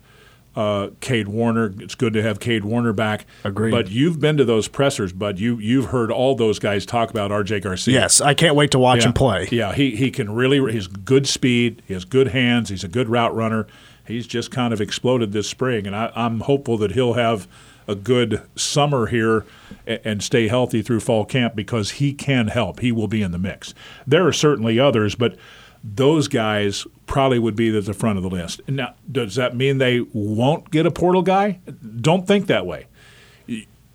uh, 0.58 0.90
Cade 1.00 1.28
Warner. 1.28 1.72
It's 1.78 1.94
good 1.94 2.12
to 2.14 2.22
have 2.22 2.40
Cade 2.40 2.64
Warner 2.64 2.92
back. 2.92 3.26
Agreed. 3.44 3.70
But 3.70 3.90
you've 3.90 4.18
been 4.18 4.36
to 4.38 4.44
those 4.44 4.66
pressers, 4.66 5.12
but 5.12 5.38
You 5.38 5.58
you've 5.58 5.86
heard 5.86 6.10
all 6.10 6.34
those 6.34 6.58
guys 6.58 6.84
talk 6.84 7.10
about 7.10 7.30
R.J. 7.30 7.60
Garcia. 7.60 7.94
Yes, 7.94 8.20
I 8.20 8.34
can't 8.34 8.56
wait 8.56 8.72
to 8.72 8.78
watch 8.80 9.02
yeah. 9.02 9.06
him 9.06 9.12
play. 9.12 9.48
Yeah, 9.52 9.72
he 9.72 9.94
he 9.94 10.10
can 10.10 10.34
really. 10.34 10.72
He's 10.72 10.88
good 10.88 11.28
speed. 11.28 11.82
He 11.86 11.94
has 11.94 12.04
good 12.04 12.28
hands. 12.28 12.70
He's 12.70 12.82
a 12.82 12.88
good 12.88 13.08
route 13.08 13.34
runner. 13.36 13.68
He's 14.04 14.26
just 14.26 14.50
kind 14.50 14.72
of 14.72 14.80
exploded 14.80 15.30
this 15.30 15.48
spring, 15.48 15.86
and 15.86 15.94
I, 15.94 16.10
I'm 16.16 16.40
hopeful 16.40 16.76
that 16.78 16.92
he'll 16.92 17.12
have 17.12 17.46
a 17.86 17.94
good 17.94 18.42
summer 18.56 19.06
here 19.06 19.46
and 19.86 20.22
stay 20.22 20.48
healthy 20.48 20.82
through 20.82 21.00
fall 21.00 21.24
camp 21.24 21.54
because 21.54 21.92
he 21.92 22.12
can 22.12 22.48
help. 22.48 22.80
He 22.80 22.90
will 22.90 23.08
be 23.08 23.22
in 23.22 23.30
the 23.30 23.38
mix. 23.38 23.74
There 24.06 24.26
are 24.26 24.32
certainly 24.32 24.78
others, 24.78 25.14
but 25.14 25.36
those 25.82 26.28
guys 26.28 26.86
probably 27.06 27.38
would 27.38 27.56
be 27.56 27.76
at 27.76 27.84
the 27.84 27.94
front 27.94 28.18
of 28.18 28.22
the 28.22 28.30
list. 28.30 28.60
Now, 28.68 28.94
does 29.10 29.36
that 29.36 29.56
mean 29.56 29.78
they 29.78 30.00
won't 30.12 30.70
get 30.70 30.86
a 30.86 30.90
portal 30.90 31.22
guy? 31.22 31.60
Don't 32.00 32.26
think 32.26 32.46
that 32.46 32.66
way. 32.66 32.86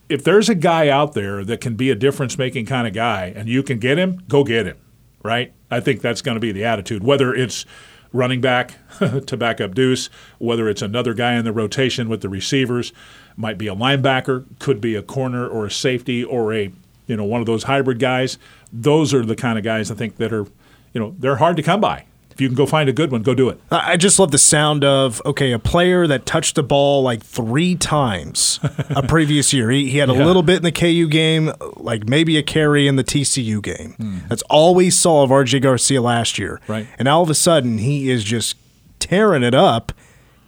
If 0.10 0.24
there's 0.24 0.50
a 0.50 0.56
guy 0.56 0.90
out 0.90 1.14
there 1.14 1.44
that 1.46 1.62
can 1.62 1.76
be 1.76 1.90
a 1.90 1.96
difference 1.96 2.38
making 2.38 2.66
kind 2.66 2.88
of 2.88 2.94
guy 2.94 3.34
and 3.36 3.48
you 3.48 3.64
can 3.64 3.80
get 3.80 3.98
him, 3.98 4.22
go 4.28 4.44
get 4.44 4.66
him, 4.66 4.78
right? 5.24 5.54
I 5.72 5.80
think 5.80 6.02
that's 6.02 6.22
going 6.22 6.36
to 6.36 6.42
be 6.42 6.52
the 6.52 6.66
attitude. 6.66 7.04
Whether 7.04 7.34
it's 7.34 7.66
running 8.12 8.42
back 8.42 8.78
to 9.26 9.36
back 9.36 9.60
up 9.60 9.74
Deuce, 9.74 10.10
whether 10.38 10.70
it's 10.70 10.82
another 10.82 11.14
guy 11.14 11.34
in 11.34 11.46
the 11.46 11.52
rotation 11.52 12.10
with 12.10 12.22
the 12.22 12.30
receivers, 12.30 12.94
might 13.36 13.58
be 13.58 13.68
a 13.68 13.76
linebacker, 13.76 14.46
could 14.60 14.80
be 14.80 14.96
a 14.96 15.02
corner 15.02 15.48
or 15.48 15.66
a 15.66 15.72
safety 15.72 16.24
or 16.24 16.54
a 16.54 16.72
you 17.08 17.18
know 17.18 17.26
one 17.26 17.42
of 17.42 17.48
those 17.48 17.64
hybrid 17.64 18.00
guys. 18.00 18.38
Those 18.72 19.14
are 19.14 19.26
the 19.26 19.36
kind 19.36 19.58
of 19.58 19.64
guys 19.64 19.92
I 19.92 19.96
think 19.96 20.18
that 20.18 20.32
are 20.32 20.46
you 20.94 21.02
know 21.02 21.16
they're 21.20 21.38
hard 21.38 21.58
to 21.58 21.64
come 21.64 21.82
by. 21.82 22.06
If 22.34 22.41
you 22.41 22.48
can 22.48 22.56
go 22.56 22.66
find 22.66 22.89
a 22.89 22.94
good 22.94 23.12
one, 23.12 23.22
go 23.22 23.36
do 23.36 23.50
it. 23.50 23.62
I 23.70 23.96
just 23.96 24.18
love 24.18 24.32
the 24.32 24.39
sound 24.39 24.84
of 24.84 25.22
okay, 25.24 25.52
a 25.52 25.60
player 25.60 26.08
that 26.08 26.26
touched 26.26 26.56
the 26.56 26.64
ball 26.64 27.04
like 27.04 27.22
three 27.22 27.76
times 27.76 28.60
a 28.89 29.04
previous 29.08 29.54
year. 29.54 29.70
He, 29.70 29.91
he 29.91 30.00
had 30.00 30.10
a 30.10 30.14
yeah. 30.14 30.26
little 30.26 30.41
bit 30.41 30.58
in 30.58 30.64
the 30.64 30.72
KU 30.72 31.08
game, 31.08 31.52
like 31.76 32.08
maybe 32.08 32.38
a 32.38 32.44
carry 32.44 32.88
in 32.88 32.96
the 32.96 33.04
TCU 33.04 33.62
game. 33.62 33.96
Mm. 34.00 34.28
That's 34.30 34.41
all 34.44 34.74
we 34.74 34.89
saw 34.89 35.22
of 35.22 35.30
RJ 35.30 35.62
Garcia 35.62 36.02
last 36.02 36.39
year. 36.39 36.60
Right. 36.68 36.88
And 36.98 37.08
all 37.08 37.22
of 37.22 37.30
a 37.30 37.36
sudden, 37.36 37.78
he 37.78 38.10
is 38.10 38.24
just 38.24 38.58
tearing 38.98 39.44
it 39.44 39.54
up 39.54 39.94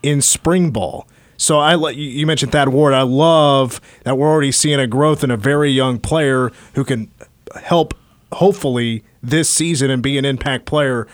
in 0.01 0.21
spring 0.21 0.71
ball. 0.71 1.07
So 1.37 1.59
I 1.59 1.91
you 1.91 2.25
mentioned 2.25 2.51
Thad 2.51 2.69
Ward. 2.69 2.95
I 2.95 3.03
love 3.03 3.79
that 4.05 4.17
we're 4.17 4.29
already 4.29 4.51
seeing 4.51 4.79
a 4.79 4.87
growth 4.87 5.23
in 5.23 5.29
a 5.29 5.37
very 5.37 5.69
young 5.69 5.99
player 5.99 6.51
who 6.73 6.83
can 6.83 7.11
help 7.61 7.93
hopefully 8.35 9.03
this 9.23 9.49
season 9.49 9.89
and 9.89 10.03
be 10.03 10.17
an 10.17 10.25
impact 10.25 10.65
player. 10.65 11.07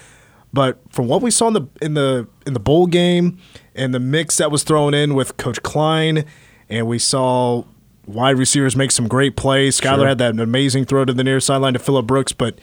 But 0.54 0.80
from 0.92 1.08
what 1.08 1.22
we 1.22 1.32
saw 1.32 1.48
in 1.48 1.54
the 1.54 1.68
in 1.82 1.94
the 1.94 2.28
in 2.46 2.54
the 2.54 2.60
bowl 2.60 2.88
game 2.88 3.38
and 3.74 3.94
the 3.94 4.00
mix 4.00 4.38
that 4.38 4.52
was 4.52 4.64
thrown 4.64 4.94
in 4.94 5.14
with 5.14 5.38
Coach 5.38 5.64
Klein, 5.64 6.26
and 6.70 6.88
we 6.88 7.00
saw 7.00 7.64
wide 8.06 8.38
receivers 8.38 8.76
make 8.76 8.92
some 8.92 9.08
great 9.08 9.36
plays. 9.36 9.80
Skylar 9.80 9.98
sure. 9.98 10.08
had 10.08 10.18
that 10.18 10.40
amazing 10.40 10.86
throw 10.86 11.06
to 11.06 11.14
the 11.14 11.24
near 11.24 11.40
sideline 11.40 11.74
to 11.74 11.80
Phillip 11.80 12.06
Brooks, 12.06 12.34
but 12.34 12.60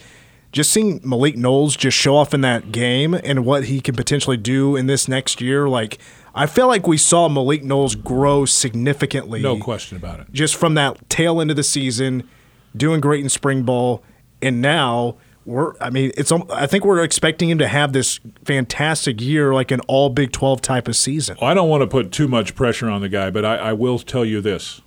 just 0.51 0.71
seeing 0.71 0.99
Malik 1.03 1.37
Knowles 1.37 1.75
just 1.75 1.97
show 1.97 2.15
off 2.15 2.33
in 2.33 2.41
that 2.41 2.71
game 2.71 3.13
and 3.13 3.45
what 3.45 3.65
he 3.65 3.81
can 3.81 3.95
potentially 3.95 4.37
do 4.37 4.75
in 4.75 4.87
this 4.87 5.07
next 5.07 5.41
year, 5.41 5.69
like 5.69 5.99
I 6.35 6.45
feel 6.45 6.67
like 6.67 6.87
we 6.87 6.97
saw 6.97 7.27
Malik 7.29 7.63
Knowles 7.63 7.95
grow 7.95 8.45
significantly. 8.45 9.41
No 9.41 9.57
question 9.57 9.97
about 9.97 10.19
it. 10.19 10.27
Just 10.31 10.55
from 10.55 10.75
that 10.75 11.09
tail 11.09 11.41
end 11.41 11.49
of 11.49 11.57
the 11.57 11.63
season, 11.63 12.27
doing 12.75 12.99
great 12.99 13.23
in 13.23 13.29
spring 13.29 13.63
ball, 13.63 14.03
and 14.41 14.61
now 14.61 15.17
we're 15.45 15.73
I 15.81 15.89
mean 15.89 16.11
it's 16.17 16.31
um, 16.31 16.45
I 16.51 16.67
think 16.67 16.85
we're 16.85 17.03
expecting 17.03 17.49
him 17.49 17.57
to 17.59 17.67
have 17.67 17.93
this 17.93 18.19
fantastic 18.43 19.21
year 19.21 19.53
like 19.53 19.71
an 19.71 19.79
all 19.81 20.09
Big 20.09 20.31
12 20.31 20.61
type 20.61 20.87
of 20.87 20.95
season. 20.95 21.37
Well, 21.41 21.49
I 21.49 21.53
don't 21.53 21.69
want 21.69 21.81
to 21.81 21.87
put 21.87 22.11
too 22.11 22.27
much 22.27 22.55
pressure 22.55 22.89
on 22.89 23.01
the 23.01 23.09
guy, 23.09 23.29
but 23.29 23.45
I, 23.45 23.55
I 23.55 23.73
will 23.73 23.99
tell 23.99 24.25
you 24.25 24.41
this. 24.41 24.81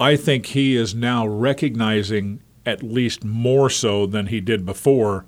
I 0.00 0.16
think 0.16 0.46
he 0.46 0.76
is 0.76 0.94
now 0.94 1.26
recognizing 1.26 2.40
at 2.66 2.82
least 2.82 3.24
more 3.24 3.70
so 3.70 4.06
than 4.06 4.26
he 4.26 4.40
did 4.40 4.66
before 4.66 5.24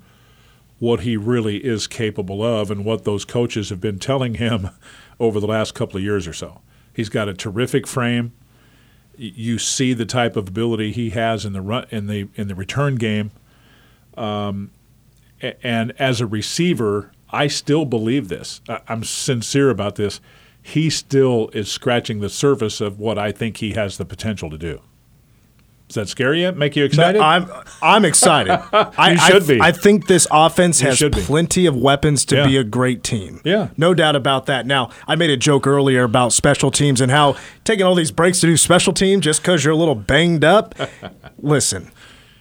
what 0.79 1.01
he 1.01 1.15
really 1.15 1.65
is 1.65 1.87
capable 1.87 2.43
of 2.43 2.69
and 2.69 2.83
what 2.83 3.05
those 3.05 3.25
coaches 3.25 3.69
have 3.69 3.79
been 3.79 3.99
telling 3.99 4.35
him 4.35 4.69
over 5.19 5.39
the 5.39 5.47
last 5.47 5.73
couple 5.73 5.97
of 5.97 6.03
years 6.03 6.27
or 6.27 6.33
so. 6.33 6.61
He's 6.93 7.09
got 7.09 7.29
a 7.29 7.33
terrific 7.33 7.87
frame. 7.87 8.33
You 9.17 9.57
see 9.57 9.93
the 9.93 10.05
type 10.05 10.35
of 10.35 10.47
ability 10.47 10.91
he 10.91 11.11
has 11.11 11.45
in 11.45 11.53
the 11.53 11.61
run 11.61 11.85
in 11.89 12.07
the 12.07 12.27
in 12.35 12.47
the 12.47 12.55
return 12.55 12.95
game. 12.95 13.31
Um, 14.17 14.71
and 15.41 15.93
as 15.99 16.21
a 16.21 16.25
receiver, 16.25 17.11
I 17.29 17.47
still 17.47 17.85
believe 17.85 18.29
this. 18.29 18.61
I'm 18.87 19.03
sincere 19.03 19.69
about 19.69 19.95
this. 19.95 20.21
He 20.61 20.89
still 20.89 21.49
is 21.53 21.71
scratching 21.71 22.21
the 22.21 22.29
surface 22.29 22.81
of 22.81 22.99
what 22.99 23.17
I 23.17 23.31
think 23.31 23.57
he 23.57 23.71
has 23.71 23.97
the 23.97 24.05
potential 24.05 24.49
to 24.49 24.57
do. 24.57 24.81
Does 25.87 25.95
that 25.95 26.09
scare 26.09 26.33
you? 26.33 26.51
Make 26.51 26.75
you 26.75 26.83
excited? 26.83 27.19
No, 27.19 27.23
I'm 27.25 27.49
I'm 27.81 28.05
excited. 28.05 28.51
I, 28.73 29.15
should 29.15 29.43
I, 29.43 29.47
be. 29.47 29.61
I 29.61 29.71
think 29.71 30.07
this 30.07 30.27
offense 30.31 30.81
has 30.81 31.01
plenty 31.11 31.67
of 31.67 31.75
weapons 31.75 32.25
to 32.25 32.37
yeah. 32.37 32.47
be 32.47 32.57
a 32.57 32.63
great 32.63 33.03
team. 33.03 33.39
Yeah, 33.43 33.69
no 33.77 33.93
doubt 33.93 34.15
about 34.15 34.47
that. 34.47 34.65
Now, 34.65 34.89
I 35.07 35.15
made 35.15 35.29
a 35.29 35.37
joke 35.37 35.67
earlier 35.67 36.03
about 36.03 36.33
special 36.33 36.71
teams 36.71 37.01
and 37.01 37.11
how 37.11 37.37
taking 37.63 37.85
all 37.85 37.93
these 37.93 38.11
breaks 38.11 38.39
to 38.41 38.47
do 38.47 38.57
special 38.57 38.93
teams 38.93 39.23
just 39.23 39.41
because 39.41 39.63
you're 39.63 39.73
a 39.73 39.77
little 39.77 39.95
banged 39.95 40.43
up. 40.43 40.73
Listen, 41.37 41.91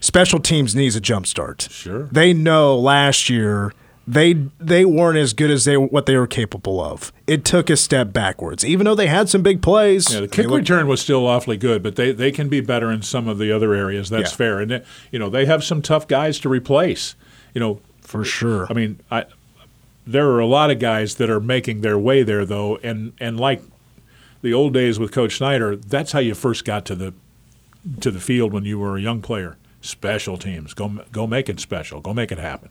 special 0.00 0.40
teams 0.40 0.74
needs 0.74 0.96
a 0.96 1.00
jump 1.00 1.26
start. 1.26 1.68
Sure, 1.70 2.04
they 2.04 2.32
know 2.32 2.78
last 2.78 3.28
year 3.28 3.72
they 4.06 4.34
they 4.60 4.84
weren't 4.84 5.18
as 5.18 5.32
good 5.32 5.50
as 5.50 5.64
they 5.64 5.76
what 5.76 6.06
they 6.06 6.16
were 6.16 6.26
capable 6.26 6.80
of. 6.80 7.12
It 7.26 7.44
took 7.44 7.70
a 7.70 7.76
step 7.76 8.12
backwards, 8.12 8.64
even 8.64 8.84
though 8.84 8.94
they 8.94 9.06
had 9.06 9.28
some 9.28 9.42
big 9.42 9.62
plays. 9.62 10.12
Yeah, 10.12 10.20
the 10.20 10.28
kick 10.28 10.46
looked, 10.46 10.68
return 10.68 10.86
was 10.86 11.00
still 11.00 11.26
awfully 11.26 11.56
good, 11.56 11.82
but 11.82 11.96
they, 11.96 12.12
they 12.12 12.30
can 12.30 12.48
be 12.48 12.60
better 12.60 12.90
in 12.90 13.02
some 13.02 13.28
of 13.28 13.38
the 13.38 13.50
other 13.50 13.72
areas. 13.72 14.10
That's 14.10 14.32
yeah. 14.32 14.36
fair, 14.36 14.60
and 14.60 14.70
they, 14.70 14.84
you 15.10 15.18
know 15.18 15.30
they 15.30 15.46
have 15.46 15.64
some 15.64 15.80
tough 15.80 16.06
guys 16.06 16.38
to 16.40 16.48
replace. 16.48 17.14
You 17.54 17.60
know, 17.60 17.80
for 18.00 18.24
sure. 18.24 18.66
I 18.68 18.74
mean, 18.74 19.00
I 19.10 19.24
there 20.06 20.28
are 20.30 20.40
a 20.40 20.46
lot 20.46 20.70
of 20.70 20.78
guys 20.78 21.14
that 21.16 21.30
are 21.30 21.40
making 21.40 21.80
their 21.80 21.98
way 21.98 22.22
there 22.22 22.44
though, 22.44 22.76
and 22.82 23.14
and 23.18 23.40
like 23.40 23.62
the 24.42 24.52
old 24.52 24.74
days 24.74 24.98
with 24.98 25.12
Coach 25.12 25.38
Snyder, 25.38 25.76
that's 25.76 26.12
how 26.12 26.18
you 26.18 26.34
first 26.34 26.66
got 26.66 26.84
to 26.86 26.94
the 26.94 27.14
to 28.00 28.10
the 28.10 28.20
field 28.20 28.52
when 28.52 28.64
you 28.64 28.78
were 28.78 28.96
a 28.96 29.00
young 29.00 29.22
player. 29.22 29.56
Special 29.80 30.36
teams, 30.36 30.74
go 30.74 31.00
go 31.12 31.26
make 31.26 31.48
it 31.48 31.58
special, 31.60 32.00
go 32.00 32.12
make 32.12 32.30
it 32.30 32.38
happen. 32.38 32.68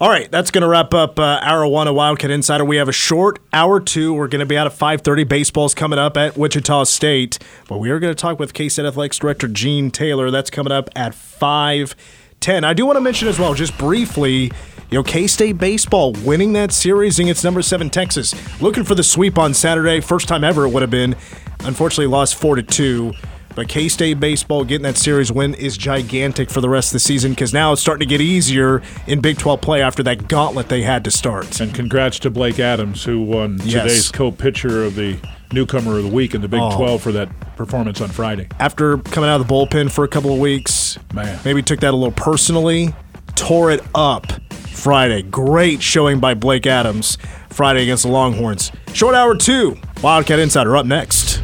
All 0.00 0.08
right, 0.08 0.28
that's 0.28 0.50
going 0.50 0.62
to 0.62 0.68
wrap 0.68 0.92
up 0.92 1.20
uh, 1.20 1.38
hour 1.40 1.64
one 1.68 1.86
of 1.86 1.94
Wildcat 1.94 2.28
Insider. 2.28 2.64
We 2.64 2.78
have 2.78 2.88
a 2.88 2.92
short 2.92 3.38
hour 3.52 3.78
two. 3.78 4.12
We're 4.12 4.26
going 4.26 4.40
to 4.40 4.46
be 4.46 4.58
out 4.58 4.66
at 4.66 4.72
5.30. 4.72 5.28
Baseball's 5.28 5.72
coming 5.72 6.00
up 6.00 6.16
at 6.16 6.36
Wichita 6.36 6.82
State. 6.82 7.38
But 7.68 7.78
we 7.78 7.90
are 7.90 8.00
going 8.00 8.10
to 8.10 8.20
talk 8.20 8.40
with 8.40 8.54
K-State 8.54 8.86
Athletics 8.86 9.18
Director 9.18 9.46
Gene 9.46 9.92
Taylor. 9.92 10.32
That's 10.32 10.50
coming 10.50 10.72
up 10.72 10.90
at 10.96 11.12
5.10. 11.12 12.64
I 12.64 12.72
do 12.72 12.86
want 12.86 12.96
to 12.96 13.00
mention 13.00 13.28
as 13.28 13.38
well, 13.38 13.54
just 13.54 13.78
briefly, 13.78 14.50
you 14.90 14.98
know, 14.98 15.04
K-State 15.04 15.58
baseball 15.58 16.12
winning 16.24 16.54
that 16.54 16.72
series 16.72 17.20
against 17.20 17.44
number 17.44 17.62
seven 17.62 17.88
Texas. 17.88 18.34
Looking 18.60 18.82
for 18.82 18.96
the 18.96 19.04
sweep 19.04 19.38
on 19.38 19.54
Saturday. 19.54 20.00
First 20.00 20.26
time 20.26 20.42
ever 20.42 20.66
it 20.66 20.70
would 20.70 20.82
have 20.82 20.90
been. 20.90 21.14
Unfortunately, 21.60 22.08
lost 22.08 22.34
4 22.34 22.56
to 22.56 22.62
2. 22.64 23.12
But 23.54 23.68
K 23.68 23.88
State 23.88 24.20
baseball 24.20 24.64
getting 24.64 24.82
that 24.82 24.96
series 24.96 25.30
win 25.30 25.54
is 25.54 25.76
gigantic 25.76 26.50
for 26.50 26.60
the 26.60 26.68
rest 26.68 26.88
of 26.88 26.94
the 26.94 27.00
season 27.00 27.32
because 27.32 27.52
now 27.52 27.72
it's 27.72 27.80
starting 27.80 28.06
to 28.06 28.10
get 28.10 28.20
easier 28.20 28.82
in 29.06 29.20
Big 29.20 29.38
12 29.38 29.60
play 29.60 29.82
after 29.82 30.02
that 30.02 30.28
gauntlet 30.28 30.68
they 30.68 30.82
had 30.82 31.04
to 31.04 31.10
start. 31.10 31.60
And 31.60 31.74
congrats 31.74 32.18
to 32.20 32.30
Blake 32.30 32.58
Adams, 32.58 33.04
who 33.04 33.22
won 33.22 33.58
yes. 33.64 33.82
today's 33.82 34.10
co 34.10 34.32
pitcher 34.32 34.84
of 34.84 34.94
the 34.96 35.18
newcomer 35.52 35.98
of 35.98 36.04
the 36.04 36.10
week 36.10 36.34
in 36.34 36.40
the 36.40 36.48
Big 36.48 36.60
oh. 36.60 36.76
12 36.76 37.02
for 37.02 37.12
that 37.12 37.28
performance 37.56 38.00
on 38.00 38.08
Friday. 38.08 38.48
After 38.58 38.98
coming 38.98 39.30
out 39.30 39.40
of 39.40 39.46
the 39.46 39.52
bullpen 39.52 39.90
for 39.90 40.04
a 40.04 40.08
couple 40.08 40.32
of 40.32 40.40
weeks, 40.40 40.98
man, 41.12 41.38
maybe 41.44 41.62
took 41.62 41.80
that 41.80 41.94
a 41.94 41.96
little 41.96 42.12
personally, 42.12 42.94
tore 43.36 43.70
it 43.70 43.82
up 43.94 44.26
Friday. 44.50 45.22
Great 45.22 45.80
showing 45.80 46.18
by 46.18 46.34
Blake 46.34 46.66
Adams 46.66 47.18
Friday 47.50 47.84
against 47.84 48.02
the 48.02 48.10
Longhorns. 48.10 48.72
Short 48.92 49.14
hour 49.14 49.36
two, 49.36 49.76
Wildcat 50.02 50.38
Insider 50.40 50.76
up 50.76 50.86
next. 50.86 51.40